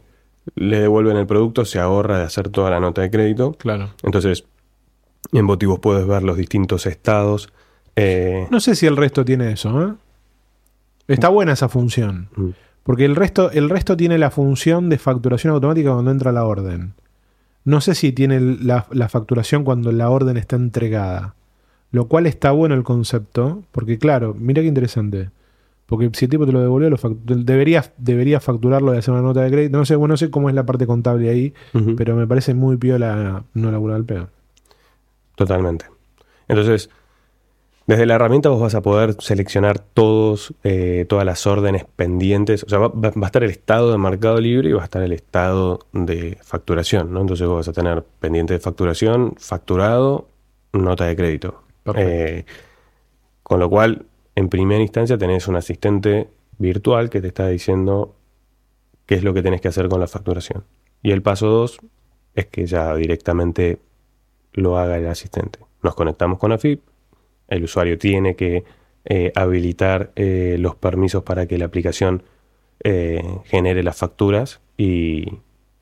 le 0.54 0.80
devuelven 0.80 1.16
el 1.16 1.26
producto, 1.26 1.64
se 1.64 1.78
ahorra 1.78 2.18
de 2.18 2.24
hacer 2.24 2.48
toda 2.48 2.70
la 2.70 2.80
nota 2.80 3.02
de 3.02 3.10
crédito. 3.10 3.52
Claro. 3.58 3.90
Entonces, 4.02 4.44
en 5.32 5.46
Votivos 5.46 5.80
puedes 5.80 6.06
ver 6.06 6.22
los 6.22 6.36
distintos 6.36 6.86
estados. 6.86 7.52
eh, 7.96 8.46
No 8.50 8.60
sé 8.60 8.74
si 8.74 8.86
el 8.86 8.96
resto 8.96 9.24
tiene 9.24 9.52
eso, 9.52 9.82
¿eh? 9.82 9.92
Está 11.08 11.28
buena 11.28 11.52
esa 11.52 11.68
función. 11.68 12.28
mm, 12.36 12.48
Porque 12.82 13.04
el 13.04 13.16
resto, 13.16 13.50
el 13.50 13.68
resto 13.70 13.96
tiene 13.96 14.16
la 14.18 14.30
función 14.30 14.88
de 14.90 14.98
facturación 14.98 15.52
automática 15.54 15.92
cuando 15.92 16.10
entra 16.10 16.32
la 16.32 16.44
orden. 16.44 16.94
No 17.64 17.80
sé 17.80 17.94
si 17.94 18.12
tiene 18.12 18.40
la, 18.40 18.86
la 18.90 19.08
facturación 19.08 19.64
cuando 19.64 19.90
la 19.90 20.10
orden 20.10 20.36
está 20.36 20.56
entregada. 20.56 21.34
Lo 21.90 22.08
cual 22.08 22.26
está 22.26 22.50
bueno 22.50 22.74
el 22.74 22.82
concepto. 22.82 23.62
Porque 23.72 23.98
claro, 23.98 24.34
mira 24.38 24.62
qué 24.62 24.68
interesante. 24.68 25.30
Porque 25.86 26.10
si 26.14 26.24
el 26.24 26.30
tipo 26.30 26.46
te 26.46 26.52
lo 26.52 26.60
devolvió, 26.60 26.88
lo 26.90 26.98
debería, 27.24 27.84
debería 27.98 28.40
facturarlo 28.40 28.94
y 28.94 28.98
hacer 28.98 29.12
una 29.12 29.22
nota 29.22 29.42
de 29.42 29.50
crédito. 29.50 29.76
No 29.76 29.84
sé, 29.84 29.96
bueno, 29.96 30.14
no 30.14 30.16
sé 30.16 30.30
cómo 30.30 30.48
es 30.48 30.54
la 30.54 30.64
parte 30.64 30.86
contable 30.86 31.28
ahí. 31.28 31.52
Pero 31.96 32.16
me 32.16 32.26
parece 32.26 32.54
muy 32.54 32.76
piola 32.78 33.44
no 33.52 33.70
laburar 33.70 33.96
al 33.96 34.04
pedo. 34.04 34.28
Totalmente. 35.36 35.86
Entonces, 36.48 36.90
desde 37.86 38.06
la 38.06 38.14
herramienta 38.14 38.48
vos 38.48 38.60
vas 38.60 38.74
a 38.74 38.80
poder 38.80 39.14
seleccionar 39.20 39.78
todos, 39.78 40.54
eh, 40.64 41.04
todas 41.08 41.26
las 41.26 41.46
órdenes 41.46 41.84
pendientes. 41.84 42.64
O 42.64 42.68
sea, 42.68 42.78
va, 42.78 42.90
a 43.08 43.26
estar 43.26 43.44
el 43.44 43.50
estado 43.50 43.92
de 43.92 43.98
mercado 43.98 44.40
libre 44.40 44.70
y 44.70 44.72
va 44.72 44.80
a 44.80 44.84
estar 44.84 45.02
el 45.02 45.12
estado 45.12 45.80
de 45.92 46.38
facturación, 46.42 47.12
¿no? 47.12 47.20
Entonces 47.20 47.46
vos 47.46 47.58
vas 47.58 47.68
a 47.68 47.72
tener 47.72 48.02
pendiente 48.20 48.54
de 48.54 48.60
facturación, 48.60 49.34
facturado, 49.38 50.28
nota 50.72 51.04
de 51.04 51.14
crédito. 51.14 51.62
Eh, 51.94 52.46
con 53.42 53.60
lo 53.60 53.68
cual, 53.68 54.06
en 54.34 54.48
primera 54.48 54.80
instancia 54.80 55.18
tenés 55.18 55.46
un 55.46 55.56
asistente 55.56 56.28
virtual 56.56 57.10
que 57.10 57.20
te 57.20 57.28
está 57.28 57.48
diciendo 57.48 58.14
qué 59.04 59.16
es 59.16 59.24
lo 59.24 59.34
que 59.34 59.42
tenés 59.42 59.60
que 59.60 59.68
hacer 59.68 59.88
con 59.88 60.00
la 60.00 60.06
facturación. 60.06 60.64
Y 61.02 61.10
el 61.10 61.20
paso 61.20 61.48
2 61.48 61.78
es 62.34 62.46
que 62.46 62.64
ya 62.64 62.94
directamente 62.96 63.78
lo 64.54 64.78
haga 64.78 64.96
el 64.96 65.06
asistente. 65.06 65.58
Nos 65.82 65.94
conectamos 65.94 66.38
con 66.38 66.52
AFIP, 66.52 66.80
el 67.48 67.64
usuario 67.64 67.98
tiene 67.98 68.36
que 68.36 68.64
eh, 69.04 69.32
habilitar 69.34 70.12
eh, 70.16 70.56
los 70.58 70.76
permisos 70.76 71.22
para 71.22 71.46
que 71.46 71.58
la 71.58 71.66
aplicación 71.66 72.22
eh, 72.82 73.22
genere 73.44 73.82
las 73.82 73.96
facturas 73.96 74.60
y, 74.76 75.26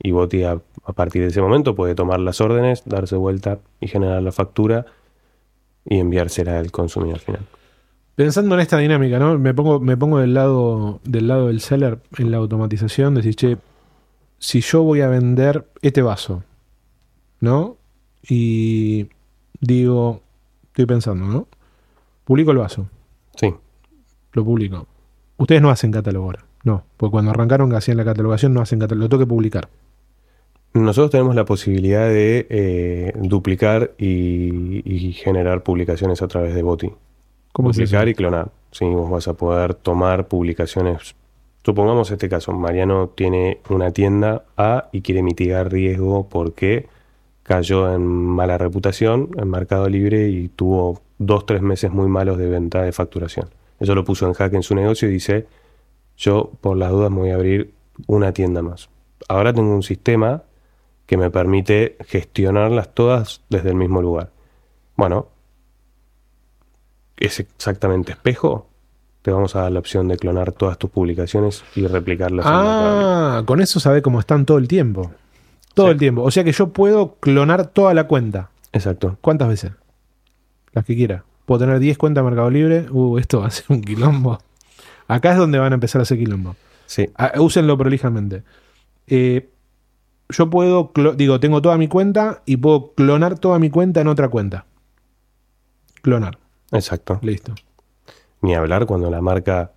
y 0.03 0.11
Boti 0.11 0.43
a, 0.43 0.61
partir 0.95 1.23
de 1.23 1.29
ese 1.29 1.41
momento 1.41 1.75
puede 1.75 1.95
tomar 1.95 2.21
las 2.21 2.41
órdenes, 2.41 2.83
darse 2.85 3.17
vuelta 3.17 3.61
y 3.81 3.87
generar 3.87 4.23
la 4.23 4.33
factura 4.33 4.87
y 5.85 5.99
enviársela 5.99 6.59
al 6.59 6.73
consumidor 6.73 7.21
final. 7.21 7.47
Pensando 8.17 8.57
en 8.57 8.61
esta 8.61 8.79
dinámica, 8.79 9.19
¿no? 9.19 9.39
Me 9.39 9.55
pongo, 9.55 9.81
me 9.81 9.97
pongo 9.97 10.19
del 10.19 10.35
lado 10.35 11.01
del 11.05 11.29
lado 11.29 11.47
del 11.47 11.61
seller 11.61 11.99
en 12.19 12.31
la 12.31 12.39
automatización, 12.39 13.15
decir, 13.15 13.37
che, 13.37 13.57
si 14.39 14.61
yo 14.61 14.83
voy 14.83 15.01
a 15.01 15.09
vender 15.09 15.67
este 15.81 16.03
vaso, 16.03 16.43
¿no? 17.41 17.77
Y 18.29 19.09
digo, 19.61 20.21
estoy 20.73 20.87
pensando, 20.87 21.27
¿no? 21.27 21.47
Publico 22.25 22.51
el 22.51 22.59
vaso, 22.59 22.87
Sí, 23.37 23.55
lo 24.33 24.45
publico. 24.45 24.87
Ustedes 25.39 25.63
no 25.63 25.71
hacen 25.71 25.91
catálogo 25.93 26.27
ahora, 26.27 26.45
no, 26.65 26.85
porque 26.97 27.13
cuando 27.13 27.31
arrancaron 27.31 27.71
que 27.71 27.77
hacían 27.77 27.97
la 27.97 28.05
catalogación 28.05 28.53
no 28.55 28.61
hacen 28.61 28.79
catálogo, 28.79 29.05
lo 29.05 29.09
tengo 29.09 29.23
que 29.23 29.29
publicar. 29.29 29.69
nosotros 30.75 31.11
tenemos 31.11 31.35
la 31.35 31.45
posibilidad 31.45 32.09
de 32.09 32.47
eh, 32.49 33.13
duplicar 33.17 33.93
y, 33.99 34.83
y 34.85 35.13
generar 35.13 35.63
publicaciones 35.63 36.23
a 36.23 36.29
través 36.29 36.55
de 36.55 36.63
Boti. 36.63 36.91
¿Cómo 37.53 37.71
es 37.71 37.77
duplicar 37.77 38.09
y 38.09 38.15
clonar. 38.15 38.51
Sí, 38.71 38.87
vos 38.87 39.11
vas 39.11 39.29
a 39.29 39.35
poder 39.35 39.75
tomar 39.75 40.29
publicaciones. 40.29 41.15
Supongamos 41.65 42.11
este 42.11 42.29
caso, 42.31 42.53
Mariano 42.53 43.09
tiene 43.15 43.61
una 43.69 43.91
tienda 43.91 44.45
A 44.57 44.89
y 44.93 45.03
quiere 45.03 45.23
mitigar 45.23 45.71
riesgo 45.71 46.27
porque 46.29 46.89
cayó 47.43 47.93
en 47.93 48.05
mala 48.07 48.59
reputación 48.59 49.31
en 49.37 49.51
Mercado 49.51 49.89
Libre 49.89 50.29
y 50.29 50.49
tuvo 50.49 51.01
dos, 51.19 51.47
tres 51.47 51.63
meses 51.63 51.91
muy 51.91 52.09
malos 52.09 52.39
de 52.39 52.49
venta 52.49 52.83
de 52.83 52.93
facturación. 52.93 53.49
Eso 53.81 53.95
lo 53.95 54.05
puso 54.05 54.27
en 54.27 54.35
jaque 54.35 54.57
en 54.57 54.63
su 54.63 54.75
negocio 54.75 55.09
y 55.09 55.13
dice, 55.13 55.47
yo 56.17 56.53
por 56.61 56.77
las 56.77 56.91
dudas 56.91 57.11
me 57.11 57.19
voy 57.19 57.31
a 57.31 57.35
abrir 57.35 57.75
una 58.07 58.33
tienda 58.33 58.63
más. 58.63 58.89
Ahora 59.29 59.53
tengo 59.53 59.75
un 59.75 59.83
sistema 59.83 60.43
que 61.07 61.17
me 61.17 61.31
permite 61.31 61.97
gestionarlas 62.07 62.95
todas 62.95 63.43
desde 63.49 63.71
el 63.71 63.77
mismo 63.77 64.01
lugar. 64.03 64.31
Bueno, 64.97 65.29
es 67.17 67.41
exactamente 67.41 68.13
espejo, 68.13 68.69
te 69.23 69.31
vamos 69.31 69.55
a 69.55 69.63
dar 69.63 69.73
la 69.73 69.79
opción 69.79 70.09
de 70.09 70.17
clonar 70.17 70.53
todas 70.53 70.79
tus 70.79 70.91
publicaciones 70.91 71.65
y 71.77 71.87
replicarlas 71.87 72.45
en. 72.45 72.53
Ah, 72.53 73.43
con 73.47 73.61
eso 73.61 73.79
sabe 73.79 74.03
cómo 74.03 74.21
están 74.21 74.45
todo 74.45 74.59
el 74.59 74.69
tiempo. 74.69 75.13
Todo 75.75 75.87
Sí. 75.87 75.93
el 75.93 75.99
tiempo. 75.99 76.23
O 76.23 76.31
sea 76.31 76.45
que 76.45 76.53
yo 76.53 76.69
puedo 76.69 77.15
clonar 77.17 77.67
toda 77.69 77.95
la 77.95 78.07
cuenta. 78.07 78.51
Exacto. 78.73 79.17
¿Cuántas 79.21 79.49
veces? 79.49 79.73
Las 80.73 80.85
que 80.85 80.95
quiera. 80.97 81.25
Puedo 81.47 81.61
tener 81.61 81.79
10 81.79 81.99
cuentas 81.99 82.23
de 82.25 82.31
Mercado 82.31 82.51
Libre. 82.51 82.87
Uh, 82.91 83.19
esto 83.19 83.41
va 83.41 83.47
a 83.47 83.51
ser 83.51 83.65
un 83.69 83.83
quilombo. 83.83 84.39
Acá 85.09 85.33
es 85.33 85.37
donde 85.39 85.59
van 85.59 85.73
a 85.73 85.75
empezar 85.75 86.01
a 86.01 86.03
hacer 86.03 86.19
quilombo. 86.19 86.57
Sí, 86.87 87.09
Ah, 87.17 87.33
úsenlo 87.39 87.77
prolijamente. 87.77 88.43
Eh, 89.07 89.49
yo 90.29 90.49
puedo, 90.49 90.93
digo, 91.17 91.41
tengo 91.41 91.61
toda 91.61 91.77
mi 91.77 91.89
cuenta 91.89 92.43
y 92.47 92.57
puedo 92.57 92.93
clonar 92.95 93.39
toda 93.39 93.59
mi 93.59 93.69
cuenta 93.71 94.01
en 94.01 94.09
otra 94.09 94.29
cuenta. 94.29 94.65
Clonar. 96.03 96.39
exacto. 96.71 97.19
Listo. 97.23 97.55
Ni 98.41 98.55
hablar 98.55 98.87
cuando 98.87 99.11
la 99.11 99.21
marca 99.21 99.73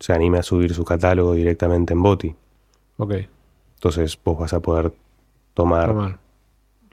se 0.00 0.12
anime 0.12 0.38
a 0.38 0.42
subir 0.42 0.74
su 0.74 0.84
catálogo 0.84 1.34
directamente 1.34 1.94
en 1.94 2.02
Boti. 2.02 2.34
Ok. 2.98 3.14
Entonces 3.74 4.18
vos 4.24 4.38
vas 4.38 4.52
a 4.52 4.60
poder 4.60 4.92
tomar 5.56 5.88
Tomar. 5.88 6.18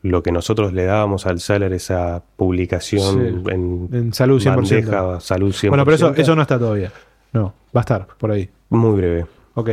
lo 0.03 0.23
que 0.23 0.31
nosotros 0.31 0.71
le 0.73 0.85
dábamos 0.85 1.27
al 1.27 1.39
seller, 1.41 1.73
esa 1.73 2.23
publicación 2.37 3.43
Sí. 3.45 3.51
en, 3.51 3.89
En 3.91 4.13
salud 4.13 4.41
100%. 4.41 4.55
bandeja, 4.55 5.19
salud 5.19 5.51
100%. 5.53 5.69
Bueno, 5.69 5.83
pero 5.85 5.95
eso, 5.95 6.13
eso 6.15 6.35
no 6.35 6.41
está 6.41 6.57
todavía. 6.57 6.91
No, 7.33 7.53
va 7.75 7.79
a 7.79 7.79
estar 7.81 8.07
por 8.17 8.31
ahí. 8.31 8.49
Muy 8.69 8.95
breve. 8.95 9.25
Ok. 9.55 9.69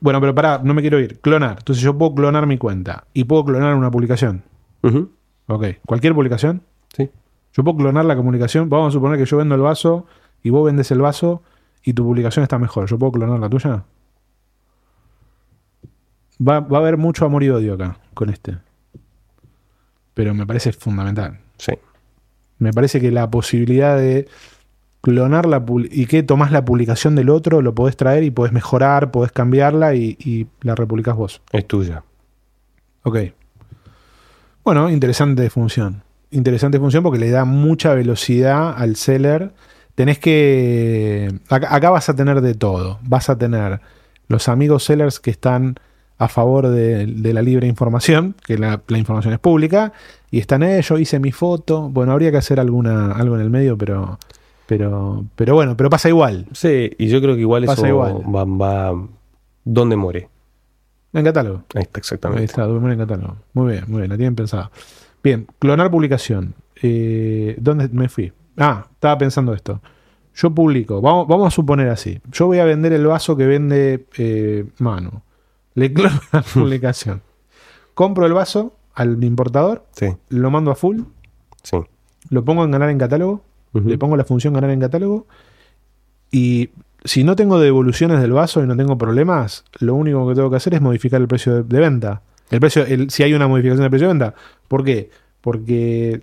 Bueno, 0.00 0.20
pero 0.20 0.34
pará, 0.34 0.60
no 0.62 0.74
me 0.74 0.82
quiero 0.82 0.98
ir. 1.00 1.20
Clonar. 1.20 1.56
Entonces 1.58 1.82
yo 1.82 1.96
puedo 1.96 2.14
clonar 2.14 2.46
mi 2.46 2.58
cuenta 2.58 3.04
y 3.14 3.24
puedo 3.24 3.44
clonar 3.44 3.74
una 3.74 3.90
publicación. 3.90 4.42
Ok. 5.46 5.64
¿Cualquier 5.86 6.14
publicación? 6.14 6.62
Sí. 6.96 7.08
Yo 7.52 7.64
puedo 7.64 7.78
clonar 7.78 8.04
la 8.04 8.16
comunicación. 8.16 8.68
Vamos 8.68 8.88
a 8.88 8.92
suponer 8.92 9.18
que 9.18 9.24
yo 9.24 9.36
vendo 9.38 9.54
el 9.54 9.60
vaso 9.62 10.06
y 10.42 10.50
vos 10.50 10.66
vendes 10.66 10.90
el 10.90 11.00
vaso 11.00 11.42
y 11.82 11.92
tu 11.92 12.04
publicación 12.04 12.42
está 12.42 12.58
mejor. 12.58 12.86
¿Yo 12.88 12.98
puedo 12.98 13.12
clonar 13.12 13.38
la 13.40 13.48
tuya? 13.48 13.84
Va, 16.40 16.60
va 16.60 16.78
a 16.78 16.80
haber 16.80 16.96
mucho 16.96 17.24
amor 17.24 17.42
y 17.42 17.50
odio 17.50 17.74
acá 17.74 17.98
con 18.14 18.30
este. 18.30 18.58
Pero 20.14 20.34
me 20.34 20.46
parece 20.46 20.72
fundamental. 20.72 21.38
Sí. 21.58 21.72
Me 22.58 22.72
parece 22.72 23.00
que 23.00 23.10
la 23.10 23.30
posibilidad 23.30 23.96
de 23.98 24.28
clonar 25.02 25.46
la 25.46 25.64
y 25.90 26.06
que 26.06 26.22
tomás 26.22 26.50
la 26.50 26.64
publicación 26.64 27.14
del 27.14 27.30
otro, 27.30 27.62
lo 27.62 27.74
podés 27.74 27.96
traer 27.96 28.24
y 28.24 28.30
podés 28.30 28.52
mejorar, 28.52 29.10
podés 29.10 29.30
cambiarla 29.30 29.94
y, 29.94 30.16
y 30.18 30.48
la 30.62 30.74
republicás 30.74 31.14
vos. 31.14 31.42
Es 31.52 31.66
tuya. 31.68 32.02
Ok. 33.02 33.18
Bueno, 34.64 34.90
interesante 34.90 35.48
función. 35.48 36.02
Interesante 36.30 36.80
función 36.80 37.04
porque 37.04 37.20
le 37.20 37.30
da 37.30 37.44
mucha 37.44 37.94
velocidad 37.94 38.74
al 38.76 38.96
seller. 38.96 39.52
Tenés 39.94 40.18
que. 40.18 41.40
Acá, 41.48 41.74
acá 41.74 41.90
vas 41.90 42.08
a 42.08 42.16
tener 42.16 42.40
de 42.40 42.54
todo. 42.54 42.98
Vas 43.02 43.30
a 43.30 43.38
tener 43.38 43.80
los 44.26 44.48
amigos 44.48 44.82
sellers 44.82 45.20
que 45.20 45.30
están 45.30 45.78
a 46.18 46.28
favor 46.28 46.68
de, 46.68 47.06
de 47.06 47.32
la 47.32 47.42
libre 47.42 47.66
información, 47.66 48.34
que 48.46 48.56
la, 48.58 48.80
la 48.88 48.98
información 48.98 49.34
es 49.34 49.40
pública, 49.40 49.92
y 50.30 50.38
están 50.38 50.62
ellos, 50.62 50.98
hice 51.00 51.18
mi 51.20 51.32
foto. 51.32 51.88
Bueno, 51.90 52.12
habría 52.12 52.30
que 52.30 52.38
hacer 52.38 52.58
alguna, 52.60 53.12
algo 53.12 53.34
en 53.36 53.42
el 53.42 53.50
medio, 53.50 53.76
pero. 53.76 54.18
Pero, 54.66 55.24
pero 55.36 55.54
bueno, 55.54 55.76
pero 55.76 55.88
pasa 55.90 56.08
igual. 56.08 56.46
Sí, 56.52 56.90
y 56.98 57.06
yo 57.06 57.20
creo 57.20 57.36
que 57.36 57.42
igual 57.42 57.64
Pasa 57.66 57.82
eso 57.82 57.86
igual. 57.86 58.14
va, 58.34 58.44
va 58.44 59.06
donde 59.64 59.94
muere. 59.94 60.28
En 61.12 61.24
catálogo. 61.24 61.62
Ahí 61.74 61.82
está 61.82 61.98
Ahí 61.98 62.00
exactamente. 62.00 62.44
está, 62.44 62.64
duerme 62.64 62.92
en 62.92 62.98
catálogo. 62.98 63.36
Muy 63.52 63.72
bien, 63.72 63.84
muy 63.86 63.98
bien, 64.00 64.10
la 64.10 64.16
tienen 64.16 64.34
pensada. 64.34 64.70
Bien, 65.22 65.46
clonar 65.60 65.90
publicación. 65.90 66.54
Eh, 66.82 67.54
¿Dónde 67.60 67.88
me 67.92 68.08
fui? 68.08 68.32
Ah, 68.56 68.86
estaba 68.92 69.16
pensando 69.18 69.54
esto. 69.54 69.80
Yo 70.34 70.50
publico, 70.50 71.00
vamos, 71.00 71.28
vamos 71.28 71.46
a 71.46 71.50
suponer 71.50 71.88
así. 71.88 72.20
Yo 72.32 72.46
voy 72.46 72.58
a 72.58 72.64
vender 72.64 72.92
el 72.92 73.06
vaso 73.06 73.36
que 73.36 73.46
vende 73.46 74.06
eh, 74.18 74.66
Manu. 74.78 75.22
Le 75.76 75.92
clono 75.92 76.20
la 76.32 76.42
publicación. 76.42 77.22
compro 77.94 78.26
el 78.26 78.32
vaso 78.32 78.74
al 78.94 79.22
importador, 79.22 79.84
Sí, 79.92 80.08
lo 80.30 80.50
mando 80.50 80.70
a 80.72 80.74
full, 80.74 81.02
sí. 81.62 81.76
lo 82.30 82.44
pongo 82.44 82.64
en 82.64 82.70
ganar 82.72 82.90
en 82.90 82.98
catálogo, 82.98 83.42
le 83.72 83.96
pongo 83.98 84.16
la 84.16 84.24
función 84.24 84.54
ganar 84.54 84.70
en 84.70 84.80
catálogo 84.80 85.26
y 86.30 86.70
si 87.04 87.22
no 87.24 87.36
tengo 87.36 87.60
devoluciones 87.60 88.20
del 88.20 88.32
vaso 88.32 88.62
y 88.62 88.66
no 88.66 88.76
tengo 88.76 88.98
problemas, 88.98 89.64
lo 89.78 89.94
único 89.94 90.26
que 90.28 90.34
tengo 90.34 90.50
que 90.50 90.56
hacer 90.56 90.74
es 90.74 90.80
modificar 90.80 91.20
el 91.20 91.28
precio 91.28 91.54
de, 91.56 91.62
de 91.62 91.78
venta. 91.80 92.22
El 92.50 92.58
precio, 92.60 92.84
el- 92.86 93.10
si 93.10 93.22
hay 93.22 93.34
una 93.34 93.46
modificación 93.48 93.82
del 93.82 93.90
precio 93.90 94.08
de 94.08 94.14
venta. 94.14 94.34
¿Por 94.66 94.82
qué? 94.82 95.10
Porque 95.40 96.22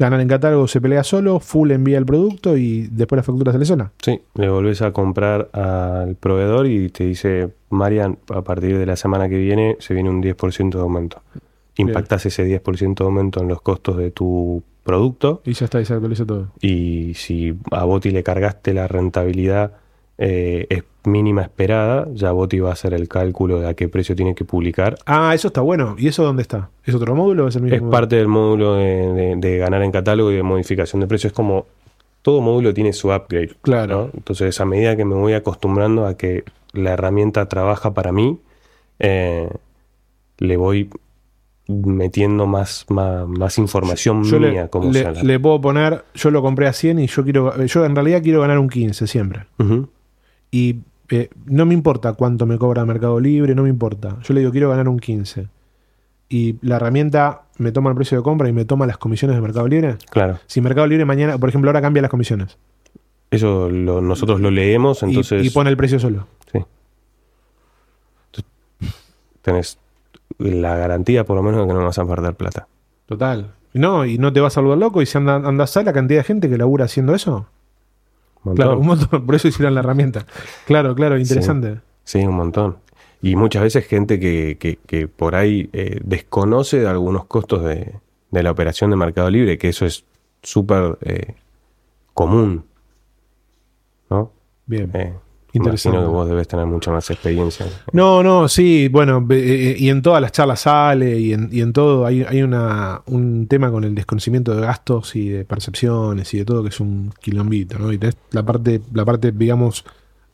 ganar 0.00 0.20
en 0.20 0.28
catálogo 0.28 0.66
se 0.66 0.80
pelea 0.80 1.04
solo, 1.04 1.38
full 1.38 1.70
envía 1.70 1.98
el 1.98 2.06
producto 2.06 2.56
y 2.56 2.88
después 2.90 3.18
la 3.18 3.22
factura 3.22 3.52
sale 3.52 3.64
sola. 3.64 3.92
Sí, 4.02 4.20
le 4.34 4.48
volvés 4.48 4.82
a 4.82 4.92
comprar 4.92 5.48
al 5.52 6.16
proveedor 6.16 6.66
y 6.66 6.88
te 6.88 7.04
dice, 7.04 7.50
Marian, 7.68 8.18
a 8.34 8.42
partir 8.42 8.78
de 8.78 8.86
la 8.86 8.96
semana 8.96 9.28
que 9.28 9.36
viene 9.36 9.76
se 9.78 9.94
viene 9.94 10.10
un 10.10 10.22
10% 10.22 10.70
de 10.72 10.80
aumento. 10.80 11.22
Impactás 11.76 12.26
ese 12.26 12.44
10% 12.44 12.94
de 12.98 13.04
aumento 13.04 13.40
en 13.40 13.48
los 13.48 13.62
costos 13.62 13.96
de 13.96 14.10
tu 14.10 14.62
producto 14.82 15.42
Y 15.44 15.52
ya 15.52 15.66
está, 15.66 15.80
y 15.80 15.84
se 15.84 15.92
actualiza 15.94 16.24
todo. 16.26 16.48
y 16.60 17.12
si 17.14 17.54
a 17.70 17.84
Boti 17.84 18.10
le 18.10 18.22
cargaste 18.22 18.74
la 18.74 18.88
rentabilidad 18.88 19.72
eh, 20.22 20.66
es 20.68 20.84
mínima 21.04 21.40
esperada, 21.42 22.06
ya 22.12 22.30
Boti 22.32 22.60
va 22.60 22.68
a 22.68 22.72
hacer 22.74 22.92
el 22.92 23.08
cálculo 23.08 23.58
de 23.60 23.68
a 23.68 23.74
qué 23.74 23.88
precio 23.88 24.14
tiene 24.14 24.34
que 24.34 24.44
publicar. 24.44 24.96
Ah, 25.06 25.34
eso 25.34 25.48
está 25.48 25.62
bueno. 25.62 25.96
¿Y 25.98 26.08
eso 26.08 26.22
dónde 26.22 26.42
está? 26.42 26.68
¿Es 26.84 26.94
otro 26.94 27.14
módulo 27.16 27.46
o 27.46 27.48
es 27.48 27.56
el 27.56 27.62
mismo? 27.62 27.74
Es 27.76 27.80
módulo? 27.80 27.90
parte 27.96 28.16
del 28.16 28.28
módulo 28.28 28.74
de, 28.74 29.12
de- 29.14 29.36
de 29.36 29.56
ganar 29.58 29.82
en 29.82 29.90
catálogo 29.92 30.30
y 30.30 30.36
de 30.36 30.42
modificación 30.42 31.00
de 31.00 31.06
precio. 31.06 31.28
Es 31.28 31.32
como 31.32 31.64
todo 32.20 32.42
módulo 32.42 32.74
tiene 32.74 32.92
su 32.92 33.08
upgrade. 33.08 33.52
Claro. 33.62 33.96
¿no? 33.96 34.10
Entonces, 34.14 34.60
a 34.60 34.66
medida 34.66 34.94
que 34.94 35.06
me 35.06 35.14
voy 35.14 35.32
acostumbrando 35.32 36.06
a 36.06 36.18
que 36.18 36.44
la 36.74 36.92
herramienta 36.92 37.46
trabaja 37.48 37.94
para 37.94 38.12
mí, 38.12 38.38
eh, 38.98 39.48
le 40.36 40.56
voy 40.58 40.90
metiendo 41.68 42.46
más, 42.46 42.84
más, 42.88 43.26
más 43.28 43.56
información 43.58 44.24
Yo 44.24 44.40
mía 44.40 44.62
le, 44.64 44.68
como 44.68 44.92
le- 44.92 45.00
usarla. 45.00 45.22
le 45.22 45.40
puedo 45.40 45.60
poner, 45.60 46.04
yo 46.14 46.30
lo 46.30 46.42
compré 46.42 46.66
a 46.66 46.72
100 46.72 46.98
y 46.98 47.06
yo 47.06 47.22
quiero, 47.24 47.64
yo 47.64 47.84
en 47.84 47.94
realidad 47.94 48.22
quiero 48.22 48.40
ganar 48.40 48.58
un 48.58 48.68
15 48.68 49.06
siempre. 49.06 49.46
Ujú. 49.58 49.88
Y 50.50 50.80
eh, 51.10 51.28
no 51.46 51.66
me 51.66 51.74
importa 51.74 52.12
cuánto 52.14 52.46
me 52.46 52.58
cobra 52.58 52.84
Mercado 52.84 53.18
Libre, 53.20 53.54
no 53.54 53.62
me 53.64 53.68
importa. 53.68 54.16
Yo 54.22 54.34
le 54.34 54.40
digo, 54.40 54.52
quiero 54.52 54.70
ganar 54.70 54.88
un 54.88 54.98
15. 54.98 55.48
Y 56.28 56.56
la 56.62 56.76
herramienta 56.76 57.42
me 57.58 57.72
toma 57.72 57.90
el 57.90 57.96
precio 57.96 58.16
de 58.18 58.22
compra 58.24 58.48
y 58.48 58.52
me 58.52 58.64
toma 58.64 58.86
las 58.86 58.98
comisiones 58.98 59.36
de 59.36 59.42
Mercado 59.42 59.66
Libre. 59.68 59.96
Claro, 60.10 60.38
Si 60.46 60.60
Mercado 60.60 60.86
Libre 60.86 61.04
mañana, 61.04 61.38
por 61.38 61.48
ejemplo, 61.48 61.70
ahora 61.70 61.80
cambia 61.82 62.02
las 62.02 62.10
comisiones. 62.10 62.56
eso 63.32 63.68
lo- 63.70 64.00
nosotros 64.00 64.40
lo 64.40 64.50
leemos, 64.50 65.02
entonces 65.02 65.44
y, 65.44 65.50
pone 65.50 65.70
el 65.70 65.76
precio 65.76 65.98
solo. 65.98 66.26
sí. 66.52 66.58
Tenés 69.42 69.78
la 70.38 70.76
garantía 70.76 71.24
por 71.24 71.36
lo 71.36 71.42
menos 71.42 71.60
de 71.62 71.66
que 71.66 71.72
no 71.74 71.84
vas 71.84 71.98
a 71.98 72.06
perder 72.06 72.34
plata. 72.34 72.68
Total. 73.06 73.52
No, 73.72 74.04
y 74.04 74.18
no 74.18 74.32
te 74.32 74.40
vas 74.40 74.56
a 74.56 74.60
volver 74.60 74.78
loco. 74.78 75.00
Y 75.02 75.06
si 75.06 75.16
anda, 75.18 75.36
andas 75.36 75.76
a 75.76 75.82
la 75.82 75.92
cantidad 75.92 76.20
de 76.20 76.24
gente 76.24 76.48
que 76.50 76.58
labura 76.58 76.84
haciendo 76.84 77.14
eso. 77.14 77.46
Montón. 78.42 78.54
Claro, 78.56 78.78
un 78.80 78.86
montón. 78.86 79.26
Por 79.26 79.34
eso 79.34 79.48
hicieron 79.48 79.74
la 79.74 79.80
herramienta. 79.80 80.26
Claro, 80.66 80.94
claro, 80.94 81.18
interesante. 81.18 81.80
Sí, 82.04 82.18
un 82.24 82.34
montón. 82.36 82.78
Y 83.22 83.36
muchas 83.36 83.62
veces 83.62 83.86
gente 83.86 84.18
que, 84.18 84.56
que- 84.58 84.78
que 84.86 85.06
por 85.08 85.34
ahí 85.34 85.68
eh, 85.74 86.00
desconoce 86.04 86.80
de 86.80 86.88
algunos 86.88 87.26
costos 87.26 87.62
de, 87.64 87.94
de 88.30 88.42
la 88.42 88.50
operación 88.50 88.88
de 88.90 88.96
Mercado 88.96 89.28
Libre, 89.30 89.58
que 89.58 89.68
eso 89.68 89.84
es 89.84 90.04
súper 90.42 90.96
eh, 91.02 91.34
común. 92.14 92.64
¿No? 94.08 94.32
Bien. 94.66 94.90
Eh, 94.94 95.14
Interesante. 95.52 95.96
Imagino 95.98 96.12
que 96.12 96.16
vos 96.16 96.28
debes 96.28 96.46
tener 96.48 96.66
mucha 96.66 96.90
más 96.92 97.10
experiencia. 97.10 97.66
No, 97.92 98.22
no, 98.22 98.46
sí, 98.48 98.88
bueno, 98.88 99.20
ve- 99.24 99.72
eh, 99.72 99.76
y 99.78 99.88
en 99.88 100.00
todas 100.00 100.20
las 100.22 100.30
charlas 100.32 100.60
sale, 100.60 101.18
y 101.18 101.32
en, 101.32 101.48
y 101.50 101.60
en 101.60 101.72
todo 101.72 102.06
hay, 102.06 102.22
hay 102.22 102.42
una, 102.42 103.02
un 103.06 103.46
tema 103.48 103.70
con 103.70 103.82
el 103.84 103.94
desconocimiento 103.94 104.54
de 104.54 104.60
gastos 104.62 105.16
y 105.16 105.28
de 105.28 105.44
percepciones 105.44 106.32
y 106.34 106.38
de 106.38 106.44
todo 106.44 106.62
que 106.62 106.68
es 106.68 106.78
un 106.80 107.12
quilombito, 107.20 107.78
¿no? 107.78 107.92
Y 107.92 107.98
tenés 107.98 108.16
la 108.30 108.44
parte, 108.44 108.80
la 108.94 109.04
parte, 109.04 109.32
digamos, 109.32 109.84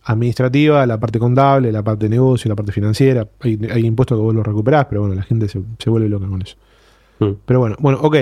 administrativa, 0.04 0.86
la 0.86 1.00
parte 1.00 1.18
contable, 1.18 1.72
la 1.72 1.82
parte 1.82 2.04
de 2.06 2.10
negocio, 2.10 2.48
la 2.48 2.54
parte 2.54 2.72
financiera. 2.72 3.26
Hay, 3.40 3.58
hay 3.72 3.86
impuestos 3.86 4.16
que 4.18 4.22
vos 4.22 4.34
los 4.34 4.46
recuperás, 4.46 4.86
pero 4.86 5.00
bueno, 5.00 5.14
la 5.16 5.22
gente 5.22 5.48
se, 5.48 5.60
se 5.78 5.90
vuelve 5.90 6.08
loca 6.08 6.26
con 6.28 6.42
eso. 6.42 6.56
Mm. 7.20 7.30
Pero 7.44 7.60
bueno, 7.60 7.76
bueno, 7.80 7.98
ok. 8.02 8.16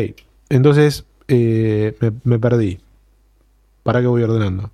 Entonces 0.49 1.05
eh, 1.29 1.97
me, 2.01 2.13
me 2.25 2.39
perdí. 2.39 2.79
¿Para 3.83 4.01
qué 4.01 4.07
voy 4.07 4.23
ordenando? 4.23 4.71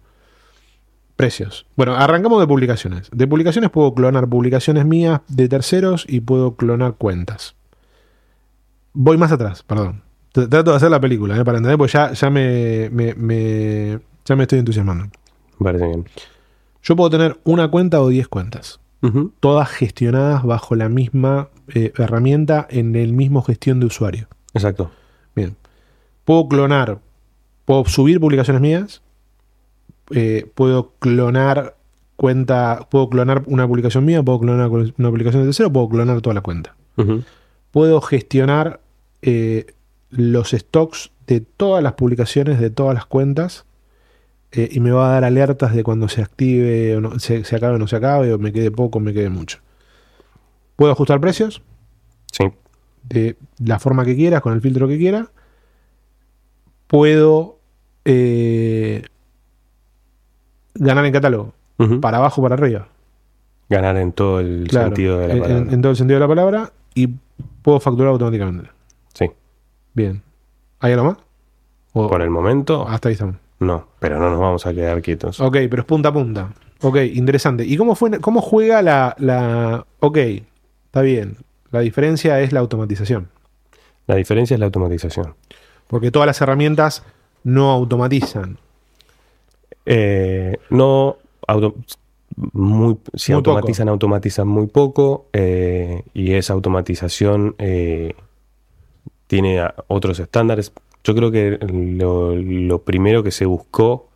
Precios. 1.20 1.66
Bueno, 1.76 1.94
arrancamos 1.96 2.40
de 2.40 2.46
publicaciones. 2.46 3.08
De 3.12 3.26
publicaciones 3.26 3.70
puedo 3.70 3.94
clonar 3.94 4.28
publicaciones 4.28 4.84
mías 4.84 5.20
de 5.28 5.48
terceros 5.48 6.04
y 6.08 6.20
puedo 6.20 6.56
clonar 6.56 6.94
cuentas. 6.94 7.54
Voy 8.92 9.16
más 9.16 9.32
atrás, 9.32 9.62
perdón. 9.62 10.02
Trato 10.32 10.70
de 10.70 10.76
hacer 10.76 10.90
la 10.90 11.00
película, 11.00 11.36
¿eh? 11.36 11.44
para 11.44 11.58
entender, 11.58 11.76
porque 11.78 11.92
ya, 11.92 12.12
ya 12.12 12.30
me, 12.30 12.88
me- 12.90 13.14
me- 13.14 13.98
ya 14.24 14.36
me 14.36 14.42
estoy 14.44 14.60
entusiasmando. 14.60 15.06
Parece 15.58 15.86
bien. 15.86 16.04
Yo 16.82 16.96
puedo 16.96 17.10
tener 17.10 17.38
una 17.44 17.68
cuenta 17.68 18.00
o 18.00 18.08
10 18.08 18.28
cuentas, 18.28 18.80
todas 19.40 19.68
gestionadas 19.70 20.44
bajo 20.44 20.74
la 20.76 20.88
misma 20.88 21.48
eh, 21.74 21.92
herramienta 21.96 22.66
en 22.70 22.94
el 22.96 23.12
mismo 23.12 23.42
gestión 23.42 23.80
de 23.80 23.86
usuario. 23.86 24.28
Exacto. 24.54 24.90
Bien. 25.34 25.56
Puedo 26.24 26.48
clonar, 26.48 26.98
puedo 27.64 27.84
subir 27.86 28.20
publicaciones 28.20 28.60
mías, 28.62 29.02
eh, 30.10 30.46
puedo 30.54 30.92
clonar 30.98 31.76
cuenta, 32.16 32.86
puedo 32.90 33.08
clonar 33.08 33.44
una 33.46 33.66
publicación 33.66 34.04
mía, 34.04 34.22
puedo 34.22 34.40
clonar 34.40 34.68
una 34.68 35.08
publicación 35.10 35.42
de 35.42 35.48
tercero, 35.48 35.72
puedo 35.72 35.88
clonar 35.88 36.20
toda 36.20 36.34
la 36.34 36.40
cuenta. 36.42 36.74
Puedo 37.70 38.00
gestionar 38.02 38.80
eh, 39.22 39.66
los 40.10 40.50
stocks 40.50 41.12
de 41.26 41.40
todas 41.40 41.82
las 41.82 41.94
publicaciones 41.94 42.60
de 42.60 42.68
todas 42.70 42.94
las 42.94 43.06
cuentas 43.06 43.64
eh, 44.52 44.68
y 44.72 44.80
me 44.80 44.90
va 44.90 45.08
a 45.08 45.12
dar 45.12 45.24
alertas 45.24 45.74
de 45.74 45.82
cuando 45.84 46.08
se 46.08 46.20
active 46.20 46.96
o 46.96 47.00
no, 47.00 47.18
se, 47.20 47.44
se 47.44 47.56
acabe 47.56 47.76
o 47.76 47.78
no 47.78 47.86
se 47.86 47.96
acabe, 47.96 48.32
o 48.32 48.38
me 48.38 48.52
quede 48.52 48.70
poco 48.70 48.98
o 48.98 49.00
me 49.00 49.12
quede 49.14 49.30
mucho. 49.30 49.58
Puedo 50.76 50.92
ajustar 50.92 51.20
precios 51.20 51.62
Sí. 52.32 52.44
de 53.04 53.36
la 53.64 53.78
forma 53.78 54.04
que 54.04 54.16
quieras, 54.16 54.40
con 54.42 54.52
el 54.52 54.60
filtro 54.60 54.88
que 54.88 54.98
quiera. 54.98 55.30
Puedo 56.86 57.58
eh, 58.04 59.04
ganar 60.80 61.04
en 61.06 61.12
catálogo, 61.12 61.52
para 62.00 62.18
abajo 62.18 62.42
para 62.42 62.54
arriba. 62.56 62.88
Ganar 63.68 63.96
en 63.98 64.12
todo 64.12 64.40
el 64.40 64.66
Claro, 64.68 64.86
sentido 64.88 65.18
de 65.20 65.28
la 65.28 65.34
palabra. 65.34 65.56
en, 65.58 65.72
en 65.74 65.80
todo 65.82 65.90
el 65.92 65.96
sentido 65.96 66.16
de 66.18 66.20
la 66.20 66.28
palabra. 66.28 66.72
Y 66.94 67.08
puedo 67.62 67.78
facturar 67.78 68.10
automáticamente. 68.10 68.68
Sí. 69.14 69.30
Bien. 69.94 70.20
¿Hay 70.80 70.92
algo 70.92 71.04
más? 71.04 71.16
O- 71.92 72.08
Por 72.08 72.20
el 72.22 72.30
momento, 72.30 72.86
hasta 72.88 73.08
ahí 73.08 73.12
estamos. 73.12 73.36
no. 73.60 73.86
Pero 74.00 74.18
no 74.18 74.28
nos 74.30 74.40
vamos 74.40 74.66
a 74.66 74.74
quedar 74.74 75.00
quietos. 75.02 75.40
Ok, 75.40 75.56
pero 75.70 75.80
es 75.82 75.84
punta 75.86 76.08
a 76.08 76.12
punta. 76.12 76.48
Ok, 76.82 76.96
interesante. 77.14 77.64
¿Y 77.64 77.76
cómo, 77.76 77.94
fue, 77.94 78.18
cómo 78.20 78.40
juega 78.40 78.82
la, 78.82 79.14
la... 79.18 79.84
Ok, 80.00 80.16
está 80.86 81.02
bien. 81.02 81.36
La 81.70 81.80
diferencia 81.80 82.40
es 82.40 82.52
la 82.52 82.60
automatización. 82.60 83.28
La 84.06 84.16
diferencia 84.16 84.54
es 84.54 84.60
la 84.60 84.66
automatización. 84.66 85.34
Porque 85.86 86.10
todas 86.10 86.26
las 86.26 86.40
herramientas 86.40 87.04
no 87.44 87.70
automatizan. 87.70 88.58
Eh, 89.86 90.56
no, 90.70 91.16
auto- 91.46 91.74
muy, 92.52 92.96
si 93.14 93.32
Muy 93.32 93.36
automatizan, 93.38 93.88
automatizan 93.88 94.48
muy 94.48 94.66
poco 94.66 95.26
eh, 95.32 96.02
y 96.14 96.32
esa 96.34 96.52
automatización 96.54 97.54
eh, 97.58 98.14
tiene 99.26 99.62
otros 99.88 100.18
estándares. 100.20 100.72
Yo 101.04 101.14
creo 101.14 101.30
que 101.30 101.58
lo, 101.60 102.34
lo 102.36 102.82
primero 102.82 103.22
que 103.22 103.30
se 103.30 103.46
buscó, 103.46 104.08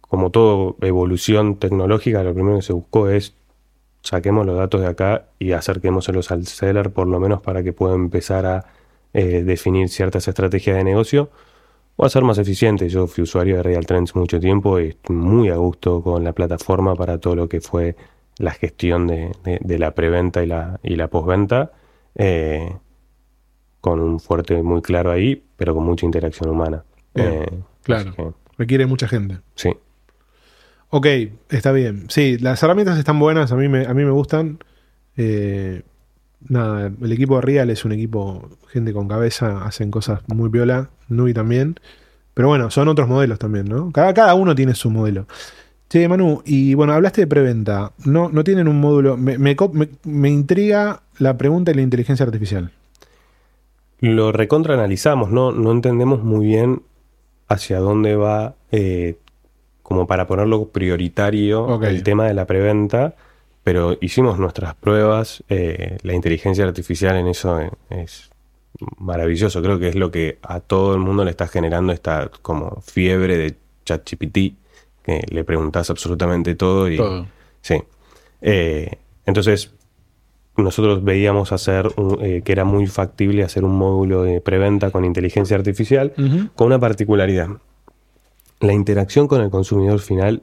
como 0.00 0.30
toda 0.30 0.74
evolución 0.82 1.56
tecnológica, 1.56 2.22
lo 2.22 2.34
primero 2.34 2.56
que 2.56 2.62
se 2.62 2.72
buscó 2.72 3.08
es 3.08 3.34
saquemos 4.02 4.46
los 4.46 4.56
datos 4.56 4.80
de 4.80 4.86
acá 4.86 5.26
y 5.38 5.52
acerquémoselos 5.52 6.30
al 6.30 6.46
seller 6.46 6.90
por 6.90 7.06
lo 7.06 7.20
menos 7.20 7.42
para 7.42 7.62
que 7.62 7.72
pueda 7.72 7.94
empezar 7.94 8.46
a 8.46 8.64
eh, 9.12 9.42
definir 9.44 9.88
ciertas 9.88 10.26
estrategias 10.26 10.76
de 10.76 10.84
negocio 10.84 11.30
o 12.02 12.06
a 12.06 12.08
ser 12.08 12.22
más 12.24 12.38
eficiente. 12.38 12.88
Yo 12.88 13.06
fui 13.06 13.22
usuario 13.22 13.56
de 13.56 13.62
Real 13.62 13.84
Trends 13.84 14.14
mucho 14.16 14.40
tiempo 14.40 14.80
y 14.80 14.88
estoy 14.88 15.16
muy 15.16 15.48
a 15.50 15.56
gusto 15.56 16.02
con 16.02 16.24
la 16.24 16.32
plataforma 16.32 16.94
para 16.94 17.18
todo 17.18 17.34
lo 17.36 17.48
que 17.48 17.60
fue 17.60 17.94
la 18.38 18.52
gestión 18.52 19.06
de, 19.06 19.32
de- 19.44 19.58
de 19.60 19.78
la 19.78 19.90
preventa 19.94 20.42
y 20.42 20.46
la, 20.46 20.80
y 20.82 20.96
la 20.96 21.08
postventa, 21.08 21.72
eh, 22.14 22.74
con 23.82 24.00
un 24.00 24.18
fuerte 24.18 24.62
muy 24.62 24.80
claro 24.80 25.10
ahí, 25.10 25.42
pero 25.56 25.74
con 25.74 25.84
mucha 25.84 26.06
interacción 26.06 26.48
humana. 26.48 26.84
Eh, 27.14 27.46
claro. 27.82 28.14
que, 28.14 28.30
Requiere 28.56 28.86
mucha 28.86 29.06
gente. 29.08 29.38
sí, 29.54 29.70
Ok, 30.92 31.06
está 31.50 31.70
bien. 31.72 32.06
Sí, 32.08 32.36
las 32.38 32.62
herramientas 32.62 32.98
están 32.98 33.18
buenas, 33.18 33.52
a 33.52 33.56
mí 33.56 33.68
me, 33.68 33.84
a 33.86 33.94
mí 33.94 34.04
me 34.04 34.10
gustan. 34.10 34.58
Nada, 36.48 36.90
el 37.00 37.12
equipo 37.12 37.36
de 37.36 37.42
Real 37.42 37.70
es 37.70 37.84
un 37.84 37.92
equipo, 37.92 38.48
gente 38.68 38.92
con 38.92 39.08
cabeza, 39.08 39.64
hacen 39.64 39.90
cosas 39.90 40.20
muy 40.28 40.48
piola, 40.48 40.88
Nui 41.08 41.34
también. 41.34 41.76
Pero 42.34 42.48
bueno, 42.48 42.70
son 42.70 42.88
otros 42.88 43.08
modelos 43.08 43.38
también, 43.38 43.66
¿no? 43.66 43.90
Cada, 43.92 44.14
cada 44.14 44.34
uno 44.34 44.54
tiene 44.54 44.74
su 44.74 44.90
modelo. 44.90 45.26
Che, 45.88 46.08
Manu, 46.08 46.42
y 46.46 46.74
bueno, 46.74 46.92
hablaste 46.92 47.22
de 47.22 47.26
preventa. 47.26 47.92
No, 48.04 48.28
no 48.30 48.44
tienen 48.44 48.68
un 48.68 48.80
módulo. 48.80 49.16
Me, 49.16 49.38
me 49.38 49.56
me- 50.04 50.30
intriga 50.30 51.02
la 51.18 51.36
pregunta 51.36 51.72
de 51.72 51.76
la 51.76 51.82
inteligencia 51.82 52.24
artificial. 52.24 52.70
Lo 54.00 54.32
recontraanalizamos, 54.32 55.30
¿no? 55.30 55.52
No 55.52 55.72
entendemos 55.72 56.22
muy 56.22 56.46
bien 56.46 56.82
hacia 57.48 57.80
dónde 57.80 58.16
va, 58.16 58.54
eh, 58.70 59.18
como 59.82 60.06
para 60.06 60.26
ponerlo 60.26 60.68
prioritario, 60.68 61.82
el 61.82 62.02
tema 62.02 62.26
de 62.26 62.34
la 62.34 62.46
preventa, 62.46 63.16
pero 63.62 63.96
hicimos 64.00 64.38
nuestras 64.38 64.74
pruebas. 64.74 65.42
eh, 65.48 65.98
la 66.02 66.14
inteligencia 66.14 66.64
artificial 66.64 67.16
en 67.16 67.26
eso 67.28 67.58
es 67.90 68.30
maravilloso. 68.98 69.60
Creo 69.62 69.78
que 69.78 69.88
es 69.88 69.94
lo 69.96 70.10
que 70.10 70.38
a 70.42 70.60
todo 70.60 70.94
el 70.94 71.00
mundo 71.00 71.24
le 71.24 71.30
está 71.30 71.46
generando 71.48 71.92
esta 71.92 72.30
como 72.42 72.80
fiebre 72.80 73.36
de 73.36 73.56
ChatGPT, 73.84 74.54
que 75.02 75.24
le 75.30 75.44
preguntas 75.44 75.90
absolutamente 75.90 76.54
todo 76.54 76.88
y 76.88 76.96
Todo. 76.96 77.26
Sí. 77.62 77.82
Eh, 78.40 78.96
entonces, 79.26 79.72
nosotros 80.56 81.04
veíamos 81.04 81.52
hacer 81.52 81.88
un- 81.96 82.18
eh, 82.22 82.42
que 82.44 82.52
era 82.52 82.64
muy 82.64 82.86
factible 82.86 83.42
hacer 83.44 83.64
un 83.64 83.76
módulo 83.76 84.22
de 84.24 84.40
preventa 84.40 84.90
con 84.90 85.04
inteligencia 85.04 85.56
artificial 85.56 86.12
con 86.54 86.66
una 86.68 86.78
particularidad. 86.78 87.48
La 88.60 88.72
interacción 88.72 89.26
con 89.28 89.40
el 89.40 89.50
consumidor 89.50 90.00
final 90.00 90.42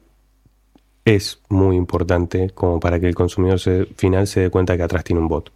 es 1.16 1.40
muy 1.50 1.76
importante 1.78 2.50
como 2.50 2.80
para 2.80 3.00
que 3.00 3.08
el 3.08 3.16
consumidor 3.16 3.60
se- 3.60 3.86
final 3.96 4.28
se 4.28 4.42
dé 4.42 4.50
cuenta 4.50 4.76
que 4.76 4.84
atrás 4.84 5.04
tiene 5.04 5.22
un 5.22 5.28
bot. 5.30 5.52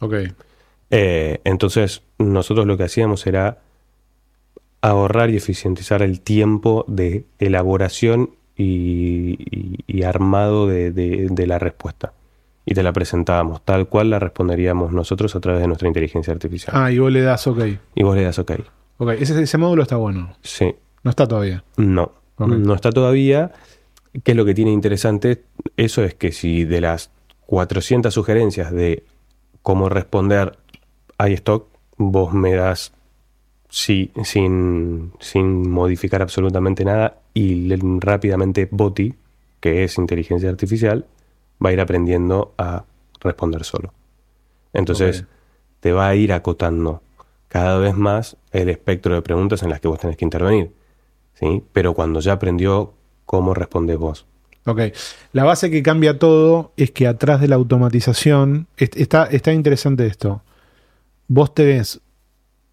Ok. 0.00 0.14
Eh, 0.90 1.40
entonces, 1.44 2.02
nosotros 2.18 2.66
lo 2.66 2.76
que 2.76 2.84
hacíamos 2.84 3.26
era 3.26 3.58
ahorrar 4.82 5.30
y 5.30 5.36
eficientizar 5.36 6.02
el 6.02 6.20
tiempo 6.20 6.84
de 6.88 7.24
elaboración 7.38 8.30
y, 8.56 9.36
y- 9.50 9.78
y 9.86 10.02
armado 10.02 10.66
de, 10.66 10.92
de- 10.92 11.28
de 11.30 11.46
la 11.46 11.58
respuesta. 11.58 12.12
Y 12.64 12.74
te 12.74 12.82
la 12.82 12.92
presentábamos 12.92 13.62
tal 13.64 13.88
cual 13.88 14.10
la 14.10 14.18
responderíamos 14.18 14.92
nosotros 14.92 15.34
a 15.36 15.40
través 15.40 15.60
de 15.62 15.68
nuestra 15.68 15.88
inteligencia 15.88 16.32
artificial. 16.32 16.74
Ah, 16.76 16.90
y 16.90 16.98
vos 16.98 17.12
le 17.12 17.20
das 17.22 17.46
ok. 17.46 17.60
Y 17.94 18.02
vos 18.02 18.16
le 18.16 18.24
das 18.24 18.38
OK. 18.38 18.52
Ok, 18.98 19.10
ese, 19.18 19.40
ese 19.42 19.58
módulo 19.58 19.82
está 19.82 19.96
bueno. 19.96 20.34
Sí, 20.42 20.74
No 21.02 21.10
está 21.10 21.26
todavía. 21.26 21.64
no. 21.76 22.12
No 22.38 22.74
está 22.74 22.90
todavía. 22.92 23.52
¿Qué 24.22 24.32
es 24.32 24.36
lo 24.36 24.44
que 24.44 24.54
tiene 24.54 24.72
interesante? 24.72 25.44
Eso 25.76 26.04
es 26.04 26.14
que 26.14 26.32
si 26.32 26.64
de 26.64 26.80
las 26.80 27.10
400 27.46 28.12
sugerencias 28.12 28.72
de 28.72 29.04
cómo 29.62 29.88
responder 29.88 30.58
hay 31.18 31.34
stock, 31.34 31.68
vos 31.96 32.32
me 32.32 32.54
das 32.54 32.92
sí, 33.68 34.10
sin, 34.24 35.12
sin 35.20 35.68
modificar 35.70 36.22
absolutamente 36.22 36.84
nada 36.84 37.18
y 37.34 37.74
rápidamente 38.00 38.68
Boti, 38.70 39.14
que 39.60 39.84
es 39.84 39.98
inteligencia 39.98 40.48
artificial, 40.48 41.06
va 41.64 41.70
a 41.70 41.72
ir 41.72 41.80
aprendiendo 41.80 42.54
a 42.58 42.84
responder 43.20 43.64
solo. 43.64 43.92
Entonces, 44.72 45.24
te 45.80 45.92
va 45.92 46.08
a 46.08 46.14
ir 46.14 46.32
acotando 46.32 47.02
cada 47.48 47.78
vez 47.78 47.96
más 47.96 48.36
el 48.52 48.68
espectro 48.68 49.14
de 49.14 49.22
preguntas 49.22 49.62
en 49.62 49.70
las 49.70 49.80
que 49.80 49.88
vos 49.88 49.98
tenés 49.98 50.16
que 50.16 50.24
intervenir. 50.24 50.72
¿sí? 51.34 51.62
Pero 51.72 51.94
cuando 51.94 52.20
ya 52.20 52.32
aprendió 52.32 52.92
cómo 53.26 53.52
respondés 53.52 53.98
vos. 53.98 54.24
Ok. 54.64 54.80
La 55.32 55.44
base 55.44 55.70
que 55.70 55.82
cambia 55.82 56.18
todo 56.18 56.72
es 56.76 56.90
que 56.90 57.06
atrás 57.06 57.40
de 57.40 57.48
la 57.48 57.56
automatización 57.56 58.66
est- 58.78 58.96
está, 58.96 59.24
está 59.26 59.52
interesante 59.52 60.06
esto. 60.06 60.42
Vos 61.28 61.54
tenés 61.54 62.00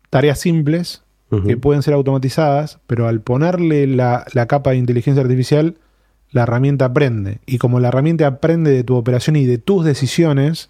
tareas 0.10 0.40
simples 0.40 1.02
que 1.48 1.58
pueden 1.58 1.82
ser 1.82 1.96
automatizadas, 1.96 2.78
pero 2.86 3.08
al 3.08 3.20
ponerle 3.22 3.88
la, 3.88 4.24
la 4.34 4.46
capa 4.46 4.70
de 4.70 4.78
inteligencia 4.78 5.24
artificial, 5.24 5.78
la 6.32 6.44
herramienta 6.44 6.86
aprende. 6.86 7.40
Y 7.48 7.58
como 7.58 7.80
la 7.80 7.88
herramienta 7.88 8.28
aprende 8.28 8.70
de 8.70 8.84
tu 8.84 8.96
operación 8.96 9.36
y 9.36 9.46
de 9.46 9.58
tus 9.58 9.84
decisiones, 9.84 10.70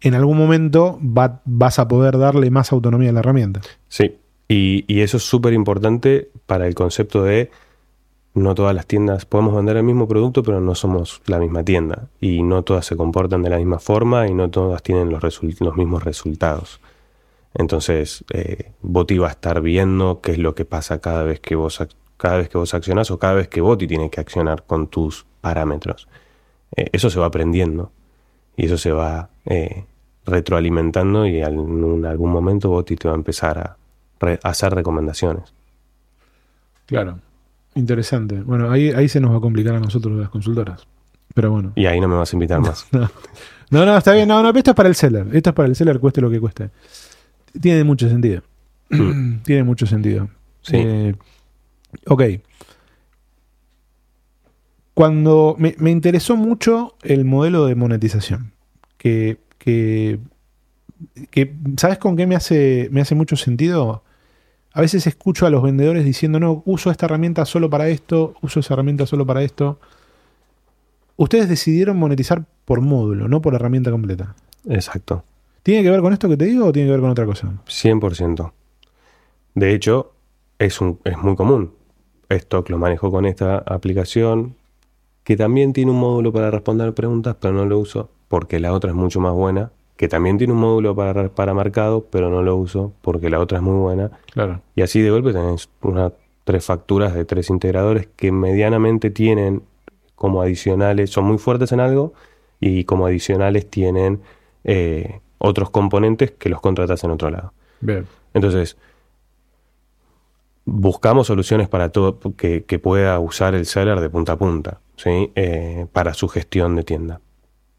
en 0.00 0.14
algún 0.14 0.38
momento 0.38 0.98
va- 1.02 1.42
vas 1.44 1.78
a 1.78 1.86
poder 1.86 2.16
darle 2.16 2.50
más 2.50 2.72
autonomía 2.72 3.10
a 3.10 3.12
la 3.12 3.20
herramienta. 3.20 3.60
Sí, 3.88 4.16
y, 4.48 4.86
y 4.88 5.00
eso 5.02 5.18
es 5.18 5.22
súper 5.24 5.52
importante 5.52 6.30
para 6.46 6.66
el 6.66 6.74
concepto 6.74 7.22
de 7.22 7.50
no 8.34 8.56
todas 8.56 8.74
las 8.74 8.86
tiendas 8.86 9.26
podemos 9.26 9.54
vender 9.54 9.76
el 9.76 9.84
mismo 9.84 10.08
producto, 10.08 10.42
pero 10.42 10.60
no 10.60 10.74
somos 10.74 11.22
la 11.26 11.38
misma 11.38 11.64
tienda. 11.64 12.08
Y 12.20 12.42
no 12.42 12.62
todas 12.62 12.84
se 12.84 12.96
comportan 12.96 13.42
de 13.42 13.50
la 13.50 13.58
misma 13.58 13.78
forma 13.78 14.26
y 14.26 14.34
no 14.34 14.50
todas 14.50 14.82
tienen 14.82 15.08
los, 15.10 15.76
mismos 15.76 16.02
resultados. 16.02 16.80
Entonces, 17.54 18.24
eh, 18.32 18.72
Boti 18.82 19.18
va 19.18 19.28
a 19.28 19.30
estar 19.30 19.60
viendo 19.60 20.20
qué 20.20 20.32
es 20.32 20.38
lo 20.38 20.56
que 20.56 20.64
pasa 20.64 21.00
cada 21.00 21.22
vez 21.22 21.38
que 21.38 21.54
vos 21.54 21.80
cada 22.16 22.38
vez 22.38 22.48
que 22.48 22.58
vos 22.58 22.74
accionás 22.74 23.10
o 23.10 23.18
cada 23.18 23.34
vez 23.34 23.48
que 23.48 23.60
Boti 23.60 23.86
tiene 23.86 24.10
que 24.10 24.20
accionar 24.20 24.64
con 24.64 24.88
tus 24.88 25.26
parámetros. 25.40 26.08
Eh, 26.76 26.88
eso 26.92 27.10
se 27.10 27.20
va 27.20 27.26
aprendiendo 27.26 27.92
y 28.56 28.66
eso 28.66 28.78
se 28.78 28.90
va 28.90 29.28
eh, 29.44 29.84
retroalimentando 30.26 31.26
y 31.26 31.40
en 31.40 32.04
algún 32.04 32.30
momento 32.32 32.70
Boti 32.70 32.96
te 32.96 33.06
va 33.06 33.14
a 33.14 33.16
empezar 33.16 33.58
a 33.58 33.76
hacer 34.42 34.74
recomendaciones. 34.74 35.52
Claro. 36.86 37.18
Interesante. 37.74 38.40
Bueno, 38.40 38.70
ahí, 38.70 38.90
ahí 38.90 39.08
se 39.08 39.20
nos 39.20 39.32
va 39.32 39.38
a 39.38 39.40
complicar 39.40 39.74
a 39.74 39.80
nosotros 39.80 40.18
las 40.18 40.28
consultoras. 40.28 40.86
Pero 41.34 41.50
bueno. 41.50 41.72
Y 41.74 41.86
ahí 41.86 42.00
no 42.00 42.08
me 42.08 42.14
vas 42.14 42.32
a 42.32 42.36
invitar 42.36 42.60
más. 42.60 42.86
No, 43.70 43.80
no, 43.80 43.92
no, 43.92 43.98
está 43.98 44.12
bien. 44.12 44.28
No, 44.28 44.40
no, 44.42 44.50
esto 44.50 44.70
es 44.70 44.76
para 44.76 44.88
el 44.88 44.94
seller. 44.94 45.26
Esto 45.32 45.50
es 45.50 45.56
para 45.56 45.66
el 45.66 45.74
seller, 45.74 45.98
cueste 45.98 46.20
lo 46.20 46.30
que 46.30 46.38
cueste. 46.38 46.70
Tiene 47.60 47.82
mucho 47.82 48.08
sentido. 48.08 48.42
Tiene 49.42 49.64
mucho 49.64 49.86
sentido. 49.86 50.28
Sí. 50.60 50.76
Eh, 50.76 51.14
ok. 52.06 52.22
Cuando 54.92 55.56
me, 55.58 55.74
me 55.78 55.90
interesó 55.90 56.36
mucho 56.36 56.94
el 57.02 57.24
modelo 57.24 57.66
de 57.66 57.74
monetización. 57.74 58.52
Que, 58.98 59.38
que, 59.58 60.20
que 61.30 61.56
¿sabes 61.76 61.98
con 61.98 62.16
qué 62.16 62.26
me 62.26 62.36
hace, 62.36 62.88
me 62.92 63.00
hace 63.00 63.14
mucho 63.14 63.34
sentido? 63.34 64.04
A 64.74 64.80
veces 64.80 65.06
escucho 65.06 65.46
a 65.46 65.50
los 65.50 65.62
vendedores 65.62 66.04
diciendo, 66.04 66.40
no, 66.40 66.62
uso 66.66 66.90
esta 66.90 67.06
herramienta 67.06 67.44
solo 67.44 67.70
para 67.70 67.88
esto, 67.88 68.34
uso 68.42 68.58
esa 68.58 68.74
herramienta 68.74 69.06
solo 69.06 69.24
para 69.24 69.42
esto. 69.42 69.78
Ustedes 71.16 71.48
decidieron 71.48 71.96
monetizar 71.96 72.44
por 72.64 72.80
módulo, 72.80 73.28
no 73.28 73.40
por 73.40 73.54
herramienta 73.54 73.92
completa. 73.92 74.34
Exacto. 74.68 75.22
¿Tiene 75.62 75.84
que 75.84 75.90
ver 75.90 76.00
con 76.00 76.12
esto 76.12 76.28
que 76.28 76.36
te 76.36 76.46
digo 76.46 76.66
o 76.66 76.72
tiene 76.72 76.88
que 76.88 76.92
ver 76.92 77.00
con 77.00 77.10
otra 77.10 77.24
cosa? 77.24 77.52
100%. 77.66 78.52
De 79.54 79.72
hecho, 79.72 80.12
es, 80.58 80.80
un, 80.80 80.98
es 81.04 81.16
muy 81.18 81.36
común. 81.36 81.72
Stock 82.28 82.68
lo 82.68 82.78
manejo 82.78 83.12
con 83.12 83.26
esta 83.26 83.58
aplicación, 83.58 84.56
que 85.22 85.36
también 85.36 85.72
tiene 85.72 85.92
un 85.92 86.00
módulo 86.00 86.32
para 86.32 86.50
responder 86.50 86.92
preguntas, 86.94 87.36
pero 87.40 87.54
no 87.54 87.64
lo 87.64 87.78
uso 87.78 88.10
porque 88.26 88.58
la 88.58 88.72
otra 88.72 88.90
es 88.90 88.96
mucho 88.96 89.20
más 89.20 89.34
buena. 89.34 89.70
Que 89.96 90.08
también 90.08 90.38
tiene 90.38 90.52
un 90.52 90.60
módulo 90.60 90.94
para, 90.94 91.28
para 91.28 91.54
mercado, 91.54 92.06
pero 92.10 92.28
no 92.30 92.42
lo 92.42 92.56
uso 92.56 92.92
porque 93.00 93.30
la 93.30 93.38
otra 93.40 93.58
es 93.58 93.62
muy 93.62 93.78
buena. 93.78 94.10
Claro. 94.32 94.60
Y 94.74 94.82
así 94.82 95.00
de 95.00 95.10
golpe 95.10 95.32
tenés 95.32 95.68
unas 95.82 96.12
tres 96.44 96.64
facturas 96.64 97.14
de 97.14 97.24
tres 97.24 97.50
integradores 97.50 98.08
que 98.16 98.32
medianamente 98.32 99.10
tienen 99.10 99.62
como 100.14 100.42
adicionales, 100.42 101.10
son 101.10 101.24
muy 101.24 101.38
fuertes 101.38 101.72
en 101.72 101.80
algo 101.80 102.12
y 102.60 102.84
como 102.84 103.06
adicionales 103.06 103.68
tienen 103.68 104.20
eh, 104.64 105.20
otros 105.38 105.70
componentes 105.70 106.30
que 106.32 106.48
los 106.48 106.60
contratas 106.60 107.02
en 107.04 107.10
otro 107.10 107.30
lado. 107.30 107.52
Bien. 107.80 108.06
Entonces, 108.32 108.76
buscamos 110.64 111.26
soluciones 111.26 111.68
para 111.68 111.90
todo 111.90 112.18
que, 112.36 112.64
que 112.64 112.78
pueda 112.78 113.18
usar 113.20 113.54
el 113.54 113.66
seller 113.66 114.00
de 114.00 114.10
punta 114.10 114.32
a 114.32 114.38
punta, 114.38 114.80
¿sí? 114.96 115.30
Eh, 115.34 115.86
para 115.92 116.14
su 116.14 116.28
gestión 116.28 116.76
de 116.76 116.84
tienda. 116.84 117.20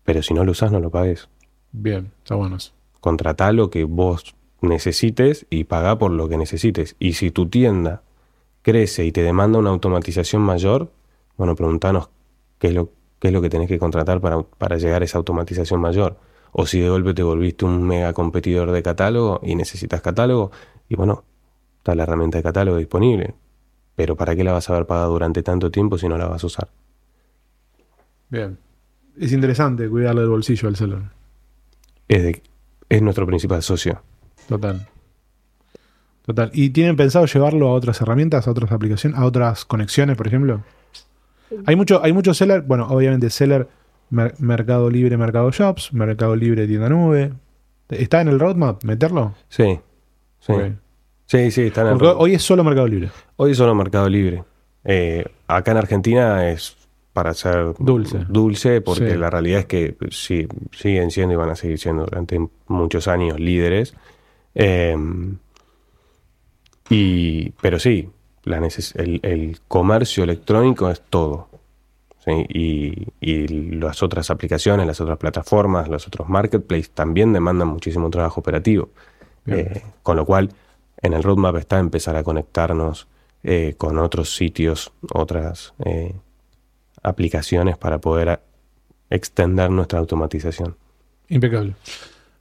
Pero 0.04 0.22
si 0.22 0.34
no 0.34 0.44
lo 0.44 0.52
usas, 0.52 0.72
no 0.72 0.80
lo 0.80 0.92
pagues. 0.92 1.30
Bien. 1.78 2.12
Está 2.24 2.36
bueno 2.36 2.56
eso. 2.56 2.72
Contratá 3.02 3.52
lo 3.52 3.70
que 3.70 3.84
vos 3.84 4.36
necesites 4.62 5.46
y 5.50 5.66
pagá 5.66 5.98
por 5.98 6.12
lo 6.12 6.30
que 6.30 6.38
necesites. 6.38 6.96
Y 7.00 7.14
si 7.14 7.32
tu 7.32 7.48
tienda 7.48 8.02
crece 8.62 9.06
y 9.06 9.12
te 9.12 9.22
demanda 9.24 9.60
una 9.60 9.70
automatización 9.70 10.42
mayor, 10.42 10.92
bueno, 11.38 11.56
preguntanos 11.56 12.10
qué 12.60 12.68
es 12.68 12.74
lo, 12.74 12.90
qué 13.20 13.28
es 13.28 13.34
lo 13.34 13.42
que 13.42 13.50
tenés 13.50 13.68
que 13.68 13.78
contratar 13.78 14.22
para, 14.22 14.42
para 14.42 14.78
llegar 14.78 15.02
a 15.02 15.06
esa 15.06 15.18
automatización 15.18 15.82
mayor. 15.82 16.18
O 16.52 16.66
si 16.66 16.80
de 16.80 16.90
golpe 16.90 17.14
te 17.14 17.24
volviste 17.24 17.66
un 17.66 17.84
mega 17.84 18.14
competidor 18.14 18.72
de 18.72 18.82
catálogo 18.82 19.42
y 19.44 19.56
necesitas 19.56 20.02
catálogo, 20.02 20.52
y 20.88 20.96
bueno, 20.96 21.26
está 21.80 21.94
la 21.94 22.04
herramienta 22.04 22.38
de 22.38 22.44
catálogo 22.44 22.78
disponible. 22.78 23.36
Pero 23.96 24.16
¿para 24.16 24.36
qué 24.36 24.44
la 24.44 24.54
vas 24.54 24.70
a 24.70 24.74
haber 24.74 24.88
pagado 24.88 25.12
durante 25.12 25.44
tanto 25.44 25.70
tiempo 25.70 25.98
si 25.98 26.08
no 26.08 26.18
la 26.18 26.28
vas 26.28 26.44
a 26.44 26.48
usar? 26.48 26.70
Bien. 28.30 28.58
Es 29.18 29.32
interesante 29.34 29.90
cuidarle 29.90 30.22
el 30.22 30.30
bolsillo 30.30 30.70
al 30.70 30.76
seller. 30.76 31.04
Es, 32.08 32.24
de- 32.24 32.42
es 32.90 33.02
nuestro 33.02 33.26
principal 33.26 33.62
socio. 33.64 34.02
Total. 34.48 34.88
Total. 36.26 36.50
¿Y 36.54 36.70
tienen 36.72 36.96
pensado 36.96 37.26
llevarlo 37.26 37.68
a 37.70 37.74
otras 37.74 38.02
herramientas, 38.02 38.48
a 38.48 38.52
otras 38.52 38.72
aplicaciones, 38.72 39.18
a 39.20 39.26
otras 39.26 39.66
conexiones, 39.66 40.18
por 40.18 40.28
ejemplo? 40.28 40.64
Hay 41.66 41.76
mucho, 41.76 42.02
hay 42.04 42.14
muchos 42.14 42.38
seller, 42.38 42.62
bueno, 42.62 42.88
obviamente 42.90 43.30
seller, 43.30 43.68
Mer- 44.10 44.34
Mercado 44.40 44.90
Libre, 44.90 45.18
Mercado 45.18 45.52
Shops, 45.52 45.94
Mercado 45.94 46.36
Libre, 46.36 46.68
Tienda 46.68 46.90
Nube. 46.90 47.34
¿Está 47.90 48.22
en 48.22 48.28
el 48.30 48.40
roadmap 48.40 48.84
meterlo? 48.84 49.36
Sí, 49.50 49.80
sí. 50.40 50.54
Sí, 51.28 51.52
sí, 51.52 51.62
están 51.64 51.88
en 51.88 51.94
Porque 51.98 52.14
hoy 52.18 52.34
es 52.36 52.44
solo 52.44 52.64
Mercado 52.64 52.88
Libre. 52.88 53.10
Hoy 53.36 53.52
es 53.52 53.58
solo 53.58 53.74
Mercado 53.76 54.10
Libre. 54.10 54.44
Eh, 54.84 55.26
acá 55.48 55.72
en 55.72 55.78
Argentina 55.78 56.50
es 56.50 56.76
para 57.16 57.34
ser 57.34 57.74
Dulce. 57.80 58.26
dulce 58.28 58.82
porque 58.82 59.12
Sí. 59.12 59.18
la 59.18 59.30
realidad 59.30 59.62
es 59.62 59.66
que 59.68 59.96
sí, 60.12 60.46
siguen 60.74 61.12
siendo 61.12 61.34
y 61.34 61.38
van 61.38 61.50
a 61.50 61.56
seguir 61.56 61.80
siendo 61.80 62.04
durante 62.04 62.46
muchos 62.68 63.08
años 63.08 63.40
líderes. 63.40 63.96
Eh, 64.54 64.98
y, 66.90 67.50
pero 67.62 67.80
sí, 67.80 68.10
la 68.44 68.58
el, 68.58 69.20
el 69.24 69.60
comercio 69.70 70.26
electrónico 70.26 70.90
es 70.90 71.02
todo. 71.10 71.48
¿sí? 72.26 72.46
Y, 72.50 73.08
y 73.22 73.48
las 73.80 74.04
otras 74.04 74.30
aplicaciones, 74.30 74.86
las 74.86 75.00
otras 75.00 75.18
plataformas, 75.18 75.88
los 75.88 76.06
otros 76.08 76.28
marketplaces 76.28 76.90
también 76.92 77.32
demandan 77.32 77.70
muchísimo 77.70 78.10
trabajo 78.10 78.42
operativo. 78.42 78.90
Eh, 79.48 79.84
con 80.04 80.18
lo 80.18 80.26
cual, 80.26 80.50
en 81.02 81.14
el 81.14 81.24
roadmap 81.24 81.56
está 81.56 81.80
empezar 81.80 82.16
a 82.18 82.24
conectarnos 82.24 83.08
eh, 83.44 83.76
con 83.78 84.00
otros 84.00 84.36
sitios, 84.36 84.92
otras 85.14 85.74
eh, 85.86 86.14
aplicaciones 87.06 87.78
para 87.78 88.00
poder 88.00 88.40
extender 89.10 89.70
nuestra 89.70 90.00
automatización. 90.00 90.76
Impecable. 91.30 91.74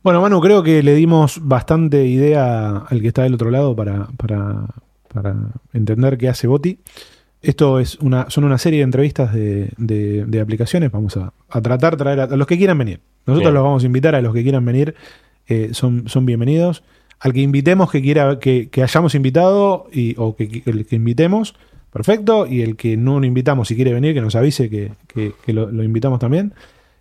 Bueno, 0.02 0.20
Manu, 0.20 0.40
creo 0.40 0.62
que 0.62 0.82
le 0.82 0.94
dimos 0.94 1.38
bastante 1.42 2.04
idea 2.06 2.76
al 2.78 3.00
que 3.00 3.08
está 3.08 3.22
del 3.22 3.34
otro 3.34 3.50
lado 3.50 3.74
para, 3.74 4.08
para, 4.16 4.66
para 5.12 5.34
entender 5.72 6.18
qué 6.18 6.28
hace 6.28 6.46
Boti. 6.46 6.78
Esto 7.40 7.78
es 7.78 7.96
una, 8.00 8.28
son 8.30 8.44
una 8.44 8.58
serie 8.58 8.78
de 8.80 8.84
entrevistas 8.84 9.32
de, 9.34 9.70
de- 9.76 10.24
de 10.26 10.40
aplicaciones. 10.40 10.90
Vamos 10.90 11.16
a, 11.16 11.32
a 11.48 11.60
tratar 11.60 11.92
de 11.92 11.96
traer 11.98 12.20
a, 12.20 12.24
a 12.24 12.36
los 12.36 12.46
que 12.46 12.56
quieran 12.56 12.78
venir. 12.78 13.00
Nosotros 13.26 13.44
Bien. 13.50 13.54
los 13.54 13.62
vamos 13.62 13.82
a 13.82 13.86
invitar 13.86 14.14
a 14.14 14.20
los 14.22 14.34
que 14.34 14.42
quieran 14.42 14.64
venir. 14.64 14.94
eh, 15.46 15.70
son, 15.72 16.08
son 16.08 16.24
bienvenidos. 16.26 16.82
Al 17.20 17.32
que 17.32 17.40
invitemos 17.40 17.90
que 17.90 18.02
quiera 18.02 18.38
que, 18.38 18.68
que 18.70 18.82
hayamos 18.82 19.14
invitado 19.14 19.88
y, 19.92 20.14
o 20.18 20.36
que, 20.36 20.48
que- 20.48 20.70
el 20.70 20.86
que 20.86 20.96
invitemos, 20.96 21.54
perfecto. 21.94 22.46
Y 22.48 22.62
el 22.62 22.76
que 22.76 22.96
no 22.96 23.20
lo 23.20 23.26
invitamos, 23.26 23.68
si 23.68 23.76
quiere 23.76 23.94
venir, 23.94 24.14
que 24.14 24.20
nos 24.20 24.34
avise 24.34 24.68
que, 24.68 24.92
que- 25.06 25.52
lo, 25.52 25.82
invitamos 25.84 26.18
también. 26.18 26.52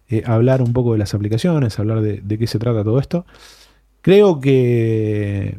Eh, 0.07 0.21
hablar 0.25 0.61
un 0.61 0.71
poco 0.71 0.93
de 0.93 0.99
las 0.99 1.15
aplicaciones, 1.15 1.79
hablar 1.79 2.01
de, 2.01 2.37
qué 2.37 2.45
se 2.45 2.59
trata 2.59 2.83
todo 2.83 2.99
esto. 2.99 3.25
Creo 4.01 4.39
que 4.39 5.57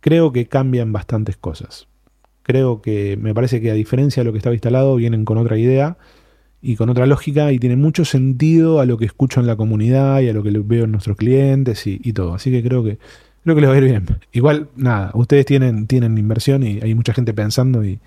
creo 0.00 0.32
que 0.32 0.46
cambian 0.48 0.92
bastantes 0.92 1.36
cosas. 1.38 1.88
Creo 2.42 2.82
que 2.82 3.16
me 3.16 3.34
parece 3.34 3.60
que 3.62 3.70
a 3.70 3.74
diferencia 3.74 4.20
de 4.22 4.26
lo 4.26 4.32
que 4.32 4.38
estaba 4.38 4.54
instalado, 4.54 4.96
vienen 4.96 5.24
con 5.24 5.38
otra 5.38 5.56
idea 5.56 5.96
y 6.60 6.76
con 6.76 6.90
otra 6.90 7.06
lógica 7.06 7.52
y 7.52 7.58
tiene 7.58 7.76
mucho 7.76 8.04
sentido 8.04 8.80
a 8.80 8.86
lo 8.86 8.98
que 8.98 9.06
escucho 9.06 9.40
en 9.40 9.46
la 9.46 9.56
comunidad 9.56 10.20
y 10.20 10.28
a 10.28 10.34
lo 10.34 10.42
que 10.42 10.50
veo 10.50 10.84
en 10.84 10.92
nuestros 10.92 11.16
clientes 11.16 11.86
y 11.86 12.12
todo. 12.12 12.34
Así 12.34 12.50
que 12.50 12.62
creo 12.62 12.84
que 12.84 12.98
creo 13.42 13.54
que 13.54 13.60
les 13.60 13.70
va 13.70 13.74
a 13.74 13.78
ir 13.78 13.84
bien. 13.84 14.06
Igual, 14.32 14.68
nada, 14.76 15.10
ustedes 15.14 15.44
tienen, 15.46 15.86
tienen 15.86 16.16
inversión 16.18 16.62
y 16.62 16.80
hay 16.82 16.94
mucha 16.94 17.12
gente 17.12 17.32
pensando 17.34 17.84
y, 17.84 17.98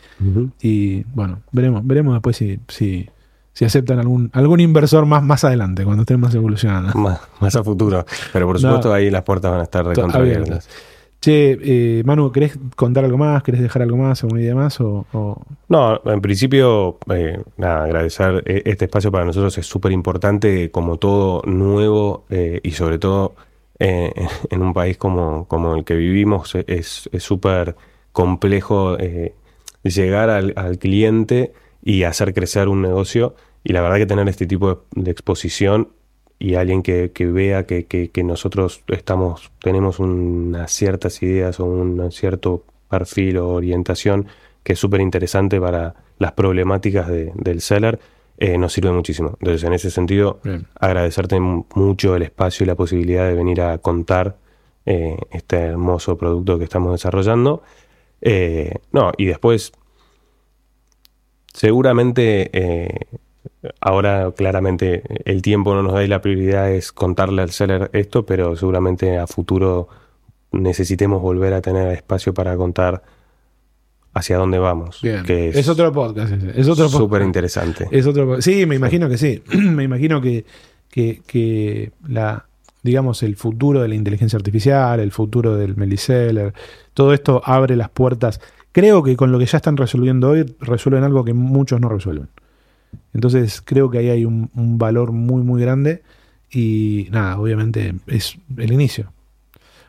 y 0.62 1.04
bueno, 1.14 1.42
veremos, 1.52 1.86
veremos 1.86 2.14
después 2.14 2.38
si, 2.38 2.60
si, 2.68 3.10
si 3.54 3.66
aceptan 3.66 4.00
algún, 4.00 4.30
algún 4.34 4.60
inversor 4.60 5.06
más, 5.06 5.24
más 5.24 5.44
adelante, 5.44 5.84
cuando 5.84 6.02
estén 6.04 6.20
más 6.20 6.34
evolucionados. 6.36 6.96
Más, 6.96 7.20
más 7.40 7.56
a 7.56 7.64
futuro. 7.64 8.06
Pero 8.34 8.46
por 8.48 8.56
No. 8.56 8.62
supuesto 8.62 8.94
ahí 8.94 9.10
las 9.10 9.24
puertas 9.24 9.52
van 9.52 9.60
a 9.62 9.64
estar 9.64 9.86
recontra 9.86 10.20
abiertas. 10.22 10.68
Che, 11.22 11.58
eh, 12.00 12.04
Manu, 12.06 12.32
¿querés 12.32 12.56
contar 12.76 13.04
algo 13.04 13.18
más? 13.18 13.42
¿Querés 13.42 13.62
dejar 13.62 13.82
algo 13.82 13.98
más? 13.98 14.22
¿Alguna 14.24 14.42
idea 14.42 14.54
más? 14.54 14.80
O, 14.80 15.08
o- 15.12 15.42
No, 15.70 16.00
en 16.06 16.22
principio, 16.22 17.00
eh, 17.12 17.42
nada, 17.58 17.86
agradecer 17.86 18.44
eh, 18.46 18.62
este 18.66 18.86
espacio 18.86 19.12
para 19.12 19.26
nosotros 19.26 19.58
es 19.58 19.66
súper 19.66 19.92
importante, 19.92 20.70
como 20.70 20.98
todo 20.98 21.42
nuevo 21.48 22.26
eh, 22.30 22.60
y 22.62 22.72
sobre 22.72 23.00
todo 23.00 23.34
eh, 23.80 24.12
en 24.50 24.62
un 24.62 24.74
país 24.74 24.98
como, 24.98 25.76
el 25.76 25.84
que 25.84 25.96
vivimos, 25.96 26.56
eh, 26.56 26.66
es 26.68 27.10
súper 27.20 27.76
complejo 28.16 28.98
eh, 28.98 29.36
llegar 29.84 30.30
al, 30.30 30.80
cliente 30.80 31.54
y 31.84 32.04
hacer 32.04 32.34
crecer 32.34 32.68
un 32.68 32.82
negocio. 32.82 33.36
Y 33.64 33.74
la 33.74 33.82
verdad 33.82 33.98
que 33.98 34.06
tener 34.06 34.28
este 34.30 34.48
tipo 34.48 34.86
de, 34.96 35.12
exposición 35.12 35.90
y 36.40 36.56
alguien 36.56 36.82
que, 36.82 37.12
vea 37.20 37.66
que, 37.66 38.10
nosotros 38.24 38.84
tenemos 39.62 40.00
unas 40.00 40.72
ciertas 40.72 41.22
ideas 41.22 41.60
o 41.60 41.66
un 41.66 42.12
cierto 42.12 42.64
perfil 42.90 43.38
o 43.38 43.50
orientación 43.50 44.28
que 44.64 44.74
es 44.74 44.80
súper 44.80 45.02
interesante 45.02 45.60
para 45.60 45.96
las 46.18 46.32
problemáticas 46.32 47.08
de- 47.08 47.32
del 47.36 47.62
seller, 47.62 48.00
eh, 48.38 48.58
nos 48.58 48.74
sirve 48.74 48.92
muchísimo. 48.92 49.38
Entonces, 49.40 49.64
en 49.64 49.74
ese 49.74 49.90
sentido, 49.92 50.40
Bien. 50.44 50.68
agradecerte 50.80 51.40
mu- 51.40 51.66
mucho 51.76 52.16
el 52.16 52.24
espacio 52.24 52.64
y 52.64 52.68
la 52.68 52.76
posibilidad 52.76 53.28
de 53.28 53.34
venir 53.36 53.62
a 53.62 53.78
contar 53.78 54.38
eh, 54.86 55.18
este 55.32 55.58
hermoso 55.58 56.18
producto 56.18 56.58
que 56.58 56.64
estamos 56.66 56.92
desarrollando. 56.92 57.64
Eh, 58.22 58.76
no, 58.92 59.12
y 59.18 59.26
después, 59.26 59.72
seguramente, 61.54 62.50
ahora 63.80 64.32
claramente 64.36 65.04
el 65.26 65.42
tiempo 65.42 65.74
no 65.74 65.84
nos 65.84 65.94
da 65.94 66.04
y 66.04 66.08
la 66.08 66.22
prioridad 66.22 66.72
es 66.72 66.92
contarle 66.92 67.42
al 67.42 67.52
seller 67.52 67.90
esto, 67.94 68.26
pero 68.26 68.56
seguramente 68.56 69.18
a 69.18 69.28
futuro 69.28 69.88
necesitemos 70.52 71.22
volver 71.22 71.54
a 71.54 71.62
tener 71.62 71.92
espacio 71.92 72.34
para 72.34 72.56
contar 72.58 73.04
hacia 74.16 74.38
dónde 74.38 74.58
vamos. 74.58 75.02
Bien. 75.04 75.24
Que 75.24 75.50
es, 75.50 75.70
otro 75.70 75.92
podcast. 75.92 76.32
ese, 76.32 76.60
Es 76.60 76.68
otro 76.68 76.86
podcast. 76.86 76.98
súper 76.98 77.22
interesante. 77.22 77.88
Es 77.92 78.08
otro 78.08 78.42
Sí, 78.42 78.66
me 78.66 78.76
imagino 78.76 79.08
que 79.08 79.18
sí. 79.18 79.44
me 79.54 79.84
imagino 79.84 80.22
que, 80.22 80.46
que, 80.90 81.22
que 81.28 81.92
la 82.08 82.46
digamos 82.82 83.24
el 83.24 83.36
futuro 83.36 83.82
de 83.82 83.88
la 83.88 83.96
inteligencia 83.96 84.38
artificial, 84.38 85.00
el 85.00 85.12
futuro 85.12 85.58
del 85.58 85.76
Meliseller, 85.76 86.54
todo 86.94 87.14
esto 87.14 87.42
abre 87.44 87.76
las 87.76 87.90
puertas. 87.90 88.40
Creo 88.72 89.04
que 89.04 89.18
con 89.18 89.32
lo 89.32 89.40
que 89.40 89.48
ya 89.48 89.58
están 89.58 89.76
resolviendo 89.76 90.30
hoy, 90.30 90.56
resuelven 90.60 91.04
algo 91.04 91.26
que 91.26 91.34
muchos 91.34 91.82
no 91.82 91.90
resuelven. 91.90 92.30
Entonces 93.14 93.62
creo 93.66 93.90
que 93.90 93.98
ahí 93.98 94.10
hay 94.10 94.26
un, 94.26 94.50
un 94.56 94.78
valor 94.78 95.12
muy, 95.12 95.42
muy 95.44 95.62
grande. 95.62 96.04
Y 96.52 97.08
nada, 97.12 97.40
obviamente 97.40 97.96
es 98.08 98.38
el 98.56 98.72
inicio. 98.72 99.12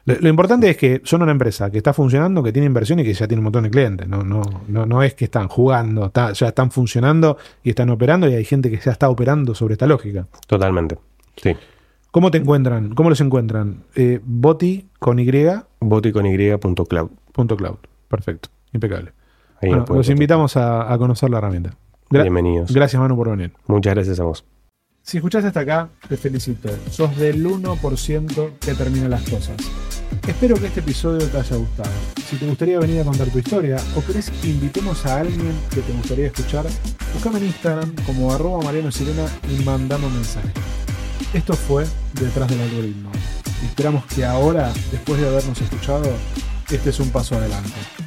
Lo, 0.07 0.15
lo 0.21 0.29
importante 0.29 0.71
es 0.71 0.77
que 0.77 1.03
son 1.05 1.21
una 1.23 1.33
empresa 1.33 1.71
que 1.71 1.79
está 1.79 1.93
funcionando, 1.93 2.43
que 2.43 2.53
tiene 2.53 2.67
inversión 2.67 2.99
y 3.01 3.05
que 3.05 3.13
ya 3.13 3.27
tiene 3.29 3.41
un 3.41 3.45
montón 3.45 3.65
de 3.65 3.71
clientes. 3.71 4.09
No, 4.09 4.23
no, 4.23 4.41
no, 4.69 4.87
no 4.87 5.03
es 5.03 5.15
que 5.15 5.25
están 5.27 5.49
jugando, 5.49 6.07
está- 6.07 6.33
ya 6.33 6.49
están 6.49 6.71
funcionando 6.71 7.37
y 7.63 7.71
están 7.71 7.91
operando 7.91 8.29
y 8.29 8.35
hay 8.35 8.45
gente 8.45 8.71
que 8.71 8.79
ya 8.79 8.93
está 8.93 9.09
operando 9.11 9.55
sobre 9.55 9.73
esta 9.75 9.87
lógica. 9.87 10.27
Totalmente. 10.47 10.97
Sí. 11.37 11.55
¿Cómo 12.13 12.31
te 12.31 12.39
encuentran? 12.39 12.95
¿Cómo 12.95 13.11
los 13.11 13.21
encuentran? 13.21 13.83
Eh, 13.95 14.21
Boti 14.25 14.89
con 14.99 15.19
Y 15.19 15.29
boticony.cloud. 15.81 17.11
punto 17.33 17.57
cloud. 17.57 17.77
Perfecto, 18.09 18.49
impecable. 18.73 19.13
Ahí 19.61 19.69
Bueno, 19.71 19.85
los 19.89 20.09
invitamos 20.09 20.57
a, 20.57 20.91
a 20.93 20.97
conocer 20.99 21.29
la 21.31 21.39
herramienta. 21.39 21.71
Gra- 22.11 22.23
Bienvenidos. 22.23 22.73
Gracias, 22.73 23.01
Manu, 23.03 23.17
por 23.17 23.31
venir. 23.31 23.53
Muchas 23.67 23.95
gracias 23.95 24.21
a 24.21 24.25
vos. 24.25 24.45
Si 25.03 25.19
escuchaste 25.19 25.49
hasta 25.49 25.61
acá, 25.61 25.89
te 26.09 26.17
felicito. 26.17 26.69
Sos 26.91 27.17
del 27.17 27.45
1% 27.47 28.51
que 28.61 28.75
termina 28.75 29.09
las 29.09 29.23
cosas. 29.29 29.57
Espero 30.27 30.57
que 30.57 30.67
este 30.67 30.81
episodio 30.81 31.27
te 31.29 31.39
haya 31.39 31.57
gustado. 31.57 31.91
Si 32.29 32.37
te 32.37 32.47
gustaría 32.47 32.79
venir 32.79 33.01
a 33.01 33.05
contar 33.05 33.29
tu 33.29 33.39
historia 33.39 33.77
o 33.95 34.05
querés 34.05 34.31
que 34.31 34.49
invitemos 34.49 35.07
a 35.07 35.21
alguien 35.21 35.53
que 35.71 35.81
te 35.81 35.93
gustaría 35.93 36.27
escuchar, 36.27 36.67
buscame 37.15 37.39
en 37.39 37.47
Instagram 37.47 37.95
como 38.05 38.33
arroba 38.33 38.63
Mariano 38.65 38.91
Sirena 38.91 39.27
y 39.49 39.63
mandame 39.63 40.07
un 40.07 40.15
mensaje. 40.15 40.49
Esto 41.33 41.55
fue 41.55 41.87
Detrás 42.15 42.49
del 42.49 42.61
Algoritmo. 42.61 43.11
Esperamos 43.65 44.05
que 44.07 44.25
ahora, 44.25 44.73
después 44.91 45.21
de 45.21 45.29
habernos 45.29 45.61
escuchado, 45.61 46.11
este 46.71 46.91
es 46.91 47.01
un 47.01 47.11
paso 47.11 47.37
adelante. 47.37 48.06